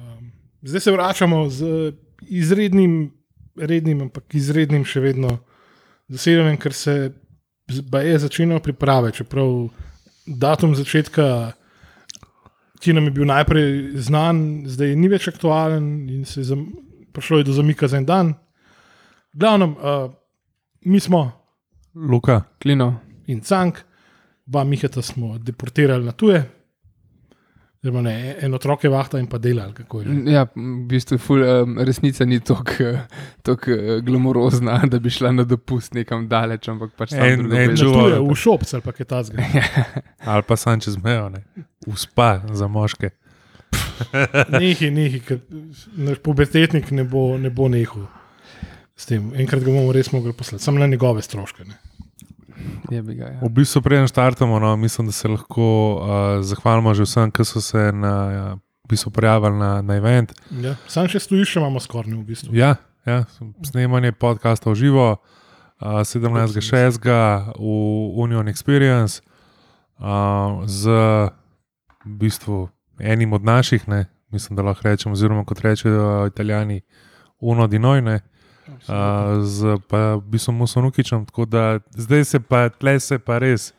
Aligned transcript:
Um, 0.00 0.32
zdaj 0.62 0.80
se 0.80 0.92
vračamo 0.92 1.48
z 1.50 1.92
izrednim, 2.20 3.12
rednim, 3.56 4.00
ampak 4.00 4.34
izrednim 4.34 4.84
še 4.84 5.00
vedno 5.00 5.38
zasedanjem, 6.08 6.56
ker 6.60 6.72
se 6.72 6.94
je 7.68 8.18
začenjalo 8.18 8.62
priprave, 8.64 9.12
čeprav 9.12 9.68
datum 10.26 10.74
začetka. 10.74 11.52
Ki 12.80 12.94
nam 12.96 13.10
je 13.10 13.12
bil 13.12 13.26
najprej 13.28 14.00
znan, 14.08 14.62
zdaj 14.64 14.94
ni 14.96 15.10
več 15.12 15.26
aktualen, 15.28 15.84
in 16.08 16.24
se 16.24 16.40
je 16.40 16.46
zam, 16.48 16.62
prišlo 17.12 17.42
je 17.42 17.46
do 17.50 17.52
zamika 17.52 17.88
za 17.92 17.98
en 18.00 18.06
dan. 18.08 18.30
Glavno, 19.36 19.66
uh, 19.76 20.06
mi 20.88 21.00
smo 21.00 21.20
Luka, 21.94 22.40
Klino. 22.58 22.94
in 23.26 23.40
Cank, 23.40 23.82
dva 24.46 24.64
Miheta 24.64 25.02
smo 25.02 25.36
deportirali 25.38 26.04
na 26.04 26.12
tuje, 26.12 26.40
oziroma 27.80 28.02
ne, 28.04 28.36
en 28.40 28.54
otrok 28.54 28.84
je 28.84 28.90
vahta 28.92 29.18
in 29.18 29.26
pa 29.26 29.38
dela. 29.38 29.70
Ja, 30.28 30.44
v 30.54 30.84
bistvu 30.88 31.16
ful, 31.18 31.40
um, 31.44 31.78
resnica 31.80 32.24
ni 32.28 32.36
tako 32.44 32.90
uh, 32.90 34.02
glamurozna, 34.04 34.82
da 34.84 34.98
bi 35.00 35.10
šla 35.10 35.32
na 35.32 35.46
dopust 35.48 35.94
nekam 35.96 36.26
daleč, 36.28 36.68
ampak 36.68 36.92
pač 36.96 37.14
En- 37.16 37.48
en 37.48 37.76
tuje, 37.76 38.20
v 38.20 38.36
šopce 38.36 38.76
ali 38.76 38.84
pa 38.84 38.92
kaj 38.92 39.08
tasga. 39.08 39.46
ali 40.34 40.44
pa 40.46 40.56
sam 40.60 40.80
čez 40.80 40.98
mejo, 41.00 41.30
ne. 41.32 41.44
uspa 41.88 42.42
za 42.52 42.68
moške. 42.68 43.10
Nehi, 44.52 44.90
nehi, 44.90 45.20
ker 45.24 45.40
naš 45.96 46.20
pubertetnik 46.24 46.90
ne 46.92 47.04
bo, 47.04 47.38
ne 47.38 47.50
bo 47.50 47.68
nehal. 47.68 48.08
S 48.96 49.08
tem. 49.08 49.30
Enkrat 49.40 49.64
ga 49.64 49.72
bomo 49.72 49.92
res 49.96 50.12
mogli 50.12 50.32
poslati, 50.36 50.64
samo 50.64 50.78
na 50.80 50.86
njegove 50.86 51.22
stroške. 51.24 51.64
Ne. 51.64 51.80
Ga, 52.90 53.26
ja. 53.26 53.38
V 53.42 53.50
bistvu, 53.54 53.82
preden 53.82 54.08
štartamo, 54.10 54.58
no, 54.58 54.76
mislim, 54.76 55.06
da 55.06 55.12
se 55.12 55.28
lahko 55.28 55.66
uh, 55.94 56.44
zahvalimo 56.44 56.94
že 56.94 57.06
vsem, 57.06 57.30
ki 57.30 57.44
so 57.44 57.60
se 57.60 57.92
na, 57.92 58.14
ja, 58.32 58.46
v 58.84 58.88
bistvu 58.90 59.12
prijavili 59.14 59.58
na, 59.58 59.82
na 59.82 59.96
event. 59.96 60.32
Ja. 60.50 60.74
Sam 60.90 61.08
še 61.08 61.22
stojiš, 61.22 61.54
še 61.54 61.60
imamo 61.62 61.80
skoraj 61.80 62.14
v 62.14 62.24
bistvu. 62.26 62.54
Ja, 62.56 62.74
ja, 63.06 63.24
snemanje 63.66 64.12
podcasta 64.12 64.70
v 64.70 64.78
živo, 64.82 65.06
uh, 65.16 66.00
17.6. 66.02 66.98
v 67.56 67.76
Union 68.18 68.50
Experience 68.50 69.22
uh, 70.00 70.66
z 70.66 70.98
v 72.00 72.16
bistvu 72.16 72.68
enim 73.00 73.32
od 73.32 73.44
naših, 73.44 73.88
ne, 73.88 74.06
mislim, 74.32 74.56
da 74.56 74.62
lahko 74.62 74.88
rečemo, 74.88 75.12
oziroma 75.12 75.44
kot 75.44 75.60
rečejo 75.60 76.26
italijani, 76.26 76.82
Uno 77.40 77.66
di 77.66 77.78
noi, 77.78 78.02
ne, 78.02 78.20
uh, 78.70 78.94
z 79.42 79.78
pa 79.88 80.14
v 80.14 80.22
bistvu 80.26 80.52
Musonukičem. 80.54 81.26
Tako 81.26 81.44
da 81.44 81.64
zdaj 81.90 82.24
se 82.24 82.40
pa 82.40 82.68
tle 82.68 83.00
se 83.00 83.18
pa 83.18 83.38
res 83.38 83.72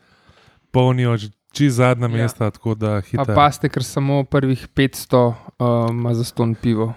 polnijo 0.70 1.16
čez 1.52 1.74
zadnja 1.74 2.06
Ja. 2.06 2.12
mesta, 2.14 2.50
tako 2.50 2.74
da 2.74 2.94
Pa 2.94 3.00
hitro. 3.02 3.34
paste, 3.34 3.68
ker 3.68 3.84
samo 3.84 4.24
prvih 4.24 4.68
500 4.68 5.16
uh, 5.18 5.34
ima 5.90 6.14
za 6.14 6.24
ston 6.24 6.54
pivo. 6.54 6.94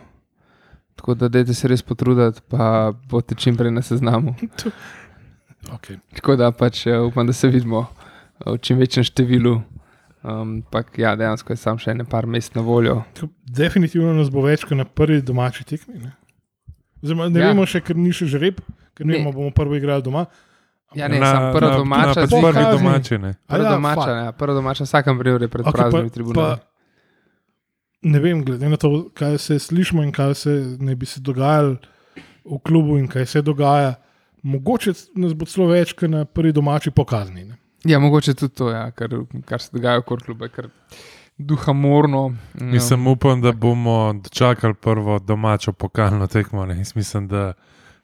Tako 0.95 1.13
da 1.13 1.27
dajte 1.27 1.53
se 1.53 1.67
res 1.67 1.81
potruditi, 1.81 2.41
pa 2.47 2.93
boste 3.09 3.35
čim 3.35 3.57
prej 3.57 3.71
na 3.71 3.81
seznamu. 3.81 4.35
Okay. 5.65 5.97
Tako 6.13 6.35
da 6.35 6.51
pač 6.51 6.85
eh, 6.87 6.99
upam, 6.99 7.25
da 7.27 7.33
se 7.33 7.47
vidimo 7.47 7.87
v 8.45 8.57
čim 8.57 8.77
večjem 8.77 9.03
številu. 9.03 9.55
Um, 10.21 10.31
Ampak 10.59 10.97
ja, 10.97 11.15
dejansko 11.15 11.53
je 11.53 11.57
sam 11.57 11.77
še 11.77 11.91
ene 11.91 12.05
par 12.05 12.25
mest 12.25 12.53
na 12.53 12.61
voljo. 12.61 12.99
Definitivno 13.45 14.13
nas 14.13 14.29
bo 14.29 14.41
več 14.41 14.61
kot 14.63 14.77
na 14.77 14.85
prvi 14.85 15.21
domači 15.21 15.63
tekmi. 15.63 15.99
Ne, 15.99 16.11
Oziroma, 17.05 17.29
ne 17.29 17.39
Ja. 17.39 17.47
vemo 17.47 17.65
še, 17.65 17.81
ker 17.81 17.95
ni 17.95 18.09
še 18.11 18.25
žreb, 18.27 18.59
ker 18.93 19.05
ne 19.05 19.13
Ne. 19.13 19.19
vemo, 19.19 19.31
bomo 19.31 19.51
prvo 19.51 19.75
igrali 19.75 20.01
doma. 20.01 20.25
Ja, 20.93 21.07
ne, 21.07 21.19
sam 21.19 21.51
prva 21.51 21.69
na, 21.69 21.77
domača, 21.77 22.07
na, 22.07 22.21
pač 22.23 22.29
prvi 22.31 22.65
domači. 22.71 23.17
Ne. 23.17 23.31
A 23.41 23.51
Prva 23.51 23.63
ja, 23.63 23.71
domača, 23.71 24.11
ja, 24.17 24.31
prva 24.31 24.53
domača, 24.53 24.83
vsakem 24.83 25.19
primeru 25.19 25.43
je 25.43 25.49
pred 25.49 25.65
okay, 25.65 25.75
praznimi 25.75 26.09
tribunami. 26.09 26.61
Ne 28.03 28.19
vem, 28.19 28.43
glede 28.45 28.69
na 28.69 28.77
to, 28.77 29.09
kaj 29.11 29.37
se 29.37 29.59
slišimo 29.59 30.03
in 30.03 30.11
kaj 30.11 30.35
se 30.35 30.53
ne 30.79 30.95
bi 30.95 31.05
se 31.05 31.19
dogajalo 31.19 31.77
v 32.45 32.59
klubu 32.59 32.97
in 32.97 33.07
kaj 33.07 33.25
se 33.25 33.41
dogaja. 33.41 33.95
Mogoče 34.43 34.93
nas 35.15 35.33
bo 35.33 35.45
celo 35.45 35.67
več, 35.67 35.93
kot 35.93 36.09
na 36.09 36.25
prvi 36.25 36.53
domači 36.53 36.91
pokazni. 36.91 37.43
Ne? 37.43 37.57
Ja, 37.83 37.99
mogoče 37.99 38.33
tudi 38.33 38.53
to, 38.53 38.69
ja, 38.69 38.91
kar, 38.91 39.09
kar 39.45 39.61
se 39.61 39.69
dogaja 39.73 39.99
v 39.99 40.05
klubu, 40.05 40.47
kar 40.49 40.69
duhamorno. 41.37 42.35
ja. 42.59 42.65
Mislim, 42.65 43.07
upam, 43.07 43.41
da 43.41 43.51
bomo 43.51 44.13
dočakali 44.13 44.73
prvo 44.73 45.19
domačo 45.19 45.71
pokalno 45.71 46.27
tekmo. 46.27 46.65
ne. 46.65 46.83
Mislim, 46.95 47.27
da 47.27 47.53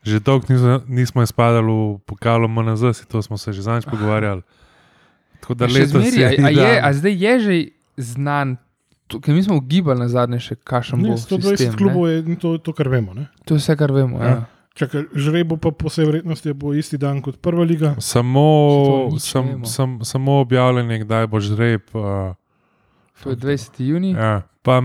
že 0.04 0.20
dolgo 0.20 0.46
nismo, 0.50 0.82
nismo 0.88 1.24
izpadali 1.24 1.68
v 1.68 2.00
pokalu 2.06 2.48
MNZ, 2.48 2.98
si 2.98 3.08
to 3.08 3.22
smo 3.22 3.38
se 3.38 3.54
že 3.54 3.62
zadnjič 3.62 3.86
pogovarjali. 3.86 4.42
Tako 5.40 5.54
da 5.54 5.66
letos 5.66 5.90
zmeraj, 5.90 6.38
a, 6.40 6.46
a, 6.46 6.50
je, 6.50 6.82
a 6.86 6.94
zdaj 6.94 7.14
je 7.24 7.40
že 7.40 7.68
znan, 7.98 8.58
ker 9.22 9.36
mi 9.36 9.44
smo 9.44 9.56
ugibali 9.56 10.00
na 10.00 10.08
zadnje, 10.08 10.40
še 10.40 10.56
kakšen 10.56 11.02
bo 11.02 11.08
Ne, 11.08 11.18
120 11.18 11.58
sistem. 11.58 11.78
klubov 11.78 12.10
je 12.10 12.36
to, 12.42 12.58
to, 12.58 12.74
kar 12.74 12.90
vemo. 12.90 13.14
Ne? 13.14 13.30
To 13.46 13.54
je 13.54 13.62
vse, 13.62 13.78
kar 13.78 13.92
vemo. 13.92 14.18
Ja. 14.18 14.30
Ja. 14.30 14.46
Čakaj, 14.74 15.12
žrebo 15.14 15.58
pa 15.60 15.70
po 15.76 15.92
vsej 15.92 16.08
verjetnosti 16.08 16.54
bo 16.56 16.72
isti 16.74 16.98
dan 16.98 17.20
kot 17.22 17.38
prva 17.44 17.64
liga. 17.68 17.96
Samo, 18.00 19.12
sam, 19.20 19.66
sam, 19.66 20.00
samo 20.02 20.40
objavljanje, 20.40 21.04
kdaj 21.04 21.28
bo 21.28 21.44
žreb. 21.44 21.84
Uh, 21.94 22.34
To 23.24 23.30
je 23.30 23.36
20. 23.38 23.80
juni. 23.80 24.12
ja. 24.12 24.42
Pa 24.62 24.78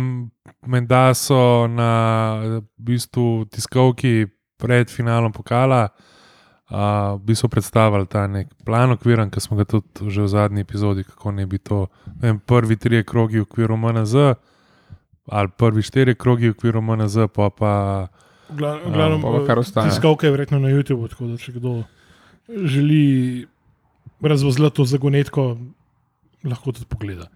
menda 0.66 1.12
so 1.14 1.66
na 1.68 1.90
v 2.40 2.62
bistvu 2.78 3.44
tiskovki 3.52 4.26
pred 4.56 4.88
finalom 4.88 5.32
pokala. 5.32 5.88
Uh, 6.66 7.14
v 7.20 7.30
bistvu 7.30 7.46
predstavili 7.48 8.06
ta 8.10 8.26
nek 8.26 8.48
plan 8.64 8.90
okviren, 8.90 9.30
ki 9.30 9.38
smo 9.38 9.54
ga 9.56 9.64
tudi 9.68 10.10
že 10.10 10.24
v 10.24 10.28
zadnji 10.28 10.60
epizodi, 10.64 11.04
kako 11.04 11.30
ne 11.30 11.46
bi 11.46 11.58
to. 11.58 11.86
ne 12.06 12.12
Vem, 12.20 12.40
prvi 12.40 12.74
tri 12.76 13.04
krogi 13.04 13.38
v 13.38 13.46
okviru 13.46 13.76
MNZ, 13.76 14.14
ali 15.30 15.48
prvi 15.54 15.82
štiri 15.82 16.14
krogi 16.18 16.50
v 16.50 16.56
okviru 16.56 16.82
MNZ, 16.82 17.30
pa 17.30 17.50
pa 17.50 17.72
Gla- 18.50 18.82
Glavno, 18.82 19.22
pa 19.22 19.46
kar 19.46 19.58
ostane. 19.58 19.90
Tiskovka 19.90 20.26
je 20.26 20.32
verjetno 20.32 20.58
na 20.58 20.68
YouTubu, 20.68 21.06
tako 21.06 21.26
da 21.26 21.36
če 21.38 21.52
kdo 21.52 21.84
želi 22.48 23.46
razvozlati 24.20 24.76
to 24.76 24.84
zagonetko, 24.84 25.56
lahko 26.44 26.72
tudi 26.72 26.86
pogleda. 26.88 27.28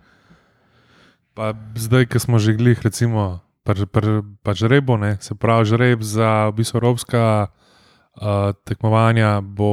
Pa 1.35 1.55
zdaj, 1.77 2.07
ki 2.11 2.19
smo 2.19 2.39
že 2.39 2.53
glih, 2.53 2.81
recimo, 2.83 3.41
pač 3.63 3.85
pa, 3.93 4.01
pa 4.43 4.55
žrebo, 4.55 4.97
ne, 4.97 5.17
se 5.21 5.35
pravi, 5.35 5.65
žreb 5.65 6.03
za 6.03 6.51
v 6.51 6.59
bistvu 6.59 6.79
evropska 6.83 7.47
uh, 7.47 8.53
tekmovanja 8.67 9.41
bo 9.41 9.71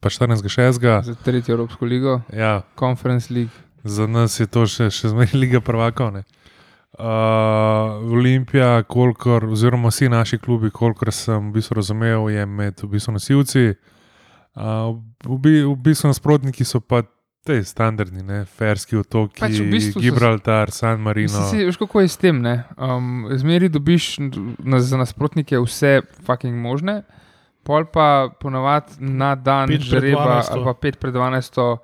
pa 0.00 0.08
14.6. 0.08 0.78
Za 1.02 1.14
tretjo 1.24 1.54
Evropsko 1.56 1.84
ligo, 1.84 2.20
Ja, 2.32 2.62
Conference 2.78 3.32
League. 3.32 3.54
za 3.84 4.06
nas 4.06 4.40
je 4.40 4.46
to 4.46 4.66
še, 4.66 4.90
še 4.90 5.08
zmeraj 5.14 5.34
Liga 5.34 5.60
prvakov. 5.60 6.12
ne. 6.12 6.22
Uh, 6.96 7.04
Olimpija, 8.12 8.82
kolikor, 8.88 9.44
oziroma 9.44 9.88
vsi 9.88 10.08
naši 10.08 10.38
klubi, 10.38 10.70
kolikor 10.70 11.12
sem 11.12 11.50
v 11.50 11.60
bistvu 11.60 11.74
razumel, 11.76 12.28
je 12.32 12.46
med 12.46 12.80
v 12.82 12.88
bistvu 12.88 13.12
nosilci. 13.12 13.74
Uh, 14.56 14.96
v, 15.24 15.60
v 15.68 15.76
bistvu 15.76 16.08
nasprotniki 16.08 16.64
so 16.64 16.80
pa 16.80 17.02
te 17.46 17.56
standardni, 17.64 18.22
ne, 18.26 18.40
Ferski 18.58 18.98
otoki, 18.98 19.40
Pač 19.40 19.58
v 19.62 19.68
bistvu 19.70 20.00
so- 20.00 20.04
Gibraltar, 20.04 20.72
San 20.74 21.00
Marino. 21.00 21.44
Si, 21.50 21.62
veš, 21.64 21.78
kako 21.78 22.02
je 22.02 22.08
s 22.10 22.18
tem? 22.18 22.40
ne? 22.42 22.64
Um, 22.76 23.28
zmeri 23.38 23.70
dobiš 23.70 24.16
na, 24.64 24.80
za 24.82 24.98
nasprotnike 24.98 25.60
vse 25.62 26.00
fucking 26.26 26.58
možne, 26.58 27.02
pol 27.66 27.86
pa 27.90 28.28
ponavadi 28.42 28.98
na 29.00 29.34
dan 29.34 29.70
žreba 29.70 30.42
12. 30.42 30.52
ali 30.52 30.64
pa 30.64 30.74
5 30.74 31.00
pred 31.02 31.14
12 31.14 31.78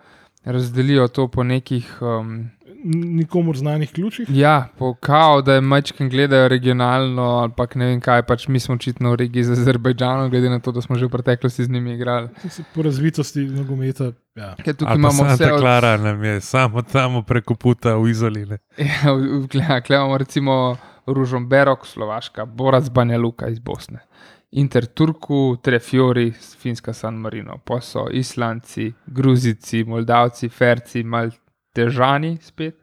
razdelijo 0.44 1.08
to 1.08 1.28
po 1.28 1.42
nekih. 1.42 1.86
Um, 2.02 2.50
Nikomor 2.84 3.56
znanih 3.56 3.92
ključih. 3.92 4.28
Ja, 4.30 4.68
po 4.78 4.94
kao, 4.94 5.42
da 5.42 5.54
je 5.54 5.60
mačken 5.60 6.08
gledajo 6.08 6.48
regionalno, 6.48 7.22
ali 7.22 7.52
pa 7.56 7.66
ne 7.74 7.86
vem 7.86 8.00
kaj, 8.00 8.22
pač 8.22 8.48
mi 8.48 8.60
smo 8.60 8.74
očitno 8.74 9.10
v 9.10 9.16
regiji 9.16 9.44
z 9.44 9.52
Azerbajdžanom, 9.52 10.30
glede 10.30 10.50
na 10.50 10.58
to, 10.58 10.72
da 10.72 10.82
smo 10.82 10.96
že 10.96 11.06
v 11.06 11.08
preteklosti 11.08 11.64
z 11.64 11.70
njimi 11.70 11.94
igrali. 11.94 12.28
Po 12.74 12.82
razvitosti 12.82 13.46
nogometa. 13.46 14.12
Ja. 14.34 14.54
Ker 14.64 14.74
tukaj 14.74 14.96
imamo 14.96 15.12
Santa 15.12 15.34
vse 15.34 15.52
od 15.52 15.60
Clara 15.60 15.96
nam 15.96 16.24
je 16.24 16.40
samo 16.40 16.82
tam 16.82 17.24
preko 17.24 17.54
puta 17.54 17.96
v 17.96 18.10
Izoli. 18.10 18.46
Ne. 18.46 18.58
Ja, 19.68 19.80
gle 19.80 19.96
imamo 19.96 20.18
recimo 20.18 20.76
Ružom 21.06 21.48
Berok, 21.48 21.86
Slovaška, 21.86 22.44
Borac 22.44 22.88
Banja 22.88 23.18
Luka 23.18 23.48
iz 23.48 23.58
Bosne. 23.58 23.98
Inter 24.52 24.86
Turku, 24.86 25.56
Trefiori, 25.62 26.32
Finska 26.58 26.92
San 26.92 27.14
Marino, 27.14 27.58
pa 27.64 27.80
so 27.80 28.08
Islanci, 28.12 28.92
Gruzici, 29.06 29.84
Moldavci, 29.84 30.48
Ferci, 30.48 31.02
Maltežani 31.74 32.38
spet, 32.42 32.74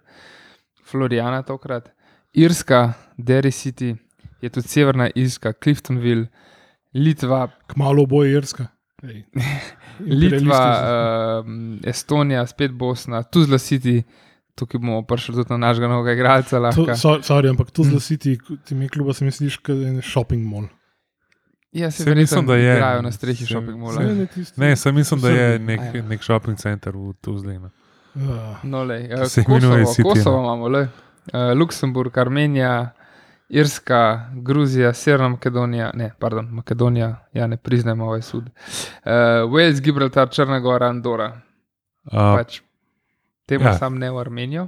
Florijana 0.84 1.44
tokrat, 1.44 1.90
Irska, 2.34 2.94
Derry 3.18 3.52
City, 3.52 3.96
je 4.42 4.50
tudi 4.50 4.68
Severna 4.68 5.10
Irska, 5.16 5.54
Cliftonville, 5.54 6.28
Litva, 6.94 7.50
Kmalo 7.68 8.06
bo 8.06 8.24
Irska. 8.26 8.68
Ej. 9.04 9.24
Litva, 10.00 10.64
um, 11.42 11.80
Estonija, 11.84 12.46
spet 12.48 12.72
Bosna, 12.72 13.24
Tuzla 13.24 13.58
City, 13.58 14.02
tukaj 14.56 14.80
bomo 14.80 15.04
prišli 15.04 15.36
tudi 15.36 15.52
na 15.52 15.58
našega 15.60 15.88
novega 15.88 16.14
igralca. 16.14 16.60
To, 16.72 16.86
so- 16.88 17.22
sorry, 17.22 17.50
ampak 17.50 17.72
to 17.72 17.84
Hm. 17.84 17.86
zelo 17.86 18.00
siti, 18.00 18.38
ti 18.66 18.76
mi 18.76 18.90
kluba 18.90 19.14
se 19.14 19.26
misliš, 19.26 19.58
kot 19.58 19.76
je 19.76 20.02
shopping 20.04 20.44
mall. 20.46 20.68
Ja, 21.72 21.92
se 21.92 22.16
mislim, 22.16 22.46
da 22.48 22.56
je. 22.56 22.74
Igrajo 22.74 23.02
na 23.02 23.12
strehi 23.12 23.36
Saj- 23.36 23.48
shopping 23.48 23.78
Saj 23.86 24.06
malla. 24.06 24.14
ne 24.16 24.28
Ne, 24.60 24.76
sem 24.76 24.96
mislim, 24.96 25.22
da 25.22 25.30
je 25.30 25.60
nek, 25.60 25.80
A 25.82 26.02
nek 26.02 26.24
shopping 26.24 26.58
center 26.58 26.94
v 26.94 27.14
Tuzli. 27.14 27.60
No, 28.64 28.84
lej, 28.84 29.10
Se 29.28 29.42
uh, 29.42 29.48
imenuje 29.48 29.84
Kosovo, 29.84 30.10
Kosovo 30.10 30.40
imamo, 30.44 30.68
le. 30.68 30.82
Uh, 30.82 31.58
Luksemburg, 31.58 32.18
Armenija, 32.18 32.90
Irska, 33.50 34.30
Gruzija, 34.34 34.94
Severna 34.94 35.30
Makedonija, 35.30 35.92
ne, 35.94 36.12
pardon, 36.20 36.48
Makedonija, 36.52 37.26
ja, 37.34 37.48
ne 37.48 37.58
priznajmo 37.58 38.06
ovaj 38.06 38.22
sud. 38.22 38.44
Uh, 38.44 38.52
Wales, 39.50 39.82
Gibraltar, 39.82 40.30
Črna 40.30 40.60
Gora, 40.60 40.88
Andora. 40.88 41.42
Uh, 42.04 42.12
Pač, 42.12 42.62
temu 43.46 43.66
ja. 43.66 43.78
sam 43.78 43.98
ne 43.98 44.12
v 44.12 44.18
Armenijo. 44.18 44.68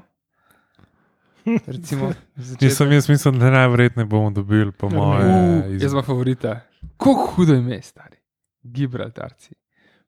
Recimo, 1.67 2.11
začetek. 2.35 2.61
Nisem, 2.69 2.91
jaz 2.91 3.09
mislim, 3.09 3.39
da 3.39 3.49
najverjetneje 3.49 4.05
bomo 4.05 4.29
dobili, 4.31 4.71
po 4.71 4.89
moje. 4.89 5.25
Uh, 5.25 5.71
iz- 5.71 5.83
jaz 5.83 5.93
pa 5.93 6.01
favorita. 6.01 6.59
Kako 6.97 7.31
hudo 7.35 7.53
ime, 7.53 7.81
stari. 7.81 8.17
Gibraltarci. 8.63 9.55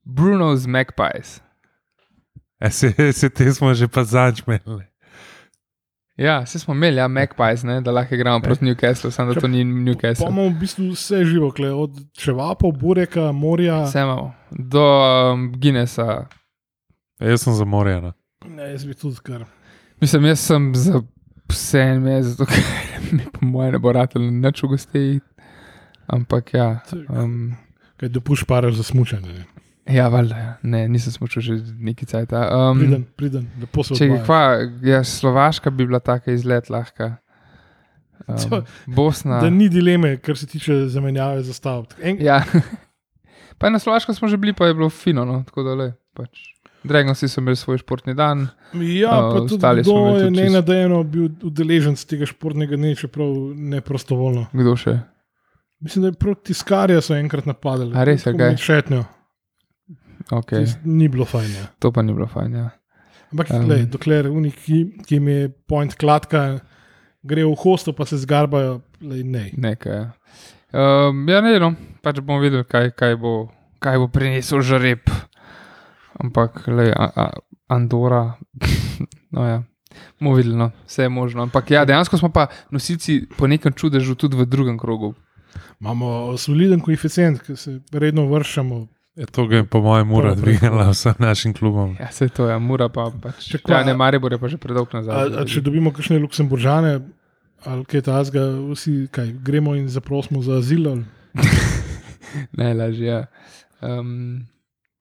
Bruno's 0.04 0.68
Magpies. 0.68 1.42
E, 2.64 2.70
se, 2.70 3.14
se 3.14 3.30
te 3.30 3.54
smo 3.54 3.74
že 3.74 3.88
pa 3.88 4.04
začmeli. 4.04 4.86
Ja, 6.18 6.40
vse 6.46 6.60
smo 6.60 6.74
imeli, 6.74 6.98
ja, 6.98 7.08
Magpies, 7.08 7.64
ne, 7.64 7.82
da 7.82 7.92
lahko 7.92 8.16
igramo 8.16 8.40
proti 8.42 8.66
Newcastlu, 8.66 9.12
samo 9.12 9.34
da 9.34 9.42
to 9.42 9.48
ni 9.48 9.64
Newcastle. 9.66 10.28
imamo 10.30 10.46
v 10.50 10.60
bistvu 10.60 10.92
vse 10.92 11.24
živo, 11.26 11.52
kle, 11.52 11.72
od 11.74 11.98
čevapov, 12.14 12.72
bureka, 12.72 13.32
morja. 13.32 13.84
Vse 13.84 14.00
imamo. 14.00 14.34
Do 14.52 14.84
um, 15.34 15.52
Guinnessa. 15.58 16.28
E, 17.20 17.30
Jaz 17.30 17.42
sem 17.42 17.54
za 17.54 17.66
morje. 17.66 18.02
no. 18.02 18.14
Ne, 18.46 18.72
jaz 18.72 18.86
bi 18.86 18.94
tudi 18.94 19.16
kar. 19.24 19.46
Mislim, 20.02 20.26
jaz 20.26 20.40
sem 20.40 20.76
za 20.76 21.02
vse 21.50 21.80
en 21.82 22.02
mesec, 22.02 22.32
zato 22.38 22.46
ker 22.46 22.64
mi 23.18 23.26
po 23.34 23.46
mojem 23.46 23.72
ne 23.72 23.80
bo 23.80 23.92
ratelj 23.92 24.32
nič 24.32 24.64
v 24.64 24.68
gosteji. 24.68 25.20
Ampak 26.08 26.54
ja. 26.54 26.80
Um, 27.10 27.56
Kaj 27.98 28.10
dopuš 28.10 28.44
paraš 28.44 28.74
za 28.74 28.84
smučanje. 28.84 29.34
ne. 29.34 29.53
Ja, 29.88 30.08
valjda, 30.08 30.38
ja. 30.38 30.52
ne, 30.64 30.88
nisem 30.88 31.12
smučil 31.12 31.42
že 31.42 31.54
nekaj 31.78 32.06
cajt. 32.06 32.32
Um, 32.32 32.80
Priden, 32.80 33.04
priden, 33.16 33.48
lepo 33.60 33.84
se 33.84 33.96
Če 33.96 34.06
odvajaš. 34.06 34.26
kva, 34.26 34.42
ja, 34.86 35.04
Slovaška 35.04 35.70
bi 35.70 35.86
bila 35.86 36.00
taka 36.00 36.32
izlet 36.32 36.70
lahka. 36.70 37.18
To- 38.40 38.58
Um, 38.58 38.64
Bosna. 38.88 39.42
Da 39.42 39.50
ni 39.50 39.68
dileme, 39.68 40.18
kar 40.18 40.38
se 40.38 40.48
tiče 40.48 40.88
zamenjave 40.88 41.42
zastav. 41.44 41.86
En, 42.00 42.18
Ja. 42.20 42.44
pa 43.58 43.70
na 43.70 43.80
Slovaškem 43.80 44.16
smo 44.16 44.28
že 44.28 44.38
bili, 44.38 44.54
pa 44.54 44.66
je 44.66 44.74
bilo 44.74 44.90
fino. 44.90 45.26
No, 45.26 45.44
tako 45.44 45.64
da 45.64 45.74
le. 45.74 45.94
Pač. 46.14 46.40
Dragoci 46.84 47.28
so 47.28 47.40
imeli 47.40 47.56
svoj 47.56 47.78
športni 47.78 48.14
dan. 48.14 48.48
Ja, 48.74 49.10
A, 49.10 49.32
pa 49.32 49.40
tudi 49.40 49.58
kdo 49.58 49.68
je 49.70 49.84
tudi 49.84 49.92
čisto- 50.30 50.32
nenadejeno 50.42 51.04
bil 51.04 51.30
udeležen 51.42 51.96
z 51.96 52.06
tega 52.06 52.26
športnega 52.26 52.76
dne, 52.76 52.96
čeprav 52.96 53.28
ne 53.54 53.82
prostovoljno. 53.82 54.46
Kdo 54.54 54.76
še? 54.76 54.98
Mislim, 55.80 56.02
da 56.02 56.08
je 56.08 56.14
prav 56.14 56.36
tiskarja 56.38 57.02
so 57.02 57.16
enkrat 57.16 57.46
napadali. 57.46 57.92
A 57.92 58.04
res, 58.04 58.24
Tako 58.24 58.38
kaj? 58.38 58.58
Šetnjo. 58.58 59.04
Okay. 60.32 60.64
Tis- 60.66 60.78
Ni 60.84 61.08
bilo 61.10 61.26
fajn. 61.26 61.52
Ja. 61.52 61.66
To 61.80 61.92
pa 61.92 62.02
ni 62.02 62.14
bilo 62.14 62.28
fajn. 62.28 62.54
Ja. 62.56 62.70
Ampak, 63.34 63.50
Um. 63.52 63.64
um, 63.64 63.70
lej, 63.70 63.86
dokler 63.90 64.30
unik, 64.30 64.56
ki, 64.66 64.78
ki 65.08 65.16
jim 65.16 65.28
je 65.28 65.50
point 65.68 65.96
kladka, 65.96 66.60
gre 67.24 67.44
v 67.44 67.56
hosto, 67.56 67.94
pa 67.94 68.06
se 68.06 68.18
zgarbajo, 68.18 68.82
lej, 69.02 69.24
ne. 69.24 69.50
Nekaj. 69.58 69.94
Ja. 69.94 70.12
Um, 70.74 71.28
ja, 71.30 71.42
ne, 71.42 71.60
no, 71.60 71.74
pač 72.02 72.20
bomo 72.22 72.40
videli, 72.42 72.64
kaj, 72.66 72.92
kaj, 72.94 73.16
bo, 73.18 73.50
kaj 73.80 73.98
bo 73.98 74.08
prinesel 74.08 74.62
žreb. 74.62 75.02
Ampak, 76.20 76.68
le, 76.68 76.94
a, 76.94 77.10
a, 77.10 77.26
Andora, 77.68 78.38
no 79.36 79.46
ja. 79.46 79.64
Bomo 80.20 80.36
videli, 80.36 80.56
no. 80.56 80.72
vse 80.86 81.04
je 81.04 81.10
možno. 81.10 81.42
Ampak 81.44 81.72
ja, 81.72 81.86
dejansko 81.86 82.18
smo 82.18 82.30
pa 82.30 82.48
nosilci 82.72 83.28
po 83.38 83.48
nekem 83.48 83.74
čudežu 83.74 84.16
tudi 84.16 84.38
v 84.38 84.46
drugem 84.46 84.78
krogu. 84.78 85.14
Imamo 85.82 86.38
soliden 86.38 86.80
koeficient, 86.80 87.42
ki 87.42 87.56
se 87.56 87.80
redno 87.92 88.26
vršamo. 88.26 88.88
Je 89.16 89.26
to, 89.26 89.46
je 89.46 89.62
po 89.64 89.78
mojem 89.80 90.10
ura 90.10 90.22
Prav, 90.24 90.34
prav, 90.34 90.44
dvignila 90.44 90.90
vsem 90.90 91.14
našim 91.20 91.54
klubom. 91.54 91.94
Ja, 92.00 92.10
se 92.10 92.30
to 92.30 92.48
je, 92.48 92.58
mura 92.58 92.90
pa 92.90 93.12
pač. 93.14 93.46
Če 93.46 93.58
kva- 93.60 93.78
Ja, 93.78 93.84
ne, 93.84 93.94
Maribor 93.94 94.32
je 94.32 94.40
pa 94.40 94.48
že 94.48 94.58
predolg 94.58 94.90
A, 94.90 94.98
nazaj. 94.98 95.38
a 95.38 95.46
če 95.46 95.62
dobimo 95.62 95.92
kakšne 95.92 96.18
luksemburžane 96.18 97.02
ali 97.64 97.86
kaj 97.86 98.02
tasga, 98.02 98.42
vsi 98.68 99.08
kaj, 99.08 99.38
gremo 99.40 99.72
in 99.72 99.86
zaprosimo 99.88 100.42
za 100.42 100.58
azil. 100.58 100.84
Ali? 100.84 101.06
Najlažje. 102.54 103.06
Ja. 103.06 103.22
Um, 103.80 104.50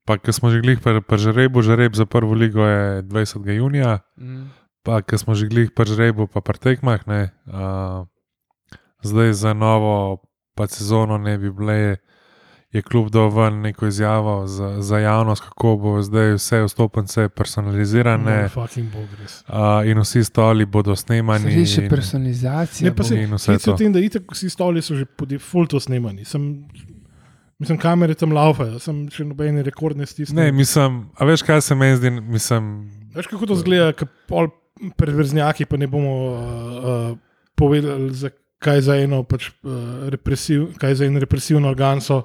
Pa, 0.03 0.17
ker 0.17 0.29
smo 0.29 0.51
že 0.51 0.59
glih 0.59 0.77
pri 0.77 0.99
pri 0.99 1.15
žrebu, 1.17 1.61
žreb 1.61 1.95
za 1.95 2.03
prvo 2.03 2.35
ligo 2.35 2.59
je 2.59 3.03
20. 3.03 3.39
junija, 3.47 4.03
mm, 4.13 4.51
pa 4.83 4.99
ker 4.99 5.15
smo 5.15 5.31
že 5.31 5.47
glih 5.47 5.71
pri 5.71 5.87
žrebu, 5.87 6.27
pa 6.27 6.39
pri 6.39 6.59
tekmah, 6.59 7.07
ne. 7.07 7.31
Uh, 7.47 8.03
zdaj 8.99 9.31
za 9.33 9.51
novo 9.53 10.19
pa 10.53 10.67
sezono 10.67 11.15
ne 11.17 11.37
bi 11.37 11.47
bile, 11.49 12.03
je 12.73 12.81
klub 12.81 13.09
dal 13.09 13.29
ven 13.29 13.61
neko 13.61 13.87
izjavo 13.87 14.47
za, 14.47 14.81
za 14.81 14.97
javnost, 14.99 15.43
kako 15.43 15.75
bo 15.77 16.01
zdaj 16.01 16.33
vse 16.33 16.63
vstopnice 16.63 17.29
personalizirane 17.29 18.49
No, 18.55 18.67
bog, 18.93 19.07
uh, 19.47 19.85
in 19.85 19.99
vsi 19.99 20.23
stoli 20.23 20.65
bodo 20.65 20.95
snemani. 20.95 21.51
Zdaj 21.51 21.65
še 21.65 21.89
personalizacija. 21.89 22.89
Ne, 22.89 22.95
pa 22.95 23.03
se- 23.03 23.21
in 23.21 23.33
vse 23.33 23.57
tem, 23.77 23.93
da 23.93 23.99
itak 23.99 24.31
vsi 24.31 24.49
stoli 24.49 24.81
so 24.81 24.95
že 24.95 25.05
po 25.05 25.25
defaultu 25.25 25.79
snemani. 25.79 26.25
Sem, 26.25 26.65
mislim, 27.59 27.77
kamere 27.77 28.17
tam 28.17 28.33
laufajo, 28.33 28.79
sem 28.79 29.05
še 29.13 29.23
nobene 29.23 29.61
rekordne 29.63 30.05
stisne. 30.05 30.41
Ne, 30.41 30.51
mislim, 30.51 31.03
a 31.13 31.25
veš, 31.25 31.45
kaj 31.45 31.61
se 31.61 31.75
meni 31.75 31.97
zdi, 31.97 32.09
mislim, 32.09 32.73
Veš, 33.13 33.27
kako 33.29 33.45
to 33.45 33.55
zgleda, 33.55 33.91
ko 33.93 34.07
pol 34.27 34.47
perverznjaki 34.97 35.65
pa 35.69 35.77
ne 35.77 35.85
bomo 35.87 36.13
uh, 36.33 36.37
uh, 37.13 37.17
povedali, 37.55 38.09
za, 38.09 38.33
kaj 38.57 38.81
za 38.81 38.95
eno 38.97 39.21
pač, 39.23 39.51
uh, 39.61 40.09
represiv, 40.09 40.71
kaj 40.81 40.95
za 40.95 41.05
en 41.05 41.21
represivni 41.21 41.67
organ 41.69 42.01
so. 42.01 42.23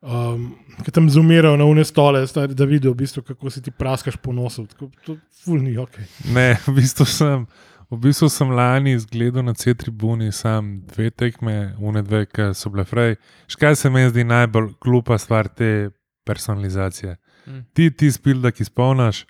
Um, 0.00 0.52
ki 0.86 0.92
tam 0.94 1.08
zumirajo 1.10 1.56
na 1.58 1.64
une 1.66 1.82
stole, 1.84 2.20
stari, 2.26 2.54
da 2.54 2.64
vidijo, 2.64 2.92
v 2.92 3.00
bistvu, 3.00 3.22
kako 3.26 3.50
si 3.50 3.62
ti 3.62 3.70
praskaš 3.70 4.16
po 4.22 4.32
nosu. 4.32 4.66
Tako, 4.66 4.90
to 5.06 5.16
ful 5.42 5.58
ni 5.62 5.74
ok. 5.78 5.98
Ne, 6.34 6.52
v 6.66 6.76
bistvu 6.76 7.06
sem, 7.10 7.46
v 7.90 7.98
bistvu 8.04 8.28
sem 8.30 8.52
lani 8.54 8.94
zgledal 8.98 9.42
na 9.48 9.56
C-tribuni 9.58 10.30
sam 10.32 10.76
dve 10.86 11.10
tekme, 11.10 11.74
une 11.82 12.04
dve, 12.06 12.26
ki 12.30 12.52
so 12.54 12.70
bile 12.70 12.86
frej. 12.86 13.16
Škaj 13.50 13.76
se 13.80 13.90
mi 13.90 14.04
zdi 14.06 14.22
najbolj 14.28 14.76
glupa 14.84 15.18
stvar 15.18 15.50
te 15.50 15.90
personalizacije. 16.28 17.16
Mm. 17.48 17.64
Ti 17.74 17.90
ti 17.90 18.12
spil, 18.12 18.38
da 18.44 18.54
ki 18.54 18.68
spomnaš, 18.68 19.24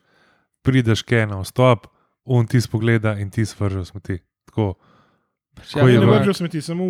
prideš 0.67 1.03
kaj 1.07 1.31
na 1.33 1.41
vstop, 1.41 1.89
un 2.29 2.47
ti 2.47 2.61
spogleda 2.61 3.17
in 3.23 3.31
ti 3.31 3.47
svržeš 3.47 3.95
smeti. 3.95 4.21
Tako. 4.51 4.75
Ja, 5.67 5.75
Ko 5.75 5.87
je 5.87 5.95
Ne 5.95 6.01
v- 6.01 6.11
vržejo 6.13 6.35
smeti, 6.35 6.61
samo 6.61 6.85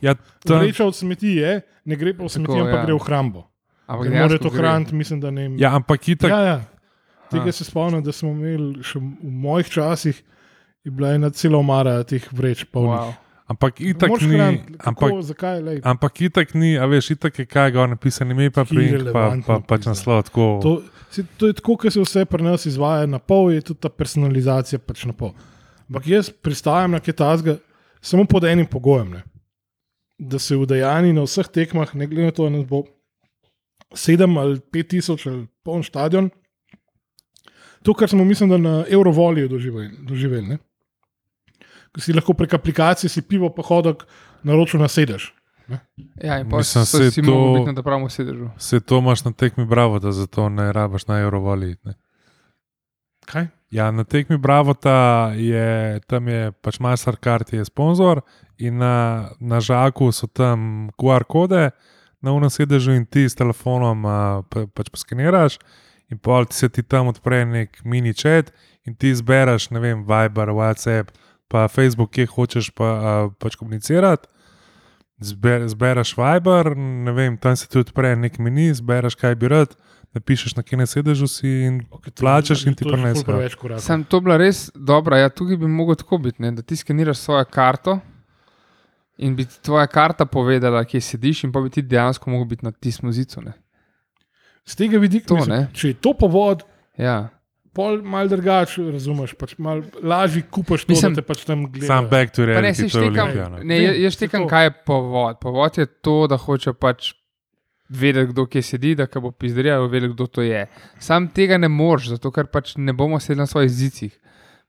Ja, 0.00 0.14
tam, 0.40 0.58
vreča 0.58 0.84
od 0.84 0.94
smeti 0.94 1.36
je, 1.36 1.52
ne 1.84 1.94
gre 1.94 2.12
pa 2.12 2.24
v 2.24 2.30
smeti, 2.30 2.48
Tako, 2.48 2.60
ampak 2.62 2.78
ja. 2.78 2.84
gre 2.84 2.94
v 2.94 3.02
hrambo. 3.02 3.40
Ampak 3.84 4.02
Ker 4.02 4.12
mora 4.12 4.28
dejansko 4.28 4.38
to 4.40 4.50
hraniti, 4.52 4.94
mislim, 4.94 5.18
da 5.18 5.30
ne. 5.30 5.44
ja, 5.56 5.72
ampak 5.72 6.08
itak, 6.08 6.30
ja, 6.30 6.40
ja. 6.42 6.58
Tega 7.26 7.48
A. 7.48 7.52
se 7.52 7.64
spomnim, 7.64 8.00
da 8.00 8.10
smo 8.10 8.30
imeli 8.30 8.80
še 8.80 8.98
v 8.98 9.04
mojih 9.22 9.68
časih, 9.68 10.16
je 10.80 10.90
bila 10.90 11.12
ena 11.12 11.30
cela 11.30 11.58
omara 11.58 12.02
teh 12.02 12.22
vreč. 12.30 12.64
polnih. 12.64 12.92
Wow. 12.94 13.12
ampak 13.46 13.76
itak 13.78 14.08
Moraš 14.08 14.22
ni. 14.22 14.34
hraniti, 14.34 14.72
kako, 14.74 14.88
Ampak, 14.88 15.10
zakaj, 15.22 15.56
lej, 15.60 15.76
ampak 15.84 16.12
itak 16.22 16.54
ni, 16.54 16.70
a 16.74 16.86
veš, 16.86 17.10
itak 17.10 17.38
je 17.38 17.44
kaj 17.46 17.70
gor 17.70 17.84
napisano, 17.86 18.30
ime 18.30 18.48
pa 18.48 18.64
pri 18.64 18.76
pa, 18.78 18.88
Irelevantno 18.90 19.44
pa, 19.44 19.66
pač 19.68 19.84
naslov. 19.84 20.22
Tako. 20.24 20.44
To, 20.58 20.70
si, 21.10 21.24
to 21.36 21.46
je 21.46 21.54
tako, 21.54 21.76
kot 21.76 21.92
se 21.92 22.00
vse 22.00 22.24
pri 22.24 22.40
nas 22.42 22.64
izvaja 22.64 23.04
na 23.06 23.18
pol, 23.18 23.52
je 23.52 23.60
tudi 23.62 23.80
ta 23.80 23.88
personalizacija 23.90 24.78
pač 24.78 25.04
na 25.04 25.12
pol. 25.12 25.36
Ampak 25.86 26.06
jaz 26.06 26.32
pristajam 26.32 26.90
na 26.90 27.00
kaj 27.00 27.14
tasga 27.14 27.60
samo 28.04 28.24
pod 28.24 28.44
enim 28.44 28.66
pogojem. 28.66 29.10
Ne? 29.10 29.22
Da 30.18 30.38
se 30.38 30.56
udejani 30.56 31.12
na 31.12 31.24
vseh 31.24 31.48
tekmah, 31.48 31.94
ne 31.94 32.06
glede 32.06 32.24
na 32.24 32.30
to, 32.32 32.44
ali 32.44 32.58
nas 32.58 32.66
bo 32.68 32.84
sedem 33.94 34.36
ali 34.36 34.60
pet 34.60 34.88
tisoč 34.88 35.26
ali 35.26 35.46
poln 35.62 35.82
stadion. 35.82 36.28
To, 37.84 37.92
kar 37.94 38.08
smo, 38.08 38.24
mislim, 38.24 38.50
da 38.50 38.58
na 38.58 38.84
Eurovoliju 38.88 39.48
doživeli. 39.48 39.90
doživeli 40.02 40.46
ne? 40.48 40.58
Ko 41.92 42.00
si 42.00 42.12
lahko 42.12 42.34
prek 42.34 42.54
aplikacije 42.54 43.10
si 43.10 43.22
pivo, 43.22 43.50
pa 43.54 43.62
hodok 43.62 44.06
naročil 44.42 44.80
na 44.80 44.88
sedež. 44.88 45.30
Ja, 46.20 46.38
in 46.40 46.48
pa 46.50 46.58
Mislim, 46.58 46.84
saj 46.84 47.10
si 47.10 47.22
to- 47.22 47.54
biti 47.58 47.72
na 47.72 47.82
pravem 47.82 48.10
sedežu. 48.10 48.50
Se 48.58 48.80
to 48.80 48.98
imaš 48.98 49.24
na 49.24 49.32
tekmi 49.32 49.64
bravo, 49.66 49.98
da 49.98 50.12
zato 50.12 50.48
ne 50.48 50.72
rabaš 50.72 51.06
na 51.06 51.20
Eurovali. 51.20 51.76
Ne? 51.84 51.94
Kaj? 53.26 53.46
Ja, 53.74 53.90
na 53.90 54.04
tekmi 54.04 54.36
bravo 54.38 54.74
ta 54.74 55.32
je, 55.34 56.00
tam 56.06 56.28
je 56.28 56.52
pač 56.62 56.78
Mastercard 56.78 57.48
je 57.52 57.64
sponzor 57.66 58.20
in 58.54 58.78
na, 58.78 59.34
na 59.40 59.58
žaku 59.58 60.12
so 60.14 60.28
tam 60.30 60.90
QR 60.94 61.26
kode, 61.26 61.72
na 62.22 62.32
unem 62.32 62.52
sedežu 62.54 62.94
in 62.94 63.02
ti 63.02 63.26
s 63.26 63.34
telefonom 63.34 64.06
a, 64.06 64.18
pa, 64.46 64.68
pač 64.70 64.92
poskeniraš 64.94 65.58
in 66.06 66.22
pol 66.22 66.46
ti 66.46 66.54
se 66.54 66.68
ti 66.70 66.84
tam 66.86 67.10
odpre 67.10 67.42
nek 67.50 67.82
mini 67.82 68.14
chat 68.14 68.54
in 68.86 68.94
ti 68.94 69.10
izbereš, 69.10 69.72
ne 69.74 69.82
vem, 69.82 70.06
Viber, 70.06 70.54
WhatsApp, 70.54 71.10
pa 71.50 71.66
Facebook, 71.66 72.14
kje 72.14 72.30
hočeš 72.30 72.70
pa, 72.78 72.86
a, 72.94 73.16
pač 73.42 73.58
komunicirati. 73.58 74.30
Zber, 75.18 75.66
zbereš 75.72 76.14
Viber, 76.14 76.76
ne 76.78 77.10
vem, 77.16 77.34
tam 77.42 77.58
se 77.58 77.66
ti 77.66 77.82
odpre 77.82 78.14
nek 78.14 78.38
meni, 78.38 78.70
zbereš 78.70 79.18
kaj 79.18 79.34
bi 79.40 79.50
rad, 79.50 79.74
napišeš 80.14 80.56
na 80.56 80.62
kje 80.62 80.86
sedežu 80.86 81.26
si 81.26 81.48
in 81.60 81.82
Okay, 81.90 82.10
Plačaš 82.12 82.66
in 82.66 82.74
ti 82.74 82.84
to 82.84 82.90
je 82.90 82.94
prinesejo. 82.94 83.78
Sam 83.78 84.04
to 84.04 84.20
bila 84.20 84.36
res 84.36 84.70
dobra. 84.72 85.18
Ja, 85.18 85.28
tukaj 85.28 85.56
bi 85.56 85.66
mogel 85.68 85.94
tako 85.94 86.18
biti, 86.18 86.42
ne, 86.42 86.52
da 86.52 86.62
ti 86.62 86.76
skeniraš 86.76 87.18
svojo 87.18 87.44
karto 87.46 87.98
in 89.18 89.36
bi 89.36 89.44
ti 89.44 89.62
tvoja 89.62 89.86
karta 89.86 90.24
povedala, 90.26 90.84
kje 90.84 91.00
sediš, 91.02 91.44
in 91.44 91.52
pa 91.52 91.60
bi 91.60 91.70
ti 91.70 91.82
dejansko 91.82 92.30
mogel 92.30 92.44
biti 92.46 92.64
na 92.64 92.72
tistem 92.72 93.12
zicu. 93.12 93.42
Ne. 93.42 93.52
Z 94.64 94.76
tega 94.76 94.98
vidika, 94.98 95.26
To, 95.26 95.34
mislim, 95.36 95.56
ne. 95.56 95.68
če 95.72 95.88
je 95.88 95.94
to 95.96 96.14
povod, 96.14 96.62
Ja. 96.96 97.28
pol 97.72 97.98
mal 98.00 98.28
drugače 98.28 98.84
razumeš, 98.86 99.34
pač 99.34 99.56
mal 99.58 99.82
lažje 100.00 100.42
kupaš 100.44 100.84
to, 100.84 100.92
Mislim, 100.92 101.14
da 101.14 101.20
te 101.20 101.26
pač 101.26 101.44
tam 101.44 101.66
gledaš. 101.66 101.86
Sam 101.86 102.08
back 102.08 102.30
to 102.30 102.42
Pa 102.42 102.46
ne, 102.46 102.54
reality, 102.62 102.74
se 102.76 102.88
to 102.88 102.98
je 102.98 103.04
štekam, 103.04 103.24
Olimpija. 103.24 103.48
no. 103.48 103.58
ne, 103.58 103.74
Vem, 103.74 103.82
jaz- 103.84 103.98
jaz 103.98 104.12
saj 104.12 104.16
štekam, 104.16 104.42
to. 104.42 104.48
kaj 104.48 104.64
je 104.64 104.72
povod. 104.86 105.38
Povod 105.38 105.78
je 105.78 105.86
to, 105.86 106.26
da 106.26 106.36
hoče 106.36 106.72
pač 106.72 107.12
vedeti, 107.88 108.32
kdo 108.32 108.46
kje 108.46 108.62
sedi, 108.62 108.94
da 108.94 109.06
ko 109.06 109.20
bo 109.20 109.30
pizderjal, 109.30 109.88
vedeti, 109.88 110.14
kdo 110.14 110.26
to 110.26 110.42
je. 110.42 110.66
Sam 110.98 111.28
tega 111.28 111.58
ne 111.58 111.68
moreš, 111.68 112.14
zato 112.16 112.30
ker 112.32 112.46
pač 112.46 112.76
ne 112.76 112.92
bomo 112.92 113.20
sedeli 113.20 113.44
na 113.44 113.46
svojih 113.46 113.70
zicih. 113.70 114.14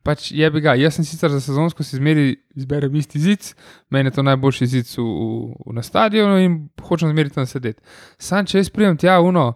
Pač 0.05 0.29
je 0.31 0.50
bi 0.53 0.62
ga. 0.62 0.75
Jaz 0.77 1.00
sem 1.00 1.05
sicer 1.05 1.31
za 1.34 1.39
sezonsko 1.41 1.84
si 1.84 1.98
zmeri 1.98 2.36
izberem 2.55 2.95
isti 2.95 3.19
zic, 3.19 3.55
meni 3.89 4.12
je 4.12 4.17
to 4.19 4.25
najboljši 4.27 4.67
zic 4.69 4.91
v, 4.98 5.05
v, 5.05 5.74
na 5.74 5.81
stadionu 5.81 6.38
in 6.43 6.60
hočem 6.81 7.10
zmeri 7.10 7.34
tam 7.34 7.48
sedeti. 7.50 7.81
Sam 8.22 8.45
če 8.45 8.60
jaz 8.62 8.69
pridem 8.69 9.00
tja, 9.01 9.17
uno, 9.25 9.55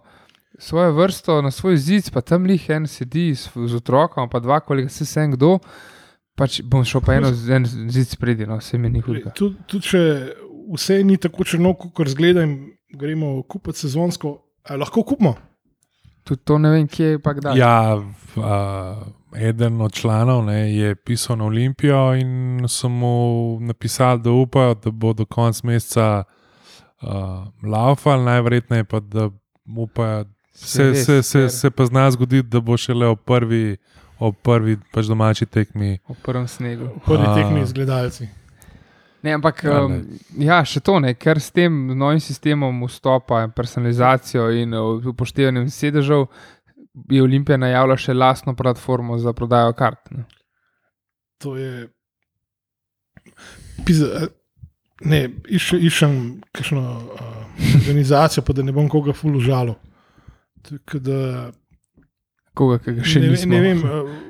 svojo 0.58 0.96
vrsto 0.96 1.38
na 1.42 1.50
svoj 1.54 1.76
zic, 1.76 2.10
pa 2.10 2.20
tam 2.20 2.50
lih 2.50 2.66
en 2.70 2.88
sedi 2.90 3.30
z, 3.34 3.46
z 3.54 3.78
otrokom, 3.78 4.28
pa 4.28 4.40
dva, 4.42 4.58
kolega 4.60 4.90
se 4.90 5.06
sem 5.06 5.30
kdo. 5.36 5.58
Pač 6.34 6.60
bom 6.66 6.82
šel 6.88 7.02
pa 7.04 7.14
eno 7.20 7.30
en 7.30 7.66
zid 7.68 8.10
spredi, 8.10 8.46
no, 8.48 8.58
vse 8.58 8.78
mi 8.78 8.90
ni 8.90 9.04
hudega. 9.04 9.30
Tudi 9.36 9.60
tud, 9.70 9.86
če 9.86 10.02
vse 10.74 10.98
ni 11.04 11.18
tako 11.20 11.46
črno, 11.46 11.74
kot 11.78 12.10
zgleda, 12.10 12.42
in 12.48 12.72
gremo 12.92 13.42
kupiti 13.42 13.78
sezonsko, 13.78 14.38
a 14.64 14.76
lahko 14.76 15.02
kupimo. 15.02 15.34
Tudi 16.24 16.42
to 16.44 16.58
ne 16.58 16.70
vem, 16.70 16.88
kje 16.88 17.06
je 17.06 17.18
pa 17.18 17.32
kdaj. 17.32 17.58
Ja, 17.58 17.94
v, 17.96 18.42
a, 18.44 18.96
eden 19.36 19.80
od 19.80 19.92
članov 19.92 20.44
ne, 20.44 20.76
je 20.76 20.94
pisal 20.94 21.38
na 21.38 21.44
Olimpijo 21.44 22.14
in 22.14 22.64
so 22.68 22.88
mu 22.88 23.58
napisali, 23.60 24.20
da 24.20 24.30
upajo, 24.30 24.74
da 24.74 24.90
bo 24.90 25.12
do 25.12 25.24
konca 25.24 25.66
meseca 25.66 26.24
uh, 27.02 27.08
laufal, 27.62 28.22
najverjetneje 28.22 28.84
pa 28.84 29.00
da 29.00 29.30
upajo. 29.76 30.24
Se, 30.52 30.94
se, 30.94 31.22
se, 31.22 31.48
se 31.48 31.70
pa 31.70 31.86
zna 31.86 32.10
zgoditi, 32.10 32.48
da 32.48 32.60
bo 32.60 32.76
šele 32.76 33.06
ob 33.06 33.18
prvi, 33.24 33.76
ob 34.18 34.34
prvi 34.42 34.76
pač 34.92 35.06
domači 35.06 35.46
tekmi. 35.46 35.98
V 36.08 36.14
prvem 36.22 36.48
snegu. 36.48 36.90
Prvi 37.06 37.24
A. 37.26 37.34
tekmi 37.34 37.66
z 37.66 37.72
gledalci. 37.72 38.28
Ne, 39.22 39.34
ampak 39.36 39.64
Ja, 39.64 39.84
um, 39.84 39.92
ne. 39.92 40.46
ja, 40.46 40.60
še 40.64 40.80
to 40.80 40.96
ne, 41.02 41.12
ker 41.14 41.40
s 41.40 41.52
tem 41.52 41.90
novim 41.98 42.20
sistemom 42.24 42.86
vstopa 42.88 43.42
in 43.44 43.52
personalizacijo 43.52 44.48
in 44.56 44.72
uh, 44.74 44.96
upoštevanjem 45.12 45.68
sedežev 45.70 46.26
je 47.10 47.22
Olimpija 47.22 47.58
najavila 47.60 47.96
še 48.00 48.14
lastno 48.16 48.54
platformo 48.56 49.18
za 49.18 49.32
prodajo 49.36 49.72
kart. 49.78 50.10
Ne. 50.10 50.24
To 51.44 51.56
je. 51.56 51.88
Pizza, 53.86 54.26
ne, 55.04 55.20
išče, 55.48 55.78
iščem 55.88 56.16
kakšno 56.56 56.80
uh, 56.80 57.28
organizacijo, 57.80 58.44
pa 58.44 58.56
da 58.56 58.64
ne 58.66 58.72
bom 58.72 58.88
koga 58.88 59.14
fulužalo. 59.16 59.76
Koga, 62.56 62.80
ki 62.82 62.96
ga 62.98 63.06
še 63.06 63.22
ne, 63.22 63.30
nismo. 63.32 63.54
ne 63.54 63.60
vem, 63.64 63.84
uh, 63.84 64.10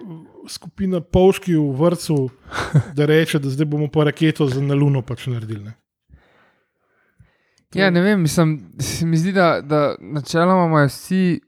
skupina 0.50 1.00
Povški 1.00 1.54
v 1.54 1.70
vrtu, 1.78 2.28
da 2.96 3.06
reče, 3.06 3.38
da 3.38 3.50
zdaj 3.50 3.66
bomo 3.66 3.88
pa 3.92 4.04
raketo 4.04 4.46
za 4.46 4.62
na 4.62 4.74
Luno 4.74 5.02
pač 5.02 5.26
naredili. 5.26 5.64
Ne. 5.64 5.76
Ja, 7.74 7.90
ne 7.90 8.00
vem, 8.02 8.22
mislim, 8.22 8.72
se 8.78 9.06
mi 9.06 9.16
zdi, 9.16 9.32
da, 9.32 9.60
da 9.62 9.94
načeloma 10.00 10.66
imajo 10.66 10.86
vsi, 10.86 11.40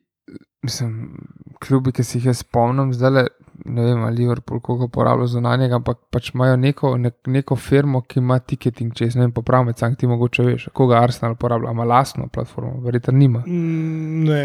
mislim, 0.62 1.16
klubi, 1.60 1.92
ki 1.92 2.04
se 2.04 2.18
jih 2.18 2.26
jaz 2.30 2.44
spomnim, 2.46 2.92
zdaj 2.94 3.10
le. 3.10 3.26
Ne 3.64 3.84
vem, 3.84 4.00
ali 4.02 4.16
Liverpool 4.16 4.58
koga 4.60 4.88
uporablja 4.88 5.28
zunanjega, 5.30 5.76
ampak 5.78 5.98
pač 6.10 6.32
imajo 6.32 6.56
neko, 6.58 6.96
nek, 6.98 7.14
neko 7.30 7.54
firmo, 7.56 8.00
ki 8.02 8.18
ima 8.18 8.40
ticketing, 8.42 8.90
če 8.96 9.06
jaz 9.06 9.14
ne 9.14 9.28
vem, 9.28 9.34
popravim, 9.36 9.70
sam 9.78 9.94
ti 9.94 10.08
mogoče 10.10 10.46
veš, 10.48 10.64
koga 10.74 10.98
Arsenal 10.98 11.36
uporablja, 11.36 11.70
ima 11.70 11.86
lastno 11.86 12.26
platformo, 12.32 12.80
verjetno 12.82 13.14
nima. 13.14 13.44
Mm, 13.46 14.24
Ne, 14.24 14.40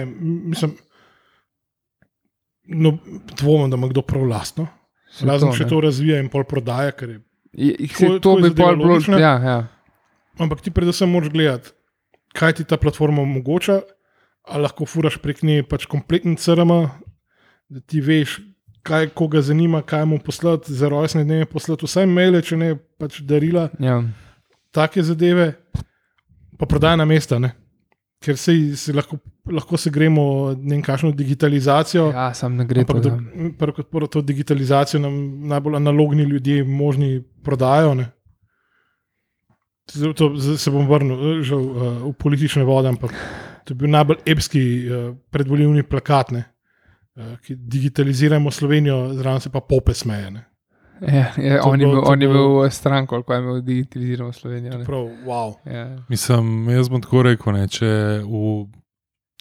mislim. 0.51 0.75
No, 2.67 2.97
dvomim, 3.37 3.69
da 3.71 3.77
ima 3.77 3.87
kdo 3.87 4.01
prav 4.01 4.25
lastno. 4.27 4.67
Razen 5.23 5.53
če 5.55 5.67
to 5.69 5.79
razvija 5.81 6.19
in 6.19 6.27
pol 6.29 6.43
prodaja, 6.43 6.91
ker 6.91 7.09
je 7.09 7.21
Tako- 7.87 8.19
to 8.19 8.35
tako 8.35 8.37
je 8.37 8.49
bi 8.49 8.55
bilo, 8.55 8.71
logična. 8.75 9.19
ja, 9.19 9.33
ja. 9.39 9.67
Ampak 10.37 10.61
ti 10.61 10.71
predvsem 10.71 11.09
moraš 11.09 11.29
gledati, 11.29 11.69
kaj 12.35 12.53
ti 12.53 12.63
ta 12.63 12.77
platforma 12.77 13.21
omogoča, 13.21 13.81
ali 14.43 14.61
lahko 14.61 14.85
furaš 14.85 15.17
prek 15.17 15.41
nje 15.43 15.63
pač 15.63 15.85
kompleten 15.85 16.35
CRM, 16.35 16.69
da 17.69 17.79
ti 17.79 18.01
veš, 18.01 18.39
kaj 18.83 19.09
koga 19.15 19.41
zanima, 19.41 19.81
kaj 19.81 20.05
mu 20.05 20.19
poslati, 20.19 20.73
za 20.73 20.89
rojstne 20.89 21.23
dneve 21.23 21.45
poslati, 21.45 21.85
vsaj 21.85 22.05
maile, 22.05 22.41
če 22.41 22.57
ne 22.57 22.75
pač 22.99 23.21
darila, 23.21 23.69
ja. 23.79 24.03
take 24.71 25.03
zadeve, 25.03 25.53
pa 26.59 26.65
prodajna 26.65 27.05
mesta. 27.05 27.39
Ne? 27.39 27.51
Ker 28.19 28.37
se, 28.37 28.53
se 28.75 28.93
lahko, 28.93 29.19
lahko 29.45 29.77
se 29.77 29.91
gremo 29.93 30.23
vem, 30.55 30.81
kakšno 30.81 31.11
digitalizacijo. 31.11 32.09
ja 32.11 32.33
sam 32.33 32.55
ne 32.57 32.65
gre. 32.65 32.81
Ampak, 32.81 33.05
Ja. 33.05 33.17
prvo 33.59 33.73
kot 33.73 33.91
prvo, 33.91 34.07
to 34.07 34.21
digitalizacijo 34.21 34.99
nam 35.01 35.47
najbolj 35.47 35.75
analogni 35.75 36.23
ljudje 36.23 36.63
možni 36.63 37.23
prodajajo. 37.43 37.93
Ne? 37.95 38.11
To, 40.15 40.57
se 40.57 40.71
bom 40.71 40.87
vrnil 40.89 41.39
eh, 41.39 41.43
žal, 41.43 41.61
uh, 41.61 42.01
v 42.09 42.13
politične 42.19 42.63
vode, 42.67 42.89
ampak 42.89 43.13
to 43.63 43.71
je 43.71 43.75
bil 43.79 43.89
najbolj 43.89 44.17
epski 44.25 44.61
uh, 44.89 45.15
predvoljivni 45.31 45.83
plakat, 45.83 46.31
ne? 46.31 46.43
ki 47.17 47.55
digitaliziramo 47.55 48.51
Slovenijo, 48.51 49.13
zraven 49.13 49.39
se 49.41 49.49
pa 49.49 49.57
pope 49.61 49.93
smeje. 49.93 50.43
Ja, 51.01 51.31
ja, 51.37 51.61
on, 51.63 51.81
je 51.81 51.87
bil, 51.87 52.01
on 52.05 52.21
je 52.21 52.27
bil 52.27 52.65
eh, 52.65 52.71
stranko, 52.71 53.15
ali 53.15 53.23
pa 53.27 53.35
je 53.35 53.41
imel 53.41 53.61
digitalizirano 53.61 54.33
Slovenijo. 54.33 54.79
Prav, 54.85 55.09
wow. 55.25 55.53
Ja. 55.65 55.97
Mislim, 56.09 56.69
jaz 56.69 56.89
bom 56.89 57.01
tako 57.01 57.21
rekel, 57.27 57.53
ne, 57.53 57.67
če 57.67 57.89
v 58.25 58.65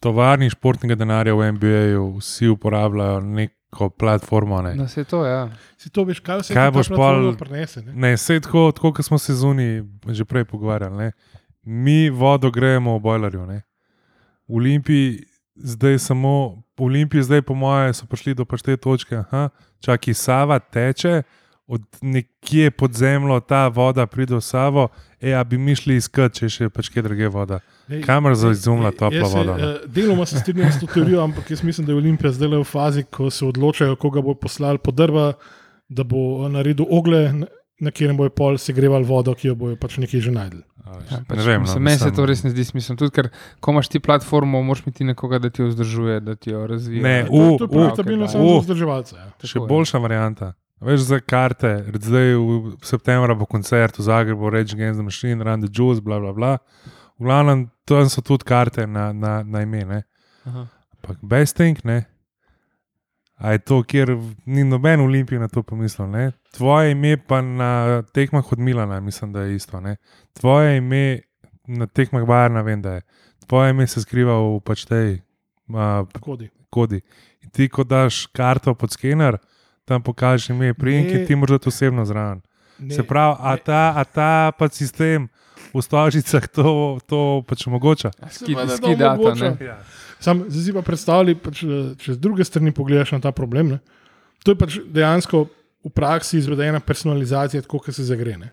tovarni 0.02 0.50
športnega 0.52 0.94
denarja 0.94 1.34
v 1.34 1.52
NBA-ju 1.56 2.02
vsi 2.18 2.48
uporabljajo 2.52 3.20
neko 3.20 3.88
platformo. 3.90 4.60
Ne. 4.62 4.74
No, 4.74 4.88
se 4.88 5.04
to, 5.04 5.24
ja. 5.24 5.48
Si 5.78 5.90
to 5.90 6.04
veš, 6.04 6.20
kaj 6.20 6.42
se 6.42 6.54
Kaj 6.54 6.70
boš 6.70 6.88
pol- 6.92 7.32
prinese? 7.38 7.82
Ne? 7.82 7.92
Ne, 7.94 8.12
vse 8.16 8.40
tako, 8.40 8.68
tako 8.76 8.92
kot 8.92 9.04
smo 9.06 9.18
se 9.18 9.34
zunaj 9.34 9.82
že 10.12 10.24
prej 10.24 10.44
pogovarjali. 10.44 10.96
Ne. 10.96 11.12
Mi 11.64 12.10
vodo 12.10 12.50
grejemo 12.50 12.98
v 12.98 13.02
bojlerju. 13.02 13.46
Ne. 13.46 13.62
V 14.48 14.60
Olimpiji 14.60 15.24
zdaj 15.56 15.98
samo, 15.98 16.62
v 16.78 16.82
Olimpiji 16.84 17.22
zdaj, 17.22 17.42
po 17.42 17.54
moje, 17.54 17.94
so 17.96 18.06
prišli 18.06 18.34
do 18.34 18.44
pač 18.44 18.62
te 18.62 18.76
točke, 18.76 19.24
da 19.32 19.48
čaki 19.80 20.14
Sava 20.14 20.58
teče, 20.58 21.22
od 21.68 21.82
nekje 22.00 22.70
pod 22.70 22.92
zemljo 22.92 23.40
ta 23.40 23.68
voda 23.68 24.06
pride 24.06 24.34
v 24.34 24.40
Savo, 24.40 24.88
e, 25.20 25.32
a 25.32 25.44
bi 25.44 25.58
mi 25.58 25.74
šli 25.74 25.96
iskat, 25.96 26.32
če 26.32 26.44
je 26.44 26.50
še 26.50 26.68
pač 26.68 26.88
kje 26.88 27.02
druge 27.02 27.28
voda. 27.28 27.58
Ej, 27.88 28.02
Kamor 28.02 28.34
za 28.34 28.50
ej, 28.50 28.60
topla 28.92 29.24
se, 29.24 29.34
voda, 29.34 29.52
no. 29.52 29.58
eh, 29.58 29.78
Deloma 29.88 30.26
se 30.26 30.38
strinjam 30.38 30.70
s 30.70 30.80
to 30.80 30.86
teorijo, 30.86 31.20
ampak 31.20 31.50
jaz 31.50 31.62
mislim, 31.62 31.86
da 31.86 31.92
je 31.92 31.98
Olimpija 31.98 32.32
zdaj 32.32 32.48
le 32.48 32.58
v 32.58 32.64
fazi, 32.64 33.02
ko 33.04 33.30
se 33.30 33.44
odločajo, 33.44 33.96
koga 33.96 34.22
bo 34.22 34.34
poslali 34.34 34.78
po 34.78 34.90
drva, 34.90 35.32
da 35.88 36.04
bo 36.04 36.18
naredil 36.48 36.86
ogle, 36.88 37.32
na- 37.32 37.46
katerem 37.84 38.16
bojo 38.16 38.30
pol 38.30 38.56
segrevali 38.56 39.04
vodo, 39.04 39.34
ki 39.34 39.48
jo 39.48 39.54
bojo 39.54 39.76
pač 39.76 39.98
nekje 39.98 40.20
že 40.20 40.30
najdel. 40.30 40.62
Ja, 41.04 41.18
pač, 41.20 41.36
ne 41.36 41.44
vem, 41.44 41.56
no, 41.56 41.66
mislim, 41.66 41.82
meni 41.82 41.98
se 41.98 42.10
to 42.10 42.24
res 42.24 42.40
ne 42.40 42.50
zdi 42.50 42.64
smiselno. 42.64 42.96
Tudi, 42.96 43.10
ker 43.10 43.28
ko 43.60 43.70
imaš 43.70 43.88
ti 43.88 43.98
platformo, 43.98 44.62
moraš 44.62 44.84
imeti 44.86 45.04
nekoga, 45.04 45.38
da 45.38 45.50
ti 45.50 45.60
jo 45.60 45.68
vzdržuje, 45.68 46.20
da 46.20 46.34
ti 46.34 46.50
jo 46.50 46.62
razvija. 46.64 47.02
Ne, 47.02 47.16
Da- 47.22 47.28
u, 47.28 47.58
to 47.58 47.64
je 47.64 47.68
u, 47.68 47.72
profitabilno 47.72 48.24
ok, 48.24 48.30
samo 48.30 48.44
u. 48.44 48.54
za 48.54 48.60
vzdrževalce. 48.60 49.16
Ja. 49.16 49.26
Še 49.36 49.52
Tako 49.52 49.64
je. 49.64 49.68
boljša 49.68 49.98
varianta. 49.98 50.52
Veš 50.80 51.00
za 51.00 51.20
karte, 51.20 51.84
zdaj 51.88 52.34
v 52.36 52.76
septembru 52.84 53.32
bo 53.36 53.46
koncert 53.48 53.96
v 53.98 54.02
Zagrebu, 54.02 54.50
Rage 54.50 54.76
Against 54.76 55.00
the 55.00 55.04
Machine, 55.04 55.44
Run 55.44 55.60
the 55.60 55.72
Juice, 55.72 56.00
bla 56.04 56.20
bla 56.20 56.32
bla. 56.32 56.58
V 57.18 57.24
glavnem, 57.24 57.70
tam 57.88 58.08
so 58.12 58.20
tudi 58.20 58.44
karte 58.44 58.86
na, 58.86 59.12
na, 59.12 59.40
na 59.42 59.62
ime. 59.62 60.04
Ampak 60.44 61.16
best 61.22 61.56
thing, 61.56 61.80
ne. 61.84 62.04
A 63.36 63.52
je 63.52 63.58
to, 63.58 63.82
kjer 63.84 64.16
ni 64.44 64.64
noben 64.64 65.00
olimpij 65.00 65.38
na 65.38 65.48
to 65.48 65.62
pomislil. 65.62 66.08
Ne? 66.08 66.32
Tvoje 66.56 66.92
ime 66.92 67.16
pa 67.16 67.40
na 67.40 68.02
tekmah 68.12 68.52
od 68.52 68.58
Milana, 68.58 69.00
mislim, 69.00 69.32
da 69.32 69.42
je 69.42 69.56
isto. 69.56 69.80
Ne? 69.80 69.96
Tvoje 70.32 70.76
ime 70.76 71.20
na 71.66 71.86
tekmah 71.86 72.24
Bajerna, 72.24 72.62
vem, 72.62 72.82
da 72.82 72.92
je. 72.92 73.02
Tvoje 73.46 73.70
ime 73.70 73.86
se 73.86 74.00
skriva 74.00 74.36
v 74.40 74.60
pač 74.64 74.84
tej 74.84 75.20
uh, 75.68 76.08
Kodi. 76.20 76.48
kodi. 76.70 77.00
In 77.44 77.50
ti, 77.50 77.68
ko 77.68 77.84
daš 77.84 78.26
karto 78.26 78.74
pod 78.74 78.92
skener, 78.92 79.36
tam 79.86 80.02
pokažeš 80.02 80.50
ime, 80.50 80.74
prijemki, 80.74 81.14
Ne. 81.14 81.26
ti 81.26 81.36
moraš 81.36 81.58
dati 81.58 81.68
osebno 81.68 82.04
zraven. 82.04 82.42
Ne, 82.78 82.94
Se 82.94 83.02
pravi, 83.02 83.36
a 83.40 83.56
ta, 83.56 83.92
a 83.96 84.04
ta 84.04 84.52
pa 84.58 84.68
sistem 84.68 85.28
v 85.74 85.82
stožicah 85.82 86.48
to, 86.48 86.98
to 87.06 87.42
pač 87.48 87.66
omogoča. 87.66 88.10
Skidata, 88.30 89.14
omogoča. 89.14 89.56
ne. 89.60 89.76
Sam 90.20 90.44
zdaj 90.48 90.64
si 90.64 90.72
pa 90.72 90.82
predstavljaj, 90.82 91.38
pač, 91.40 91.62
eh, 91.62 91.94
če 92.00 92.16
z 92.16 92.18
druge 92.20 92.44
strani 92.44 92.72
pogledaš 92.72 93.14
na 93.16 93.20
ta 93.20 93.32
problem. 93.32 93.76
Ne? 93.76 93.78
To 94.44 94.52
je 94.52 94.58
pač 94.58 94.78
dejansko 94.84 95.46
v 95.86 95.90
praksi 95.94 96.40
izvedena 96.42 96.80
personalizacija, 96.80 97.62
tako 97.62 97.78
kot 97.78 97.94
se 97.94 98.04
zagrene. 98.04 98.50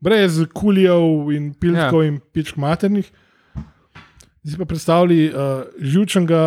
Brez 0.00 0.38
kulijev 0.52 1.32
in 1.32 1.54
pilkov 1.56 2.02
ja. 2.04 2.08
in 2.10 2.20
pičk 2.20 2.58
maternih. 2.60 3.08
Zdaj 4.44 4.52
si 4.52 4.58
pa 4.60 4.66
predstavljaj 4.68 5.22
uh, 5.30 5.62
živčnega 5.80 6.42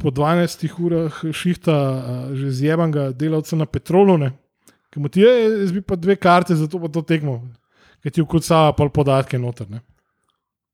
po 0.00 0.10
12 0.10 0.64
urah 0.78 1.20
šihta, 1.32 1.76
že 2.34 2.50
zjebanga 2.50 3.10
delavca 3.12 3.56
na 3.56 3.66
petrolu, 3.66 4.18
ne? 4.18 4.32
ki 4.94 5.00
mu 5.02 5.10
ti 5.10 5.24
je, 5.24 5.32
jaz 5.60 5.72
bi 5.74 5.82
pa 5.82 5.96
dve 5.98 6.14
karte, 6.16 6.54
zato 6.54 6.78
pa 6.78 6.88
to 6.88 7.02
tekmo, 7.02 7.40
ki 8.02 8.12
ti 8.14 8.22
vkucava 8.22 8.76
pol 8.78 8.92
podatke 8.94 9.38
noter. 9.42 9.66
Ne? 9.70 9.80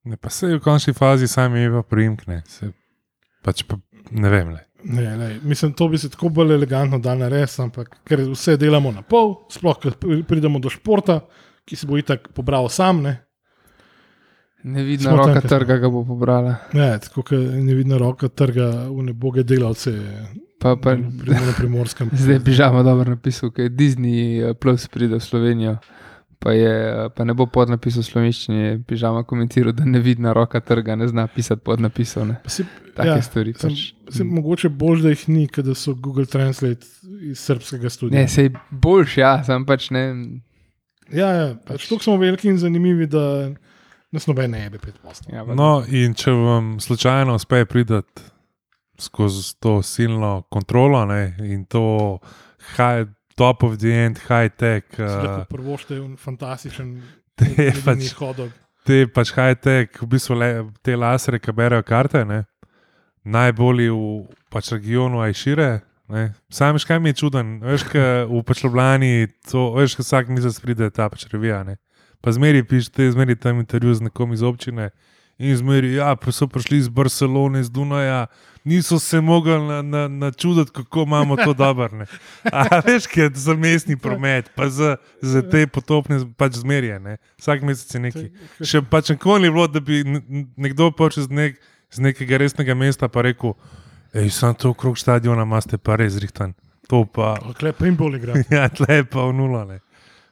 Ne, 0.05 0.17
pa 0.21 0.29
se 0.33 0.51
v 0.53 0.61
končni 0.61 0.93
fazi 0.97 1.29
sami 1.29 1.65
ime 1.65 1.81
pa 1.81 1.89
prijemkne. 1.95 2.43
Pač 3.45 3.65
pa, 3.65 3.79
ne 4.13 4.33
vem. 4.33 4.53
Le. 4.53 4.67
Ne, 4.85 5.17
ne, 5.17 5.29
mislim, 5.45 5.73
to 5.77 5.89
bi 5.89 5.99
se 6.01 6.09
tako 6.13 6.29
bolj 6.37 6.55
elegantno 6.55 6.99
dal 7.01 7.19
narediti, 7.21 7.61
ampak 7.65 7.99
ker 8.09 8.27
vse 8.31 8.57
delamo 8.61 8.93
na 8.93 9.03
pol, 9.05 9.35
sploh, 9.53 9.77
ko 9.81 9.93
pri- 9.97 10.23
pridemo 10.29 10.61
do 10.61 10.73
športa, 10.73 11.21
ki 11.69 11.77
se 11.77 11.89
bo 11.89 11.97
itak 12.01 12.31
pobral 12.37 12.69
sam. 12.73 13.03
Ne, 13.05 13.17
Nevidna 14.65 15.11
Smo 15.11 15.17
roka 15.17 15.41
smo. 15.41 15.49
trga 15.49 15.77
ga 15.79 15.89
bo 15.89 16.05
pobrala. 16.05 16.57
ne 16.73 16.99
tako 17.01 17.23
kot 17.23 17.39
nevidna 17.55 17.99
roka 17.99 18.29
trga 18.29 18.89
v 18.91 19.03
neboge 19.03 19.43
delavce, 19.43 19.95
Pa, 20.61 20.77
pa, 20.77 20.93
pridemo 20.93 21.47
na 21.47 21.53
primorskem. 21.57 22.11
zdaj 22.21 22.35
je 22.35 22.45
pižama 22.45 22.83
dobro 22.83 23.11
napisal, 23.11 23.49
ker 23.51 23.71
Disney 23.73 24.45
eh, 24.45 24.55
Plus 24.55 24.89
pride 24.89 25.17
v 25.17 25.21
Slovenijo. 25.21 25.77
Pa, 26.39 26.53
je, 26.53 26.69
eh, 26.69 27.09
pa 27.17 27.25
ne 27.25 27.33
bo 27.35 27.47
podnapis 27.47 27.97
v 27.97 28.05
slovenščini, 28.05 28.59
je 28.59 28.75
pižama 28.85 29.23
komentiral, 29.25 29.73
da 29.73 29.85
nevidna 29.85 30.33
roka 30.37 30.61
trga 30.61 30.97
ne 30.97 31.09
zna 31.09 31.25
pisati 31.33 31.65
podnapisov. 31.65 32.27
Ne. 32.29 32.37
Si, 32.47 32.65
Take 32.97 33.09
ja, 33.09 33.23
stvari. 33.23 33.55
sem, 33.57 33.71
Pač. 33.73 33.95
sem, 34.13 34.29
mogoče 34.29 34.69
bolj, 34.69 35.01
da 35.03 35.09
jih 35.15 35.25
ni, 35.29 35.47
ker 35.49 35.65
da 35.65 35.73
so 35.75 35.95
Google 35.95 36.27
Translate 36.29 36.85
iz 37.25 37.41
srpskega 37.41 37.89
studia. 37.91 38.21
Ne, 38.21 38.29
sej 38.29 38.53
boljš, 38.71 39.17
ja, 39.17 39.33
sem 39.45 39.65
pač 39.65 39.89
ne. 39.91 40.05
Ja, 41.09 41.29
ja 41.33 41.49
pač 41.57 41.89
tako 41.89 42.03
smo 42.05 42.17
veliki 42.21 42.49
in 42.53 42.61
zanimivi, 42.61 43.09
da 43.09 43.49
nas 44.13 44.27
noben 44.27 44.51
ne 44.51 44.71
pet 44.73 44.99
posto. 44.99 45.31
Ja, 45.31 45.45
No, 45.45 45.85
in 45.87 46.15
če 46.15 46.31
vam 46.33 46.81
slučajno 46.81 47.35
uspe 47.35 47.65
priti 47.65 48.01
skozi 48.99 49.55
to 49.59 49.83
silno 49.83 50.43
kontrolo 50.51 51.05
ne, 51.05 51.37
in 51.41 51.65
to 51.65 52.19
high, 52.77 53.07
top 53.35 53.63
of 53.63 53.79
the 53.79 53.89
end, 53.97 54.19
high 54.29 54.49
tech, 54.51 54.85
Uh, 54.99 55.05
uh, 55.05 55.45
Prvo 55.49 55.77
šte 55.77 55.95
je 55.95 56.17
fantastičen, 56.17 57.01
Te 57.35 57.73
pač- 57.81 58.13
hodog. 58.15 58.51
te 58.85 59.07
pač 59.07 59.33
high 59.33 59.55
tech, 59.57 60.03
v 60.03 60.07
bistvu 60.07 60.35
le, 60.35 60.51
te 60.83 60.97
lasere, 60.97 61.39
ki 61.39 61.53
berejo 61.53 61.83
karte, 61.83 62.25
ne, 62.25 62.45
najbolj 63.25 63.89
v 63.89 64.03
pač 64.51 64.73
regionu 64.73 65.21
Ajšire. 65.21 65.81
Ne. 66.11 66.35
Sam 66.51 66.75
veš, 66.75 66.85
kaj 66.85 66.99
mi 66.99 67.09
je 67.09 67.23
čuden, 67.23 67.61
veš, 67.63 67.85
kaj 67.87 68.27
v 68.27 68.41
Pačlovljani, 68.43 69.11
to, 69.47 69.71
veš, 69.77 69.95
kaj 69.95 70.05
vsak 70.05 70.29
mesec 70.29 70.57
pride 70.59 70.89
ta 70.91 71.07
pač 71.09 71.25
revija. 71.31 71.63
Ne. 71.63 71.77
Pa 72.21 72.33
zmeri 72.33 72.65
pišete, 72.65 73.11
zmeri 73.13 73.37
tam 73.37 73.61
intervju 73.61 73.95
z 73.95 74.11
nekom 74.11 74.33
iz 74.33 74.43
občine 74.43 74.91
in 75.41 75.57
zmeri, 75.57 75.95
ja, 75.95 76.13
pa 76.21 76.33
so 76.33 76.47
prišli 76.47 76.79
iz 76.79 76.89
Barcelone, 76.89 77.61
iz 77.61 77.71
Dunaja, 77.71 78.27
niso 78.65 78.99
se 78.99 79.21
mogli 79.21 79.57
na, 79.67 79.83
na, 79.83 80.09
načuditi, 80.09 80.71
kako 80.71 81.03
imamo 81.03 81.37
to 81.37 81.55
dobro. 81.55 82.05
veš, 82.87 83.07
kaj 83.07 83.25
je 83.25 83.31
za 83.35 83.55
mestni 83.55 83.97
promet, 83.97 84.51
pa 84.55 84.69
za, 84.69 84.97
za 85.23 85.43
te 85.51 85.67
potopne 85.67 86.21
pač 86.37 86.61
zmerje, 86.61 87.17
vsak 87.39 87.63
mesec 87.63 87.95
je 87.95 88.01
nekaj. 88.01 88.31
Še 88.61 88.83
pač 88.83 89.15
nikoli 89.17 89.49
ni 89.49 89.51
bilo, 89.51 89.65
da 89.69 89.81
bi 89.81 90.05
nekdo 90.57 90.91
počel 90.93 91.25
z, 91.25 91.33
nek, 91.33 91.61
z 91.91 92.05
nekega 92.05 92.37
resnega 92.45 92.77
mesta 92.77 93.09
pa 93.09 93.25
rekel, 93.25 93.57
hej, 94.13 94.29
sem 94.29 94.55
to 94.55 94.75
okrog 94.77 95.01
stadiona, 95.01 95.49
imate 95.49 95.81
pa 95.81 95.97
res 95.97 96.19
zrihtan. 96.21 96.53
To 96.93 97.07
pa, 97.09 97.39
Kle 97.57 97.73
paintball 97.73 98.19
igra. 98.19 98.37
ja, 98.53 98.69
tle 98.69 99.05
pa 99.09 99.25
v 99.31 99.41
nula. 99.41 99.65
Ne. 99.65 99.81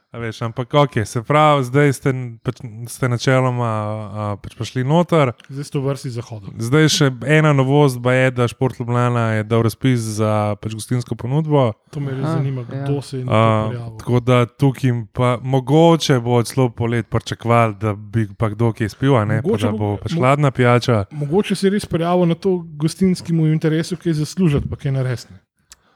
A 0.09 0.17
Veš, 0.17 0.41
ampak 0.41 0.73
ok, 0.73 1.05
se 1.05 1.21
pravi, 1.21 1.63
zdaj 1.63 1.93
ste, 1.93 2.09
pač, 2.41 2.57
ste 2.87 3.05
načeloma 3.05 3.69
a, 3.69 4.35
pač 4.35 4.55
prišli 4.57 4.81
noter. 4.81 5.35
Zdaj 5.45 5.63
ste 5.63 5.77
v 5.77 5.85
vrsti 5.85 6.09
za 6.09 6.23
hodog. 6.23 6.49
Zdaj 6.57 6.85
še 6.89 7.07
ena 7.27 7.51
novost 7.53 8.01
pa 8.01 8.15
je, 8.15 8.31
da 8.31 8.47
Šport 8.47 8.79
Ljubljana 8.79 9.27
je 9.31 9.43
dal 9.43 9.61
razpis 9.61 10.01
za 10.17 10.31
pač 10.55 10.73
gostinsko 10.73 11.13
ponudbo. 11.13 11.77
To 11.91 11.99
me 11.99 12.09
res 12.11 12.25
Aha, 12.25 12.33
zanima, 12.35 12.63
ja. 12.63 12.81
kdo 12.81 13.01
se 13.01 13.19
je 13.19 13.23
prijavil. 13.23 13.97
tako 13.97 14.17
da 14.19 14.37
tukaj 14.47 14.89
pa 15.13 15.37
mogoče 15.39 16.17
bo 16.19 16.41
celo 16.41 16.69
polet 16.71 17.05
pričakovali, 17.07 17.77
da 17.77 17.93
bi 17.93 18.25
pa 18.33 18.49
kdo 18.49 18.73
kaj 18.73 18.89
spil, 18.89 19.13
a 19.13 19.25
ne 19.25 19.43
pa 19.43 19.57
da 19.59 19.69
bo- 19.71 19.97
pač 19.99 20.13
hladna 20.15 20.49
pijača. 20.49 21.05
Mogoče 21.13 21.53
se 21.53 21.67
je 21.67 21.71
res 21.71 21.85
prijavil 21.85 22.25
na 22.25 22.33
to 22.35 22.57
gostinskemu 22.75 23.45
interesu, 23.47 23.93
ki 23.95 24.09
je 24.09 24.13
zaslužiti, 24.15 24.65
pa 24.65 24.75
kaj 24.75 24.91
narediti. 24.91 25.37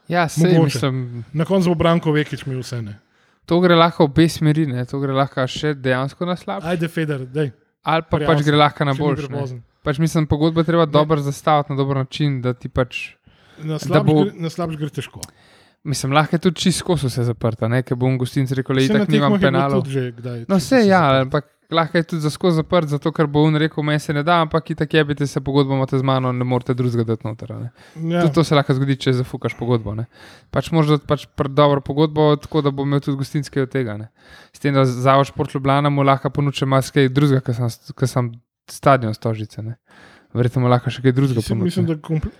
Ja, 0.06 0.28
sej 0.28 0.54
mislim, 0.54 1.24
Na 1.32 1.44
koncu 1.44 1.68
bo 1.68 1.74
Branko 1.74 2.12
Vekič 2.12 2.46
mi 2.46 2.54
vse 2.54 2.78
ne. 2.78 3.00
To 3.46 3.60
gre 3.60 3.74
lahko 3.74 4.04
obe 4.04 4.28
smeri, 4.28 4.66
ne. 4.66 4.84
to 4.84 4.98
gre 4.98 5.12
lahko 5.12 5.46
še 5.46 5.74
dejansko 5.74 6.24
na 6.24 6.36
slab, 6.36 6.64
Ajde, 6.64 6.88
Feder, 6.88 7.26
dej. 7.26 7.52
ali 7.84 8.02
pa 8.02 8.18
pač 8.20 8.42
gre 8.42 8.56
lahko 8.56 8.84
na 8.84 8.94
boljši. 8.94 9.60
Pač 9.82 9.98
mislim, 9.98 10.26
pogodbo 10.26 10.60
je 10.60 10.64
treba 10.64 10.86
dobro 10.86 11.20
zastaviti 11.20 11.72
na 11.72 11.76
dober 11.76 11.96
način, 11.96 12.40
da 12.40 12.54
ti 12.54 12.68
pač. 12.68 13.14
Na 13.58 13.74
Da 13.74 13.78
slabš, 13.78 14.06
bo- 14.06 14.22
gre, 14.22 14.32
na 14.36 14.48
slabš 14.48 14.76
gre 14.76 14.88
težko. 14.90 15.20
Mislim, 15.84 16.12
lahko 16.12 16.34
je 16.34 16.40
tudi 16.40 16.56
čisto 16.56 16.80
skozi 16.80 17.06
vse 17.06 17.24
zaprto, 17.24 17.68
ne, 17.68 17.82
ker 17.82 17.94
bom 17.94 18.16
gostinc 18.16 18.48
rekel, 18.52 18.76
da 18.78 18.98
je 18.98 19.04
bilo 19.06 19.36
penalov. 19.38 19.82
tudi 19.82 19.92
že 19.92 20.12
kdaj. 20.12 20.38
No, 20.48 20.56
vse 20.56 20.80
se 20.80 20.86
ja, 20.86 21.20
ampak 21.20 21.44
lahko 21.74 21.98
je 21.98 22.04
tudi 22.04 22.22
za 22.22 22.30
skozi 22.30 22.56
zaprt, 22.56 22.88
zato 22.88 23.12
ker 23.12 23.26
bo 23.26 23.42
on 23.42 23.56
rekel, 23.56 23.82
meni 23.82 24.00
se 24.00 24.12
ne 24.12 24.22
da, 24.22 24.40
ampak 24.40 24.70
itak 24.70 24.94
jebite 24.94 25.26
se 25.26 25.40
pogodbo, 25.40 25.74
imate 25.74 25.98
z 25.98 26.02
mano, 26.02 26.32
ne 26.32 26.44
morete 26.44 26.74
drugega 26.74 27.04
dati 27.04 27.26
noter. 27.26 27.50
Ja, 27.50 28.22
Tudi 28.22 28.32
to 28.32 28.44
se 28.44 28.54
lahko 28.54 28.74
zgodi, 28.74 28.96
če 28.96 29.12
zafukaš 29.14 29.54
pogodbo. 29.54 29.94
Ne. 29.94 30.06
Pač 30.50 30.70
moraš 30.70 30.94
dati 30.94 31.06
pač 31.06 31.26
dobro 31.50 31.80
pogodbo, 31.80 32.30
tako 32.36 32.62
da 32.62 32.70
bo 32.70 32.82
imel 32.82 33.00
tudi 33.00 33.18
gostinske 33.18 33.62
od 33.62 33.70
tega. 33.70 33.96
Ne. 33.96 34.08
S 34.52 34.58
tem, 34.58 34.74
da 34.74 34.86
zavod 34.86 35.26
šport 35.26 35.54
Ljubljana 35.54 35.90
mu 35.90 36.02
lahko 36.02 36.30
ponuče 36.30 36.66
marsikaj 36.66 37.08
drugega, 37.10 37.40
ker 37.42 37.54
sem, 37.54 37.68
ker 37.92 38.08
sem 38.08 38.32
stadion 38.70 39.14
stožice. 39.14 39.62
Ne. 39.62 39.76
Verjetno 40.34 40.62
mu 40.62 40.68
lahko 40.68 40.90
še 40.90 41.02
kaj 41.02 41.12
drugega 41.12 41.42
ponuče. 41.44 41.64
mislim, 41.64 41.86
da 41.86 41.94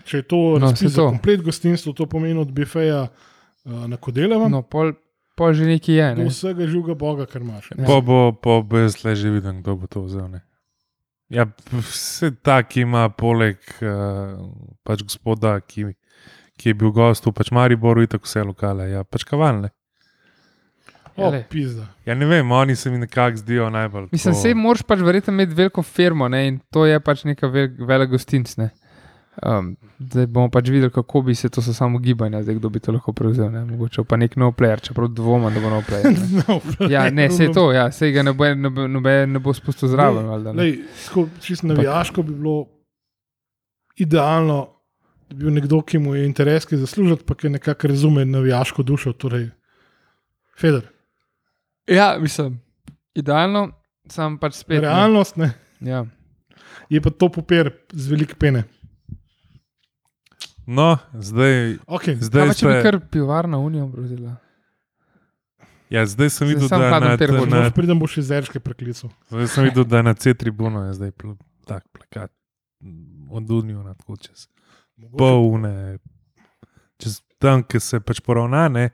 če 0.05 0.17
je 0.17 0.23
to 0.25 0.43
No, 0.59 0.73
za 0.73 0.91
to. 0.91 1.09
komplet 1.09 1.43
gostinstvo, 1.43 1.93
to 1.93 2.07
pomeni 2.07 2.41
od 2.41 2.51
bifeja 2.51 3.05
uh, 3.07 3.87
na 3.87 3.97
Kodeleva 3.97 4.49
No, 4.49 4.63
pol, 4.63 4.95
pol 5.37 5.53
že 5.53 5.67
nekaj 5.67 5.95
je. 5.95 6.09
Ne. 6.17 6.25
vsega 6.31 6.67
živega 6.67 6.95
boga, 6.95 7.27
kar 7.27 7.43
imaš. 7.43 7.71
Ja. 7.75 7.85
Pa 7.87 8.01
bo, 8.01 8.33
pa 8.33 8.61
bo 8.63 8.79
jaz 8.79 9.01
le 9.05 9.15
že 9.15 9.31
videl, 9.31 9.61
kdo 9.63 9.77
bo 9.77 9.87
to 9.87 10.03
vzel. 10.07 10.29
Ne. 10.31 10.41
Ja, 11.33 11.47
vse 11.73 12.31
tak 12.43 12.77
ima, 12.77 13.09
poleg 13.09 13.59
uh, 13.83 14.39
pač 14.85 15.03
gospoda, 15.03 15.57
ki, 15.65 15.95
ki 16.61 16.69
je 16.71 16.75
bil 16.75 16.93
gost 16.95 17.27
v 17.27 17.33
pač 17.33 17.51
Mariboru, 17.51 18.05
in 18.05 18.11
tako 18.13 18.29
vse 18.29 18.45
lokale, 18.45 18.91
ja, 18.93 19.03
pač 19.05 19.25
kavalne. 19.25 19.73
Ja, 21.17 21.27
O, 21.27 21.31
lej. 21.31 21.45
pizda. 21.49 21.87
Ja, 22.07 22.15
ne 22.15 22.27
vem, 22.27 22.51
oni 22.53 22.75
se 22.77 22.91
mi 22.91 22.99
nekako 22.99 23.37
zdijo 23.39 23.71
najbolj. 23.71 24.09
Mislim, 24.13 24.35
tako- 24.35 24.41
vse 24.43 24.55
moraš 24.55 24.83
pač 24.83 24.99
verjetno 24.99 25.33
imeti 25.33 25.55
veliko 25.55 25.83
firmo 25.83 26.29
ne, 26.29 26.41
in 26.49 26.61
to 26.71 26.87
je 26.87 26.99
pač 27.01 27.23
neka 27.25 27.47
vel, 27.47 27.69
velika 27.87 28.11
gostinc. 28.11 28.57
Um, 29.43 29.73
zdaj 30.01 30.27
bomo 30.27 30.47
pač 30.49 30.69
videli, 30.69 30.91
kako 30.91 31.23
bi 31.23 31.35
se 31.35 31.49
to 31.49 31.61
samo 31.61 31.99
gibanja, 31.99 32.43
zdaj 32.43 32.55
kdo 32.55 32.69
bi 32.69 32.81
to 32.81 32.93
lahko 32.93 33.13
prevzel. 33.13 33.51
Ne? 33.51 33.65
Mogoče 33.65 34.05
pa 34.05 34.17
nek 34.17 34.37
nov 34.37 34.53
player, 34.53 34.79
čeprav 34.81 35.09
dvomim, 35.11 35.51
da 35.51 35.61
bo 35.61 35.71
nov 35.71 35.83
player. 35.83 36.07
Ne? 36.07 36.43
No, 36.81 36.89
Ja, 36.89 37.11
ne, 37.11 37.27
vse 37.29 37.49
to, 37.51 37.73
ja, 37.73 37.89
sej 37.91 38.13
ga 38.13 38.23
ne 38.23 38.33
bo, 38.33 38.47
ne 38.47 38.71
bo, 38.71 38.87
ne 38.87 39.01
bo, 39.01 39.15
ne 39.27 39.39
bo 39.41 39.53
spustil 39.53 39.89
zraven. 39.89 40.29
ne. 40.55 40.69
Čisto 41.41 41.67
navijaško 41.67 42.23
bi 42.23 42.35
bilo 42.35 42.67
idealno, 43.97 44.69
da 45.29 45.35
bi 45.35 45.45
bil 45.45 45.53
nekdo, 45.53 45.83
ki 45.83 45.99
mu 45.99 46.15
je 46.15 46.27
interes, 46.27 46.65
ki 46.65 46.77
zasluži, 46.77 47.17
pa 47.27 47.35
ki 47.35 47.49
nekako 47.49 47.89
razume 47.89 48.25
navijaško 48.25 48.83
dušo. 48.83 49.13
Torej, 49.15 49.51
Feder, 50.55 50.87
Ja, 51.87 52.17
mislim, 52.19 52.61
idealno, 53.15 53.71
sam 54.07 54.39
pač 54.39 54.55
spet. 54.55 54.77
ne. 54.77 54.81
realnost 54.81 55.37
ne, 55.37 55.51
Ja. 55.81 56.05
je 56.89 57.01
pa 57.01 57.11
to 57.11 57.29
papir 57.29 57.71
z 57.93 58.09
velik 58.09 58.35
pene. 58.35 58.65
No, 60.67 60.97
zdaj, 61.13 61.77
Okay. 61.87 62.17
Zdaj, 62.17 62.49
pa 62.49 62.55
če 62.57 62.67
bi 62.67 62.77
kar 62.83 62.97
pivarna 63.13 63.59
unijo 63.61 63.89
prevzela? 63.93 64.37
ja, 65.91 66.07
zdaj 66.07 66.31
sem 66.31 66.49
Zdaj 66.49 66.55
videl, 66.55 66.69
sam 66.69 66.81
da 66.81 66.89
hladen 66.89 67.11
na, 67.11 67.19
pier 67.21 67.31
bo 67.31 67.45
na, 67.47 67.61
Če 67.69 67.75
pridem, 67.77 67.99
bo 68.01 68.07
še 68.09 68.23
zerške 68.25 68.61
preklical. 68.61 69.11
zdaj 69.31 69.49
sem 69.53 69.69
videl, 69.69 69.85
da 69.85 70.03
na 70.03 70.15
C-tribuno 70.15 70.87
je 70.89 70.95
zdaj 70.97 71.13
pl, 71.13 71.37
tak 71.69 71.85
plakat 71.93 72.33
od 73.31 73.51
Unijo 73.51 73.83
na 73.85 73.95
tako 73.95 74.17
čez. 74.17 74.49
polne, 75.19 75.99
čez 76.99 77.21
tam, 77.39 77.63
ki 77.63 77.81
se 77.81 78.01
pač 78.01 78.21
poravna, 78.25 78.69
ne, 78.69 78.91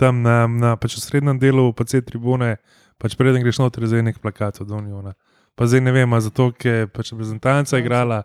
tam 0.00 0.22
na, 0.22 0.46
na 0.48 0.76
pač 0.80 0.96
v 0.96 1.04
srednjem 1.04 1.38
delu, 1.38 1.72
pa 1.76 1.84
vse 1.84 2.00
tribune, 2.02 2.56
pač 2.98 3.14
preden 3.18 3.42
greš 3.44 3.60
noter, 3.60 3.84
zdaj 3.86 4.02
nek 4.02 4.18
plakat 4.22 4.60
od 4.64 4.70
Unijona. 4.70 5.12
Pa 5.54 5.68
zdaj 5.68 5.84
ne 5.84 5.92
vem, 5.92 6.08
a 6.08 6.18
zato, 6.24 6.48
ker 6.56 6.86
je 6.86 6.86
pač 6.88 7.12
reprezentanca 7.12 7.76
igrala. 7.78 8.22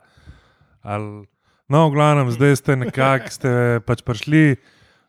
Ali, 0.82 1.28
no, 1.70 1.90
v 1.90 1.94
glavnem, 1.94 2.32
zdaj 2.32 2.56
ste 2.56 2.76
nekako 2.76 3.32
ste 3.32 3.52
pač 3.86 4.04
prišli. 4.04 4.58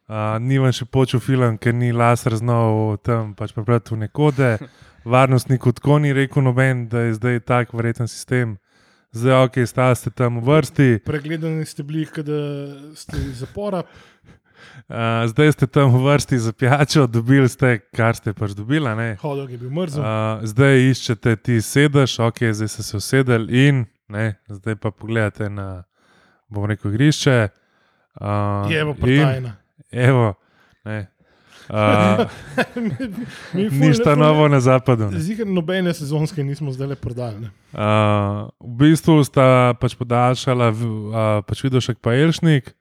Uh, 0.08 0.40
ni 0.40 0.56
vam 0.56 0.72
še 0.72 0.86
počel 0.88 1.20
film, 1.20 1.58
ker 1.60 1.76
ni 1.76 1.92
laser 1.92 2.32
znal 2.40 2.96
tam 3.04 3.34
pač 3.36 3.52
prebrati 3.52 3.92
v 3.92 4.06
nekode. 4.06 4.56
Varnostnik 5.04 5.64
tako 5.76 5.98
ni 6.00 6.14
rekel 6.16 6.42
noben, 6.42 6.88
da 6.88 7.04
je 7.06 7.18
zdaj 7.20 7.44
tak 7.44 7.76
verjeten 7.76 8.08
sistem. 8.08 8.56
Zdaj, 9.12 9.48
ok, 9.48 9.56
stali 9.68 9.96
ste 9.96 10.10
tam 10.12 10.40
v 10.40 10.48
vrsti, 10.48 10.88
Pregledani 11.04 11.64
ste 11.64 11.84
bili, 11.84 12.04
kada 12.04 12.40
ste 12.96 13.16
iz 13.16 13.40
zapora. 13.40 13.84
Uh, 14.88 15.24
zdaj 15.28 15.52
ste 15.56 15.66
tam 15.68 15.92
v 15.92 16.02
vrsti 16.04 16.38
za 16.38 16.52
pijačo, 16.52 17.06
dobili 17.06 17.48
ste, 17.48 17.78
kar 17.92 18.16
ste 18.16 18.32
pač 18.36 18.52
dobili. 18.56 18.88
Hodog 19.20 19.52
je 19.52 19.58
bil 19.60 19.70
mrzel. 19.72 20.00
Uh, 20.00 20.44
zdaj 20.44 20.92
iščete 20.92 21.36
ti 21.36 21.60
sedež, 21.64 22.18
ok, 22.20 22.48
zdaj 22.52 22.68
ste 22.68 22.82
se 22.84 22.96
usedeli 22.96 23.68
in 23.68 23.84
ne, 24.08 24.36
zdaj 24.48 24.76
pa 24.80 24.92
pogledate 24.92 25.48
na, 25.52 25.87
bom 26.48 26.64
rekel, 26.64 26.90
igrišče. 26.90 27.48
Uh, 28.14 28.66
je 28.66 28.84
pa 28.84 28.94
partajna. 28.96 29.52
Evo, 29.90 30.34
ne. 30.84 31.06
Uh, 31.68 32.24
Mi 33.54 33.68
ful- 33.68 33.78
ništa 33.78 34.10
ful- 34.10 34.18
novo 34.18 34.48
na 34.48 34.60
zapadu. 34.60 35.10
ne. 35.10 35.20
Zigar 35.20 35.46
nobene 35.46 35.92
sezonske 35.94 36.40
nismo 36.42 36.72
zdaj 36.72 36.88
le 36.88 36.96
prodali. 36.96 37.40
ne. 37.40 37.50
Uh, 37.72 38.48
v 38.58 38.74
bistvu 38.78 39.20
sta 39.24 39.74
pač 39.76 39.92
podaljšala 39.94 40.68
uh, 40.70 40.80
pač 41.44 41.62
Vidošek 41.62 41.98
pa 42.00 42.14
Elšnik. 42.14 42.72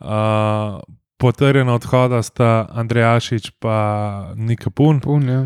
Uh, 0.00 0.80
potrjena 1.18 1.74
odhoda 1.74 2.22
sta 2.22 2.66
Andrejašič 2.70 3.50
in 3.62 4.46
Nika 4.46 4.70
Pun. 4.70 5.00
Pun, 5.00 5.28
ja. 5.28 5.44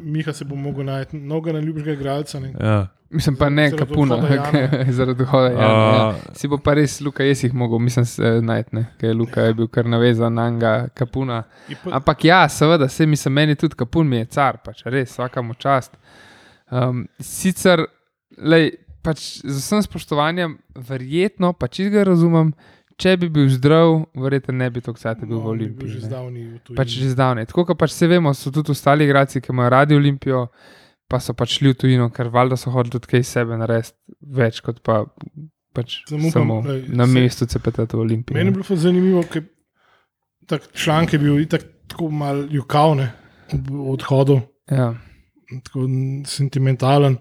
Miha 0.00 0.32
se 0.32 0.44
bo 0.44 0.56
mogel 0.56 0.84
najti 0.84 1.16
mnogo 1.16 1.52
naljubšega 1.52 1.92
igralca. 1.92 2.40
Ne? 2.40 2.52
Ja. 2.60 2.86
Mislim 3.10 3.36
pa 3.36 3.48
ne, 3.48 3.70
kapuna, 3.70 4.14
odhoda 4.16 4.34
Jana. 4.58 4.92
zaradi 4.92 5.24
hoda. 5.24 5.46
Ja, 5.46 5.60
ja. 5.60 6.08
Uh, 6.08 6.14
Si 6.32 6.48
bo 6.48 6.56
pa 6.58 6.74
res 6.74 7.00
Luka 7.00 7.24
jesih 7.24 7.54
mogel, 7.54 7.78
mislim, 7.78 8.04
se 8.04 8.40
najti, 8.42 8.76
ne? 8.76 8.86
ker 8.98 9.08
je 9.08 9.14
Luka 9.14 9.40
je 9.42 9.54
bil 9.54 9.68
kar 9.68 9.84
navezan 9.86 10.34
na 10.34 10.50
njega, 10.50 10.88
kapuna. 10.94 11.42
Pa- 11.84 11.90
Ampak 11.92 12.24
ja, 12.24 12.48
seveda, 12.48 12.88
se 12.88 13.06
mi 13.06 13.16
se 13.16 13.30
meni 13.30 13.54
tudi 13.54 13.76
kapun, 13.76 14.08
mi 14.08 14.16
je 14.16 14.24
car, 14.24 14.58
pač 14.64 14.82
res, 14.84 15.10
vsakamo 15.10 15.54
čast. 15.54 15.92
Um, 16.70 17.04
sicer, 17.20 17.84
lej, 18.38 18.70
pač 19.04 19.18
z 19.44 19.58
vsem 19.58 19.82
spoštovanjem, 19.82 20.56
verjetno, 20.88 21.52
pa 21.52 21.68
če 21.68 21.90
ga 21.90 22.04
razumem, 22.04 22.54
če 22.96 23.16
bi 23.16 23.28
bil 23.28 23.48
zdrav, 23.48 23.88
verjetno 24.14 24.54
ne 24.54 24.70
bi 24.70 24.80
tako 24.80 24.98
cajt 24.98 25.20
bil 25.20 25.28
v 25.28 25.38
No, 25.38 25.38
bi 25.38 25.42
bil 25.42 25.50
Olimpiji. 25.50 25.88
Že 25.90 26.00
zdavni 26.02 26.40
v 26.42 26.58
tujini. 26.60 26.76
Pač 26.76 26.88
že 26.90 27.08
zdavne. 27.08 27.46
Tako 27.46 27.64
kot 27.64 27.78
pač 27.78 27.90
se 27.92 28.06
vemo, 28.06 28.32
so 28.32 28.50
tudi 28.50 28.70
ostali 28.70 29.04
igralci, 29.04 29.40
ki 29.40 29.50
imajo 29.50 29.70
radi 29.70 29.94
Olimpijo, 29.94 30.46
pa 31.06 31.18
so 31.18 31.32
pač 31.32 31.58
šli 31.58 31.68
v 31.68 31.76
tujino, 31.76 32.10
ker 32.10 32.28
valjda 32.28 32.56
so 32.56 32.70
hodili 32.70 32.92
tudi 32.92 33.06
kaj 33.08 33.22
sebe 33.24 33.56
narediti, 33.56 33.92
več 34.22 34.60
kot 34.60 34.80
pa 34.80 35.04
pač 35.72 36.02
Samo 36.04 36.20
upam, 36.22 36.32
samo 36.32 36.56
ej, 36.68 36.82
na 36.90 37.06
se- 37.06 37.12
mestu 37.12 37.46
CPT 37.46 37.86
v 37.88 37.98
Olimpiji. 37.98 38.34
Meni 38.34 38.48
je 38.48 38.54
bilo 38.54 38.76
zanimivo, 38.76 39.22
ker 39.24 39.44
tak 40.46 40.72
članek 40.72 41.12
je 41.12 41.18
bil 41.18 41.38
itak 41.38 41.62
tako 41.86 42.10
mal 42.10 42.46
jukavne 42.46 43.10
ob 43.50 43.64
odhodu, 43.90 44.40
Ja. 44.68 44.94
tako 45.62 45.84
sentimentalen. 46.26 47.16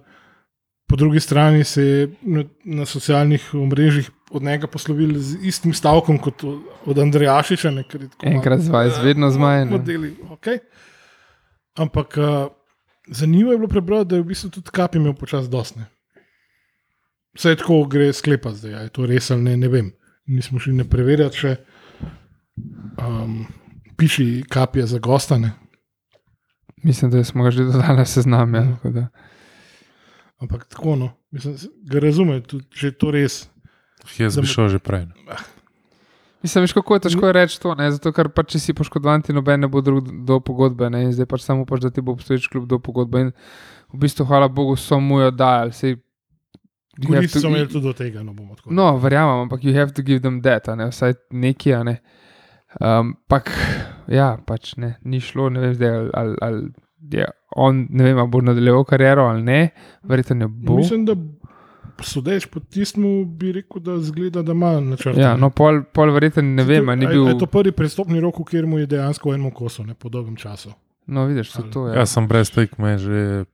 Po 0.85 0.95
drugi 0.95 1.19
strani 1.19 1.63
se 1.63 1.81
je 1.81 1.99
na, 2.23 2.43
na 2.65 2.85
socialnih 2.85 3.53
omrežjih 3.53 4.09
od 4.31 4.43
njega 4.43 4.67
poslovil 4.67 5.19
z 5.19 5.37
istim 5.47 5.73
stavkom 5.73 6.17
kot 6.17 6.43
od, 6.85 6.99
Andrejašiča. 6.99 7.71
ne, 7.71 7.83
Enkrat 8.23 8.59
zvaj, 8.59 8.87
eh, 8.87 9.01
vedno 9.03 9.29
zmaj. 9.31 9.65
Modeli, 9.65 10.15
okay. 10.29 10.59
Ampak 11.77 12.17
uh, 12.17 12.51
zanimivo 13.07 13.51
je 13.51 13.57
bilo 13.57 13.67
prebrati, 13.67 14.09
da 14.09 14.15
je 14.15 14.21
v 14.21 14.25
bistvu 14.25 14.49
tudi 14.49 14.71
kap 14.71 14.95
imel 14.95 15.13
počasi 15.13 15.49
dosne. 15.49 15.85
Vse 17.35 17.55
tako 17.55 17.85
gre 17.87 18.13
sklepati, 18.13 18.57
zdaj, 18.57 18.83
je 18.83 18.89
to 18.89 19.05
res 19.05 19.31
ali 19.31 19.41
ne, 19.41 19.57
ne 19.57 19.67
vem. 19.67 19.91
Nismo 20.27 20.59
šli 20.59 20.73
ne 20.73 20.83
preverjati 20.83 21.37
še. 21.37 21.55
Um, 22.99 23.45
piši 24.01 24.43
kapije 24.49 24.85
za 24.85 24.99
gostane. 24.99 25.51
Mislim, 26.83 27.11
da 27.11 27.23
smo 27.23 27.43
ga 27.43 27.51
že 27.51 27.63
dodali 27.63 27.97
na 27.97 28.05
seznam. 28.05 28.55
Ja, 28.55 28.77
da. 28.83 29.07
Ampak 30.37 30.67
tako, 30.67 30.95
no, 30.95 31.09
mislim, 31.31 31.57
ga 31.83 31.99
razumem, 31.99 32.41
tudi 32.41 32.65
če 32.69 32.87
je 32.87 32.91
to 32.91 33.11
res. 33.11 33.43
Jaz 34.17 34.37
bi 34.37 34.47
šel 34.47 34.69
že 34.69 34.79
prej. 34.79 35.05
no. 35.05 35.39
Mislim, 36.41 36.63
veš, 36.63 36.73
kako 36.73 36.95
je 36.95 36.99
težko 36.99 37.31
reči 37.31 37.59
to, 37.61 37.75
ne? 37.75 37.91
zato 37.91 38.09
ker 38.11 38.29
pač, 38.29 38.55
če 38.55 38.59
si 38.59 38.73
poškodovan, 38.73 39.21
ti 39.21 39.29
noben 39.29 39.61
ne 39.61 39.67
bo 39.67 39.81
drug 39.81 40.25
do 40.25 40.39
pogodbe, 40.39 40.89
ne? 40.89 41.03
in 41.03 41.11
zdaj 41.13 41.25
pač 41.25 41.41
samo 41.41 41.61
upaš, 41.61 41.79
da 41.79 41.89
ti 41.89 42.01
bo 42.01 42.11
obstoječ 42.11 42.47
klub 42.47 42.65
do 42.65 42.79
pogodbe. 42.79 43.21
In 43.21 43.29
v 43.93 43.99
bistvu, 43.99 44.25
hvala 44.25 44.47
Bogu, 44.49 44.73
so 44.75 44.97
mu 44.99 45.19
jo 45.21 45.29
dajali. 45.31 45.69
Sej, 45.71 45.99
you 46.97 47.13
have 47.13 47.21
Korist 47.21 47.33
to- 47.33 47.39
so 47.39 47.47
imeli 47.47 47.67
tudi 47.67 47.85
do 47.85 47.93
tega, 47.93 48.23
no 48.23 48.33
bomo 48.33 48.55
tako. 48.55 48.73
No, 48.73 48.97
verjamem, 48.97 49.45
ampak 49.45 49.61
you 49.61 49.73
have 49.73 49.93
to 49.93 50.01
give 50.01 50.21
them 50.21 50.41
that, 50.41 50.65
ne 50.67 50.89
vsaj 50.89 51.13
nekaj. 51.31 51.73
a 51.73 51.83
Ne. 51.83 51.99
Um, 52.79 53.17
pak, 53.27 53.51
ja, 54.07 54.37
pač 54.47 54.77
ne, 54.77 54.95
ni 55.03 55.19
šlo, 55.19 55.49
ne 55.49 55.59
vem, 55.59 55.73
zdaj, 55.75 55.89
ali, 55.91 56.09
ali, 56.13 56.35
ali 56.41 56.61
je 57.11 57.25
on, 57.55 57.87
ne 57.89 58.03
vem, 58.03 58.17
ali 58.17 58.29
bo 58.29 58.39
nadaljeval 58.41 58.85
kariero 58.87 59.25
ali 59.27 59.43
ne, 59.43 59.69
verjetno 60.03 60.35
ne 60.35 60.47
bo. 60.47 60.77
Mislim, 60.77 61.03
da 61.05 61.13
sodeč 62.01 62.45
po 62.45 62.59
tistmu 62.61 63.25
bi 63.25 63.51
rekel, 63.51 63.79
da 63.79 63.99
zgleda, 63.99 64.41
da 64.41 64.51
ima 64.51 64.79
načrt. 64.79 65.17
Ja, 65.17 65.35
no, 65.35 65.49
pol, 65.49 65.83
pol 65.85 66.11
verjetno 66.11 66.41
ne 66.41 66.63
vem, 66.63 66.85
a 66.85 66.95
ni 66.95 67.05
bil. 67.05 67.27
Je 67.27 67.37
to 67.37 67.45
prvi 67.45 67.71
prestopni 67.71 68.19
rok, 68.19 68.39
kjer 68.43 68.65
mu 68.65 68.79
je 68.79 68.87
dejansko 68.87 69.29
v 69.29 69.35
enem 69.35 69.51
kosu, 69.51 69.83
ne 69.83 69.93
po 69.93 70.07
dolgem 70.07 70.35
času. 70.35 70.71
No, 71.07 71.25
vidiš, 71.25 71.51
tudi 71.51 71.69
to 71.69 71.87
je. 71.87 71.95
Jaz 71.95 72.09
sem 72.09 72.27
brez 72.27 72.49
tekme 72.49 72.97
že, 72.97 73.45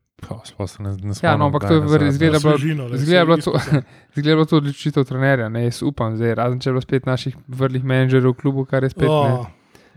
pa 0.57 0.67
se 0.67 0.77
ne, 0.79 0.93
ne. 0.93 1.13
Ja, 1.17 1.33
no, 1.33 1.45
ampak 1.45 1.63
to 1.63 1.73
je 1.73 1.81
nazadnje. 1.81 2.07
izgleda 2.09 2.39
bilo- 2.39 2.53
Svežino, 2.53 2.83
le, 2.85 2.95
izgleda 2.95 3.23
vse 3.23 3.25
bilo 3.25 3.37
to-. 3.39 3.59
Zgleda 4.15 4.45
to 4.45 4.57
odločitev 4.57 5.03
trenerja, 5.03 5.49
ne, 5.49 5.63
jaz 5.63 5.81
upam, 5.81 6.13
zdaj, 6.13 6.35
razen 6.35 6.59
če 6.59 6.69
je 6.69 6.73
bilo 6.73 6.81
spet 6.81 7.05
naših 7.05 7.33
vrlih 7.47 7.83
menedžerjev 7.83 8.29
v 8.29 8.35
klubu, 8.35 8.65
kar 8.65 8.83
je 8.83 8.89
spet. 8.89 9.07
O, 9.07 9.45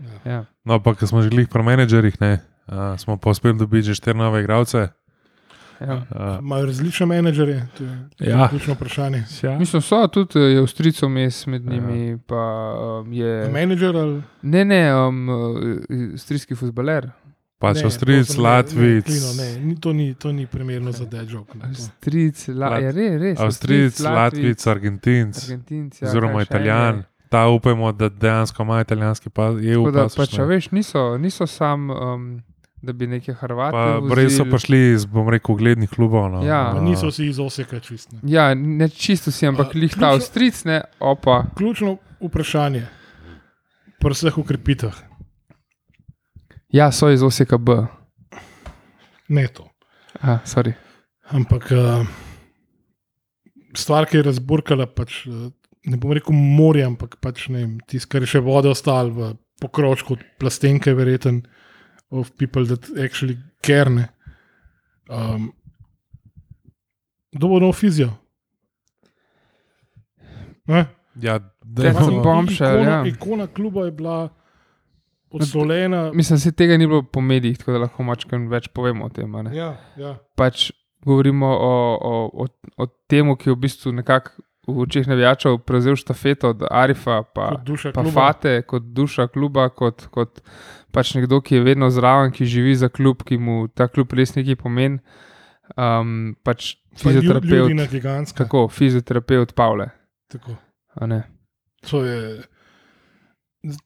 Ne. 0.01 0.17
Ja. 0.25 0.39
No, 0.65 0.79
pa 0.79 0.95
ko 0.95 1.05
smo 1.05 1.21
že 1.21 1.29
glih 1.29 1.45
pri 1.45 1.61
menedžerjih, 1.61 2.17
ne, 2.17 2.41
uh, 2.65 2.97
smo 2.97 3.17
pa 3.17 3.29
uspeli 3.29 3.53
dobiti 3.53 3.85
že 3.85 3.93
štiri 3.93 4.17
nove 4.17 4.41
igralce. 4.41 4.89
Ja. 5.81 5.95
Uh, 5.95 6.39
Imajo 6.39 6.65
različne 6.65 7.05
menedžerje, 7.05 7.67
to 7.77 7.83
je 7.83 8.29
Ja. 8.29 8.47
ključno 8.49 8.73
vprašanje. 8.73 9.23
ja. 9.43 9.59
Mislim, 9.59 9.81
so 9.81 10.07
tudi 10.07 10.39
eh, 10.39 10.59
Avstrijcev 10.59 11.09
mes 11.09 11.45
med 11.47 11.65
njimi, 11.65 12.17
pa 12.19 12.73
um, 12.99 13.13
je. 13.13 13.49
Menedžer 13.49 13.95
ali 13.95 14.21
Ne, 14.41 14.65
ne, 14.65 14.95
um, 14.97 15.29
avstrijski 16.13 16.55
futbaler. 16.55 17.09
Pač 17.59 17.75
ne, 17.75 17.81
to 17.81 17.89
sem- 17.89 18.07
ne, 18.07 18.23
Ne, 19.37 19.65
ne, 19.65 19.75
to 19.75 19.93
ni, 19.93 20.13
to 20.15 20.31
ni 20.31 20.47
primerno 20.47 20.91
za 20.91 21.05
dežok. 21.05 21.55
Avstrijec, 21.61 22.47
la, 22.47 22.79
ja, 22.79 22.91
re, 22.91 23.17
res. 23.19 23.39
Avstrijec, 23.39 23.99
Latvijec, 23.99 24.67
Argentinc, 24.67 25.43
Argentinci. 25.43 26.03
Ja, 26.03 26.09
oziroma 26.09 26.41
Italijan. 26.41 26.95
je. 26.97 27.03
Ta 27.29 27.47
upajmo, 27.47 27.91
da 27.91 28.09
dejansko 28.09 28.63
ima 28.63 28.81
italijanski 28.81 29.29
pa 29.29 29.43
je 29.45 29.77
upal. 29.77 30.09
pač, 30.17 30.37
veš, 30.39 30.71
niso, 30.71 31.17
niso 31.17 31.47
sam, 31.47 31.89
um, 31.89 32.41
da 32.81 32.93
bi 32.93 33.07
neke 33.07 33.33
Hrvate. 33.33 33.71
Pa 33.77 33.97
vozili. 33.99 34.23
res 34.23 34.37
so 34.37 34.45
prišli 34.45 34.79
iz, 34.93 35.05
bom 35.05 35.29
rekel, 35.29 35.55
uglednih 35.55 35.89
klubov. 35.89 36.29
No. 36.33 36.41
Ja. 36.45 36.71
Pa 36.75 36.81
niso 36.81 37.11
vsi 37.11 37.27
iz 37.29 37.39
Oseka 37.39 37.79
čistne. 37.79 38.19
Ja, 38.23 38.53
ne 38.55 38.89
čisto 38.89 39.31
si, 39.31 39.45
ampak 39.47 39.75
A, 39.75 39.79
lih 39.79 39.93
ta 39.93 40.11
Avstrijc, 40.15 40.63
ne, 40.65 40.81
opa. 40.99 41.43
Ključno 41.57 41.97
vprašanje 42.21 42.87
pri 44.01 44.17
vseh 44.17 44.37
ukrepitvah, 44.37 44.97
Ja, 46.71 46.91
so 46.91 47.09
iz 47.11 47.23
Oseka 47.23 47.57
B. 47.57 47.75
ne 49.27 49.47
to. 49.47 49.67
Ah, 50.21 50.39
sorry. 50.45 50.73
Ampak 51.29 51.71
uh, 51.71 52.07
stvar, 53.75 54.05
ki 54.07 54.17
je 54.17 54.23
razburkala, 54.23 54.87
pač, 54.87 55.25
uh, 55.27 55.51
ne 55.85 55.97
bom 55.97 56.11
rekel 56.15 56.35
morje, 56.35 56.85
ampak 56.87 57.17
pač, 57.23 57.49
ne 57.49 57.59
vem, 57.59 57.73
tisto, 57.87 58.07
kar 58.11 58.23
je 58.23 58.31
še 58.35 58.41
vode 58.43 58.71
ostalo 58.71 59.11
v 59.11 59.29
pokročku, 59.61 60.17
plastenke, 60.39 60.95
verjeten, 60.95 61.43
of 62.11 62.31
people 62.37 62.65
that 62.67 62.89
actually 63.05 63.37
care. 63.61 63.89
ne. 63.89 64.07
Um, 65.09 65.51
Kdo 67.31 67.47
bo 67.47 67.59
nov 67.59 67.73
fizijo? 67.73 68.11
Ne? 70.67 70.85
Ja, 71.15 71.39
Definitivno. 71.65 72.23
Bombshell, 72.23 72.81
ikona, 72.81 72.91
ja. 72.91 73.05
ikona 73.07 73.47
kluba 73.47 73.85
je 73.85 73.91
bila 73.91 74.29
odslovljena. 75.29 76.11
Mislim, 76.13 76.35
da 76.35 76.39
se 76.39 76.51
tega 76.51 76.77
ni 76.77 76.87
bilo 76.87 77.03
po 77.03 77.21
medijih, 77.21 77.57
tako 77.57 77.71
da 77.71 77.77
lahko 77.77 78.03
mačkam 78.03 78.47
več 78.51 78.67
povemo 78.67 79.05
o 79.05 79.09
tem. 79.09 79.35
a 79.35 79.41
ne. 79.41 79.55
Ja, 79.55 79.77
ja. 79.97 80.17
Pač 80.35 80.71
govorimo 81.05 81.47
o, 81.47 81.97
o, 82.01 82.29
o, 82.33 82.47
o 82.77 82.85
tem, 83.07 83.35
ki 83.37 83.49
je 83.49 83.55
v 83.55 83.59
bistvu 83.59 83.91
nekako 83.91 84.31
v 84.71 84.81
očeh 84.81 85.07
navijačev 85.07 85.57
prevzel 85.59 85.95
štafeto 85.95 86.49
od 86.49 86.63
Arifa, 86.65 87.23
pa, 87.25 87.49
Kot 87.57 87.93
pa 87.93 88.01
kluba. 88.01 88.11
Fate, 88.13 88.61
kot 88.63 88.83
duša 88.85 89.27
kluba, 89.27 89.69
kot, 89.69 90.07
kot 90.07 90.41
pač 90.91 91.15
nekdo, 91.15 91.39
ki 91.39 91.55
je 91.55 91.63
vedno 91.63 91.89
zraven, 91.89 92.31
ki 92.31 92.45
živi 92.45 92.75
za 92.75 92.89
klub, 92.89 93.23
ki 93.23 93.37
mu 93.37 93.67
ta 93.67 93.87
klub 93.87 94.11
res 94.11 94.35
nekaj 94.35 94.55
pomeni. 94.55 94.99
Um, 95.71 96.35
pač 96.43 96.75
Pa 96.93 97.07
lju- 97.07 97.13
fizioterapeut, 97.13 97.69
Ljudina 97.69 97.85
gigantska. 97.85 98.43
kako 98.43 98.67
fizioterapeut 98.67 99.53
Pavle. 99.53 99.89
Tako. 100.27 100.57
To 101.83 102.03
je 102.03 102.43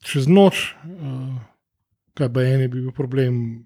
čez 0.02 0.26
noč, 0.28 0.74
uh, 0.84 1.36
kaj 2.14 2.30
pa 2.30 2.42
eni 2.42 2.68
bi 2.68 2.82
bil 2.82 2.92
problem. 2.92 3.66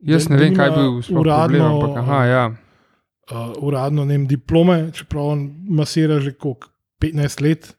Jaz 0.00 0.28
ne 0.28 0.36
vem, 0.36 0.52
kaj 0.52 0.70
bi 0.70 0.76
bil 0.78 1.00
sploh 1.00 1.22
problem, 1.22 1.62
ampak 1.64 1.96
aha, 1.96 2.20
ja. 2.24 2.44
Uh, 3.30 3.52
uradno 3.62 4.04
ne 4.04 4.18
vem, 4.18 4.26
diplome, 4.26 4.90
čeprav 4.92 5.32
on 5.34 5.48
masira 5.68 6.20
že 6.20 6.34
koliko, 6.36 6.70
15 7.02 7.42
let, 7.44 7.72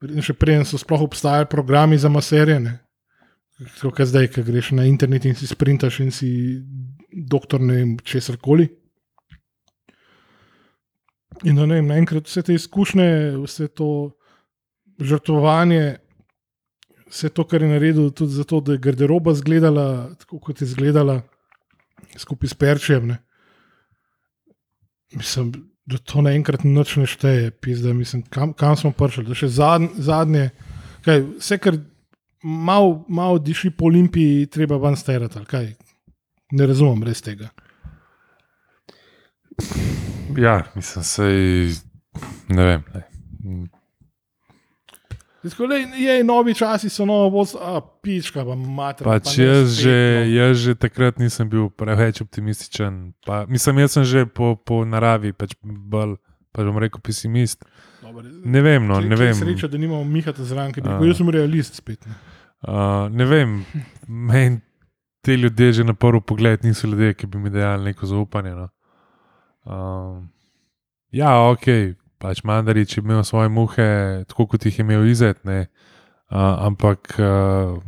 še 0.00 0.32
preden 0.38 0.64
so 0.64 0.78
sploh 0.80 1.02
obstajali 1.04 1.48
programi 1.50 1.98
za 1.98 2.08
maserje. 2.08 2.60
ne. 2.60 2.78
Tako 3.60 3.90
kot 3.92 4.08
zdaj, 4.08 4.30
ki 4.32 4.44
greš 4.46 4.70
na 4.72 4.86
internet 4.88 5.26
in 5.28 5.34
si 5.36 5.46
sprintaš 5.46 6.00
in 6.00 6.10
si 6.10 6.30
doktor 7.12 7.60
ne 7.60 7.74
vem 7.76 7.90
česar 8.00 8.38
koli. 8.40 8.70
In 11.44 11.56
da 11.56 11.66
ne 11.66 11.76
vem, 11.76 11.90
naenkrat 11.90 12.28
vse 12.28 12.42
te 12.42 12.56
izkušnje, 12.56 13.36
vse 13.44 13.68
to 13.76 14.16
žrtvovanje, 15.00 15.98
vse 17.10 17.28
to, 17.28 17.44
kar 17.44 17.62
je 17.62 17.68
naredil, 17.68 18.10
tudi 18.16 18.32
zato, 18.32 18.60
da 18.64 18.76
je 18.76 18.82
garderoba 18.84 19.32
izgledala 19.36 20.14
tako, 20.20 20.40
kot 20.40 20.60
je 20.60 20.68
izgledala, 20.68 21.20
skupaj 22.16 22.48
s 22.48 22.56
Perčem. 22.56 23.12
Ne. 23.12 23.18
Mislim, 25.16 25.52
da 25.86 25.98
to 25.98 26.22
naenkrat 26.22 26.64
noč 26.64 26.96
ne 26.96 27.06
šteje, 27.10 27.50
pizda, 27.50 27.92
mislim, 27.96 28.22
kam, 28.22 28.52
kam 28.52 28.76
smo 28.76 28.92
prišli. 28.94 29.24
Da 29.26 29.34
še 29.34 29.48
zadnje, 29.48 29.90
zadnje 29.98 30.50
kaj, 31.04 31.24
vse, 31.38 31.58
kar 31.58 31.78
malo 32.42 33.04
mal 33.08 33.40
diši 33.42 33.72
po 33.76 33.90
olimpiji, 33.90 34.46
treba 34.46 34.78
ali 35.36 35.50
kaj. 35.50 35.72
Ne 36.52 36.66
razumem 36.66 37.02
res 37.06 37.22
tega. 37.22 37.50
Ja, 40.38 40.62
mislim, 40.74 41.04
sej, 41.04 41.74
ne 42.48 42.66
vem. 42.66 42.88
Ne. 42.94 43.79
Lej, 45.40 45.86
je, 45.96 46.24
novi 46.24 46.52
časi 46.54 46.90
so 46.92 47.06
novo, 47.08 47.30
voz, 47.40 47.54
a 47.56 47.80
pička, 47.80 48.44
pa 48.44 48.54
mater. 48.54 49.06
Pač 49.08 49.24
pa 49.24 49.42
jaz, 49.42 49.72
spet, 49.72 49.84
že, 49.84 49.96
no. 49.96 50.32
jaz 50.36 50.54
že 50.60 50.72
takrat 50.76 51.16
nisem 51.16 51.48
bil 51.48 51.70
preveč 51.72 52.20
optimističen. 52.20 53.16
Pa, 53.24 53.46
mislim, 53.48 53.80
jaz 53.80 53.96
sem 53.96 54.04
že 54.04 54.26
po, 54.28 54.52
po 54.60 54.84
naravi 54.84 55.32
pač 55.32 55.56
bolj, 55.64 56.18
pa 56.52 56.60
bom 56.66 56.76
rekel, 56.76 57.00
pesimist. 57.00 57.64
Dobre, 58.04 58.28
Ne 58.44 58.60
vem, 58.60 58.84
no, 58.84 59.00
tle- 59.00 59.08
ne 59.08 59.16
vem. 59.16 59.32
Sreča, 59.34 59.68
da 59.72 59.80
nimamo 59.80 60.04
Mihata 60.04 60.44
zraven, 60.44 60.74
ki 60.76 60.84
bi 60.84 60.88
A. 60.88 60.98
rekel, 60.98 61.08
jaz 61.08 61.16
sem 61.22 61.32
realist 61.32 61.80
spet. 61.80 62.04
Ne. 62.04 62.18
Uh, 62.60 63.08
ne 63.08 63.24
vem, 63.24 63.64
meni 64.08 64.60
ti 65.24 65.32
ljudje 65.40 65.72
že 65.72 65.84
na 65.84 65.94
prvi 65.96 66.20
pogled 66.20 66.64
niso 66.64 66.84
ljudje, 66.88 67.14
ki 67.14 67.26
bi 67.26 67.38
mi 67.38 67.50
dajali 67.50 67.84
neko 67.84 68.06
zaupanje. 68.06 68.52
No. 68.56 68.68
Uh, 69.64 70.20
ja, 71.12 71.32
ok, 71.48 71.96
pač 72.20 72.42
Mandarič 72.44 72.98
je 72.98 73.02
imel 73.02 73.24
svoje 73.24 73.48
muhe, 73.48 73.88
tako 74.28 74.46
kot 74.52 74.66
jih 74.66 74.78
je 74.78 74.84
imel 74.84 75.08
izet, 75.08 75.40
ne. 75.48 75.66
Uh, 76.30 76.66
ampak 76.68 77.16
uh, 77.18 77.80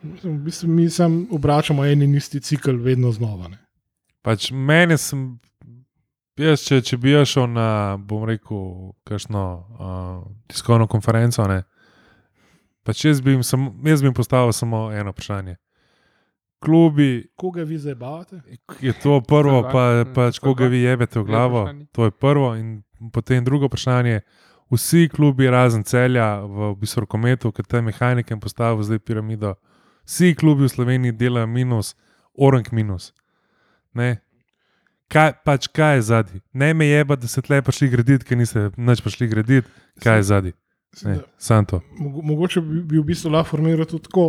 V 0.00 0.32
bistvu 0.44 0.68
mi 0.68 0.86
sam 0.90 1.26
obračamo 1.30 1.84
en 1.84 2.02
in 2.02 2.14
isti 2.14 2.40
cikl 2.40 2.78
vedno 2.80 3.10
znova. 3.12 3.48
Ne. 3.48 3.58
pač 4.22 4.50
mene 4.52 4.96
sem, 5.00 5.40
jaz, 6.40 6.62
če, 6.64 6.80
če 6.84 6.96
bi 7.00 7.16
šel 7.24 7.48
na, 7.52 7.96
bom 7.96 8.24
rekel, 8.28 8.92
kakšno 9.08 9.44
uh, 9.56 10.20
tiskovno 10.48 10.86
konferenco, 10.88 11.44
ne, 11.48 11.62
pač 12.84 13.04
jaz 13.04 13.20
bi 13.24 13.36
jim, 13.36 13.44
sam, 13.44 13.70
jaz 13.84 14.04
bi 14.04 14.10
jim 14.10 14.16
postavil 14.16 14.52
samo 14.56 14.88
eno 14.92 15.12
vprašanje. 15.12 15.56
Klubi, 16.60 17.24
Koga 17.36 17.62
vi 17.62 17.78
zdaj 17.78 17.94
bavate? 17.94 18.40
je 18.80 18.92
to 18.94 19.20
prvo, 19.22 19.62
pa, 19.64 20.04
pač 20.06 20.38
koga 20.38 20.66
vi 20.66 20.78
jebete 20.78 21.16
v 21.16 21.24
glavo. 21.24 21.62
To 21.92 22.04
je 22.04 22.10
prvo. 22.12 22.54
In 22.54 22.82
potem 23.08 23.44
drugo 23.44 23.66
vprašanje. 23.66 24.20
Vsi 24.70 25.08
klubi, 25.08 25.48
razen 25.48 25.82
celja 25.82 26.26
v 26.38 26.76
bistvu 26.76 27.00
rokometu, 27.00 27.50
ki 27.50 27.62
te 27.64 27.80
mehanike 27.80 28.36
postavijo 28.36 28.82
zdaj 28.82 28.98
piramido, 29.00 29.54
vsi 30.04 30.34
klubi 30.34 30.62
v 30.62 30.68
Sloveniji 30.68 31.12
delajo 31.12 31.46
minus, 31.48 31.96
orang 32.36 32.68
minus. 32.70 33.08
Ne? 33.92 34.20
Kaj, 35.08 35.32
pač 35.42 35.66
kaj 35.66 35.96
je 35.96 36.02
zadnji? 36.04 36.40
Ne 36.54 36.70
me 36.72 36.86
jeba, 36.86 37.16
da 37.16 37.26
ste 37.26 37.42
tle 37.42 37.58
prišli 37.60 37.88
graditi, 37.88 38.22
ker 38.22 38.38
niste 38.38 38.68
nič 38.76 39.00
prišli 39.00 39.26
graditi. 39.26 39.66
Kaj 39.98 40.16
je 40.16 40.22
zadnji? 40.24 40.52
Mislim, 40.92 41.14
da- 41.16 41.26
Sam 41.36 41.66
to. 41.66 41.80
Mogo- 41.98 42.22
Mogoče 42.24 42.60
bi, 42.60 42.82
bi 42.84 42.98
v 42.98 43.04
bistvu 43.04 43.30
lahko 43.30 43.50
formiral 43.50 43.86
tudi 43.86 44.06
tako, 44.06 44.28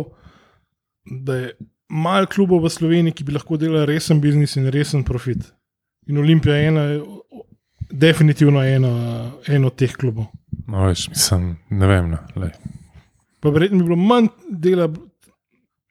da 1.06 1.36
je 1.36 1.52
malo 1.92 2.26
klubov 2.26 2.64
v 2.64 2.72
Sloveniji, 2.72 3.18
ki 3.18 3.26
bi 3.28 3.36
lahko 3.36 3.58
delali 3.60 3.86
resen 3.92 4.20
biznis 4.22 4.56
in 4.56 4.70
resen 4.72 5.04
profit. 5.04 5.44
In 6.08 6.18
Olimpija 6.18 6.56
je 6.56 6.68
ena, 6.70 6.84
definitivno 7.92 8.62
ena, 8.64 8.92
ena 9.46 9.68
od 9.68 9.76
teh 9.76 9.92
klubov. 9.96 10.30
No, 10.66 10.86
veš, 10.88 11.08
mislim, 11.12 11.56
ne 11.70 11.88
vem. 11.90 12.10
No, 12.14 12.20
lej. 12.40 12.54
Pa 13.42 13.52
verjetno 13.52 13.82
bi 13.82 13.90
bilo 13.90 13.98
manj 13.98 14.30
dela 14.48 14.88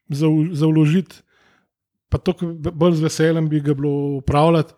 za, 0.08 0.28
za 0.52 0.66
vložiti, 0.66 1.22
pa 2.10 2.18
to 2.18 2.34
bolj 2.52 2.98
z 2.98 3.06
veseljem 3.06 3.48
bi 3.48 3.60
ga 3.64 3.74
bilo 3.76 3.92
upravljati, 4.18 4.74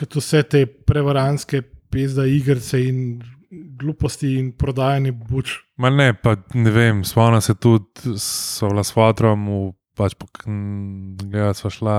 kot 0.00 0.16
vse 0.16 0.42
te 0.42 0.64
prevaranske 0.66 1.62
pezda 1.92 2.26
igrice 2.26 2.80
in 2.84 3.20
gluposti 3.50 4.34
in 4.38 4.52
prodajanje 4.56 5.12
buč. 5.12 5.56
Ma 5.76 5.90
ne, 5.90 6.12
pa 6.14 6.36
ne 6.54 6.70
vem, 6.70 7.04
spomnim 7.04 7.42
se 7.42 7.54
tudi, 7.54 8.14
so 8.20 8.68
bila 8.70 8.84
s 8.84 8.94
Fatrom, 8.94 9.46
v, 9.48 9.72
pač 10.00 10.16
gledala 10.46 11.54
sva 11.54 11.70
šla, 11.70 11.98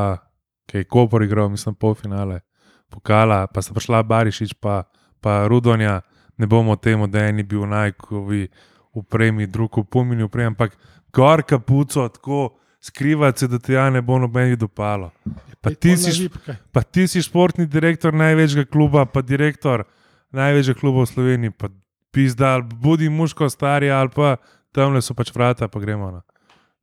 ki 0.66 0.82
je 0.82 0.90
Kopor 0.90 1.24
igral, 1.24 1.52
mislim, 1.54 1.76
polfinale, 1.76 2.42
pokala, 2.90 3.46
pa 3.48 3.62
sta 3.62 3.76
prišla 3.78 4.04
Barišič, 4.08 4.56
pa, 4.60 4.84
pa 5.22 5.46
Rudonja, 5.52 6.00
ne 6.38 6.48
bomo 6.50 6.76
temu, 6.76 7.08
da 7.08 7.28
eni 7.30 7.46
bil 7.46 7.68
najkovi 7.70 8.48
upremi, 8.98 9.48
drug 9.48 9.84
v 9.84 9.86
pomini 9.86 10.26
upremi, 10.26 10.52
ampak 10.52 10.76
gor 11.14 11.44
kapuco, 11.48 12.08
tako 12.10 12.50
skrivati 12.82 13.40
se, 13.40 13.48
da 13.48 13.60
ti 13.60 13.74
ja 13.74 13.90
ne 13.90 14.02
bo 14.02 14.18
noben 14.20 14.56
dopalo. 14.58 15.12
Pa 15.62 15.70
Ej, 15.70 15.76
ti 15.76 15.94
pol 15.94 15.98
si 15.98 16.30
na? 16.48 16.56
Pa 16.72 16.82
ti 16.82 17.06
si 17.08 17.22
športni 17.22 17.68
direktor 17.70 18.14
največjega 18.18 18.66
kluba, 18.72 19.06
pa 19.06 19.22
direktor 19.22 19.86
največjega 20.34 20.80
kluba 20.80 21.06
v 21.06 21.12
Sloveniji. 21.12 21.54
Pa 21.54 21.70
pizdal, 22.12 22.64
budi 22.64 23.10
muško, 23.10 23.50
stari 23.50 23.92
ali 23.92 24.10
pa 24.10 24.36
tam 24.74 24.96
le 24.96 25.02
so 25.02 25.14
pač 25.14 25.30
vrata, 25.36 25.68
pa 25.68 25.80
gremo. 25.80 26.12
No. 26.12 26.22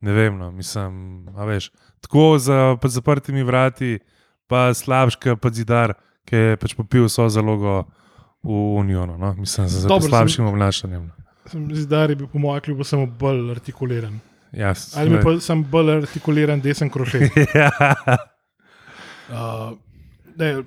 Ne 0.00 0.12
vem, 0.12 0.36
no, 0.38 0.50
mislim, 0.50 1.26
a 1.36 1.44
veš. 1.44 1.70
Tako 2.00 2.38
za 2.38 2.76
zaprtimi 2.84 3.42
vrati, 3.42 3.98
pa 4.46 4.74
slabška, 4.74 5.36
pa 5.36 5.50
zidar, 5.50 5.94
ki 6.24 6.36
je 6.36 6.56
pač 6.56 6.74
popil 6.78 7.08
vso 7.08 7.26
zalogo 7.28 7.84
v 8.42 8.52
Unionu. 8.78 9.18
No. 9.18 9.34
Mislim, 9.34 9.66
za, 9.68 9.80
za 9.80 9.88
Dobro, 9.88 10.02
sem- 10.06 10.10
slabšim 10.10 10.46
obnašanjem. 10.46 11.06
no. 11.06 11.14
Zdaj 11.74 12.14
bi 12.14 12.26
po 12.28 12.38
mojem 12.38 12.60
klubu 12.62 12.84
samo 12.84 13.06
bolj 13.06 13.50
artikuliran. 13.50 14.20
Ja, 14.52 14.74
Ali 14.96 15.10
mi 15.10 15.18
pa 15.24 15.34
sem 15.40 15.64
bolj 15.64 15.90
artikuliran 15.96 16.60
desen 16.60 16.90
krošet. 16.90 17.32
ja. 17.54 17.70
Uh, 19.28 19.76
ne, 20.36 20.62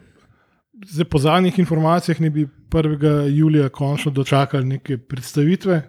zdaj, 0.85 1.05
po 1.05 1.17
zadnjih 1.19 1.59
informacijah 1.59 2.19
ne 2.21 2.29
bi 2.29 2.47
1. 2.69 3.29
julija 3.29 3.69
končno 3.69 4.11
dočakali 4.11 4.65
neke 4.65 4.97
predstavitve, 4.97 5.81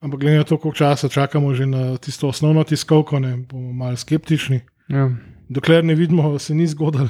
ampak 0.00 0.20
glede 0.20 0.36
na 0.36 0.44
to, 0.44 0.56
koliko 0.58 0.76
časa 0.76 1.08
čakamo 1.08 1.54
že 1.54 1.66
na 1.66 1.96
tisto 1.96 2.28
osnovno 2.28 2.64
tiskovko, 2.64 3.18
ne, 3.18 3.36
bomo 3.36 3.72
malo 3.72 3.96
skeptični. 3.96 4.60
Ja. 4.88 5.10
Dokler 5.48 5.84
ne 5.84 5.94
vidimo, 5.94 6.38
se 6.38 6.54
ni 6.54 6.66
zgodilo. 6.66 7.08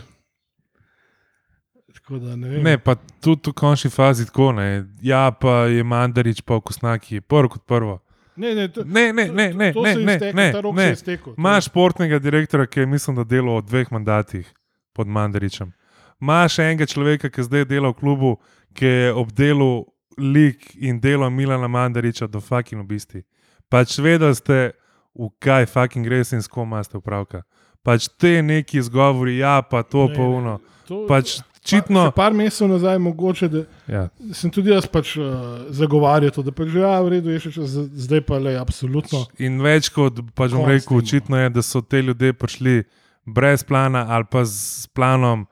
Tako 1.94 2.18
da 2.18 2.36
ne 2.36 2.48
vem. 2.48 2.62
Ne, 2.62 2.78
pa 2.78 2.94
tudi 3.20 3.50
v 3.50 3.54
končni 3.54 3.90
fazi 3.90 4.26
tako. 4.26 4.52
Ne. 4.52 4.84
Ja, 5.02 5.30
pa 5.30 5.66
je 5.66 5.84
Mandarič, 5.84 6.40
pa 6.42 6.60
Kosnaki, 6.60 7.20
prvo 7.20 7.48
kot 7.48 7.66
prvo. 7.66 7.98
ne, 8.36 8.54
ne, 8.54 8.68
to, 8.68 8.84
Ne, 8.84 9.12
ne, 9.12 9.28
ne, 9.28 9.52
ne, 9.54 9.72
to 9.72 9.82
ne, 9.82 9.92
se 9.94 10.00
je 10.00 10.06
ne, 10.06 10.14
iztekel, 10.14 10.36
ne, 10.36 10.52
ta 10.52 10.60
rok 10.60 10.76
se 10.76 10.82
je 10.82 10.86
ne. 10.86 10.92
iztekel. 10.92 11.34
Imaš 11.38 11.64
športnega 11.64 12.18
direktorja, 12.18 12.66
ki 12.66 12.80
je, 12.80 12.86
mislim, 12.86 13.16
da 13.16 13.24
delal 13.24 13.58
v 13.60 13.66
dveh 13.66 13.92
mandatih 13.92 14.52
pod 14.92 15.06
Mandaričem. 15.06 15.72
Imaš 16.20 16.58
enega 16.58 16.86
človeka, 16.86 17.30
ki 17.30 17.42
zdaj 17.42 17.64
dela 17.64 17.90
v 17.90 17.94
klubu, 18.00 18.36
ki 18.74 18.86
je 18.86 19.12
obdelal 19.12 19.84
lik 20.18 20.74
in 20.76 21.00
delo 21.00 21.30
Milana 21.30 21.68
Mandariča 21.68 22.26
do 22.26 22.40
fucking 22.40 22.80
obisti. 22.80 23.22
Pač 23.68 23.98
vedeli 23.98 24.34
ste, 24.34 24.72
v 25.14 25.28
kaj 25.38 25.66
fucking 25.66 26.06
res 26.06 26.32
in 26.32 26.42
s 26.42 26.48
kom 26.48 26.68
imate 26.68 26.96
upravka. 26.96 27.42
Pač 27.82 28.08
te 28.10 28.42
neki 28.42 28.78
izgovori, 28.78 29.38
ja, 29.38 29.62
pa 29.62 29.82
to, 29.82 30.08
Ne, 30.08 30.14
pa 30.14 30.22
uno. 30.22 30.58
to- 30.86 31.06
Pač 31.06 31.40
Pa, 31.40 31.44
čitno. 31.62 32.06
še 32.08 32.14
par 32.14 32.32
mesecev 32.32 32.68
nazaj, 32.68 32.98
mogoče, 32.98 33.48
da 33.48 33.60
Ja. 33.86 34.08
sem 34.32 34.50
tudi 34.50 34.70
jaz 34.70 34.86
pač, 34.86 35.16
uh, 35.16 35.24
zagovarjal 35.70 36.30
to, 36.30 36.42
da 36.42 36.50
pač, 36.50 36.68
že, 36.68 36.80
ja, 36.80 37.00
v 37.00 37.08
redu 37.10 37.30
je 37.30 37.38
še 37.40 37.52
čas, 37.52 37.70
zdaj 37.94 38.20
pa 38.20 38.38
le, 38.38 38.56
absolutno. 38.56 39.26
In 39.38 39.60
več 39.60 39.88
kot 39.88 40.14
pač 40.34 40.50
bom 40.50 40.64
rekel, 40.64 40.96
očitno 40.96 41.36
je, 41.36 41.50
da 41.50 41.62
so 41.62 41.80
te 41.80 42.00
ljudje 42.00 42.32
prišli 42.32 42.84
brez 43.26 43.62
plana 43.62 44.06
ali 44.08 44.24
pa 44.24 44.40
s 44.40 44.88
planom, 44.88 45.46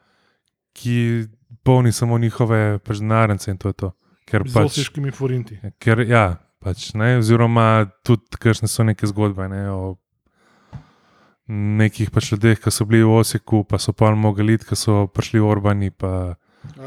ki 0.75 1.29
polni 1.63 1.93
samo 1.93 2.19
njihove 2.19 2.79
denarnice 2.81 3.51
in 3.51 3.59
to 3.59 3.69
je 3.69 3.73
to. 3.75 3.93
Ker 4.29 4.45
Z 4.45 4.53
pač, 4.55 4.67
osiškimi 4.71 5.11
forinti. 5.11 5.57
ker, 5.81 6.03
ja, 6.05 6.37
pač, 6.61 6.93
ne, 6.95 7.17
oziroma 7.19 7.89
tudi, 8.05 8.29
kakšne 8.37 8.69
so 8.69 8.85
neke 8.85 9.07
zgodbe 9.07 9.49
ne, 9.49 9.63
o 9.71 9.97
nekih 11.49 12.11
pač 12.11 12.33
ljudeh, 12.33 12.61
ki 12.61 12.71
so 12.71 12.85
bili 12.85 13.01
v 13.03 13.15
Osiku, 13.15 13.65
pa 13.65 13.79
so 13.79 13.93
pa 13.93 14.13
mogli 14.13 14.55
iti, 14.55 14.69
ki 14.69 14.77
so 14.77 15.07
prišli 15.09 15.41
v 15.41 15.47
Orbani, 15.47 15.91
pa 15.91 16.37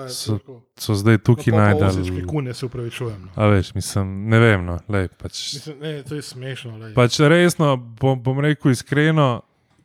So- 0.08 0.38
so 0.78 0.94
zdaj 0.94 1.18
tukaj 1.18 1.50
Osiške 1.50 1.58
najdel. 1.58 2.28
kune 2.28 2.54
se 2.54 2.66
upravičujem. 2.66 3.22
No. 3.22 3.30
A 3.36 3.48
veš, 3.48 3.74
mislim, 3.74 4.30
ne 4.30 4.40
vem, 4.40 4.66
no, 4.66 4.78
lej, 4.88 5.08
pač. 5.18 5.54
Mislim, 5.56 5.80
ne, 5.80 6.04
to 6.04 6.16
je 6.16 6.22
smešno. 6.22 6.78
lej. 6.78 6.94
Pač 6.94 7.18
resno, 7.20 7.78
bom, 7.78 8.20
bom 8.22 8.40
rekel 8.40 8.72
iskreno, 8.72 9.42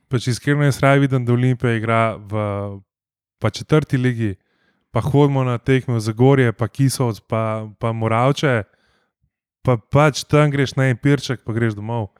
pač 0.09 0.27
iskreno 0.29 0.65
jaz 0.65 0.81
raje 0.81 1.01
vidim, 1.01 1.25
da 1.25 1.33
Olimpija 1.33 1.73
igra 1.73 2.17
v 2.19 2.81
pa 3.39 3.51
četrti 3.51 3.97
ligi, 3.97 4.35
pa 4.97 5.05
hodimo 5.05 5.45
na 5.45 5.59
tekme 5.61 5.95
v 5.95 6.01
Zagorje, 6.01 6.53
pa 6.57 6.73
Kisovc, 6.73 7.21
pa, 7.29 7.69
pa 7.77 7.93
Moravče, 7.93 8.65
pa 9.61 9.77
pač 9.77 10.25
tam 10.25 10.49
greš 10.49 10.73
na 10.73 10.89
en 10.89 10.97
pirček, 10.97 11.43
pa 11.45 11.53
greš 11.53 11.77
domov, 11.77 12.17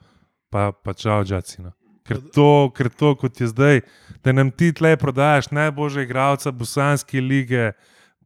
pa, 0.53 0.69
pa 0.69 0.93
čau, 0.93 1.25
džacino. 1.25 1.73
Ker 2.05 2.21
to, 2.21 2.69
ker 2.77 2.93
to, 2.93 3.15
kot 3.17 3.41
je 3.41 3.49
zdaj, 3.49 3.81
da 4.21 4.29
nam 4.29 4.53
ti 4.53 4.69
tle 4.77 4.93
prodajaš 4.93 5.49
najboljše 5.49 6.05
igralca 6.05 6.53
Bosanske 6.53 7.17
lige, 7.17 7.71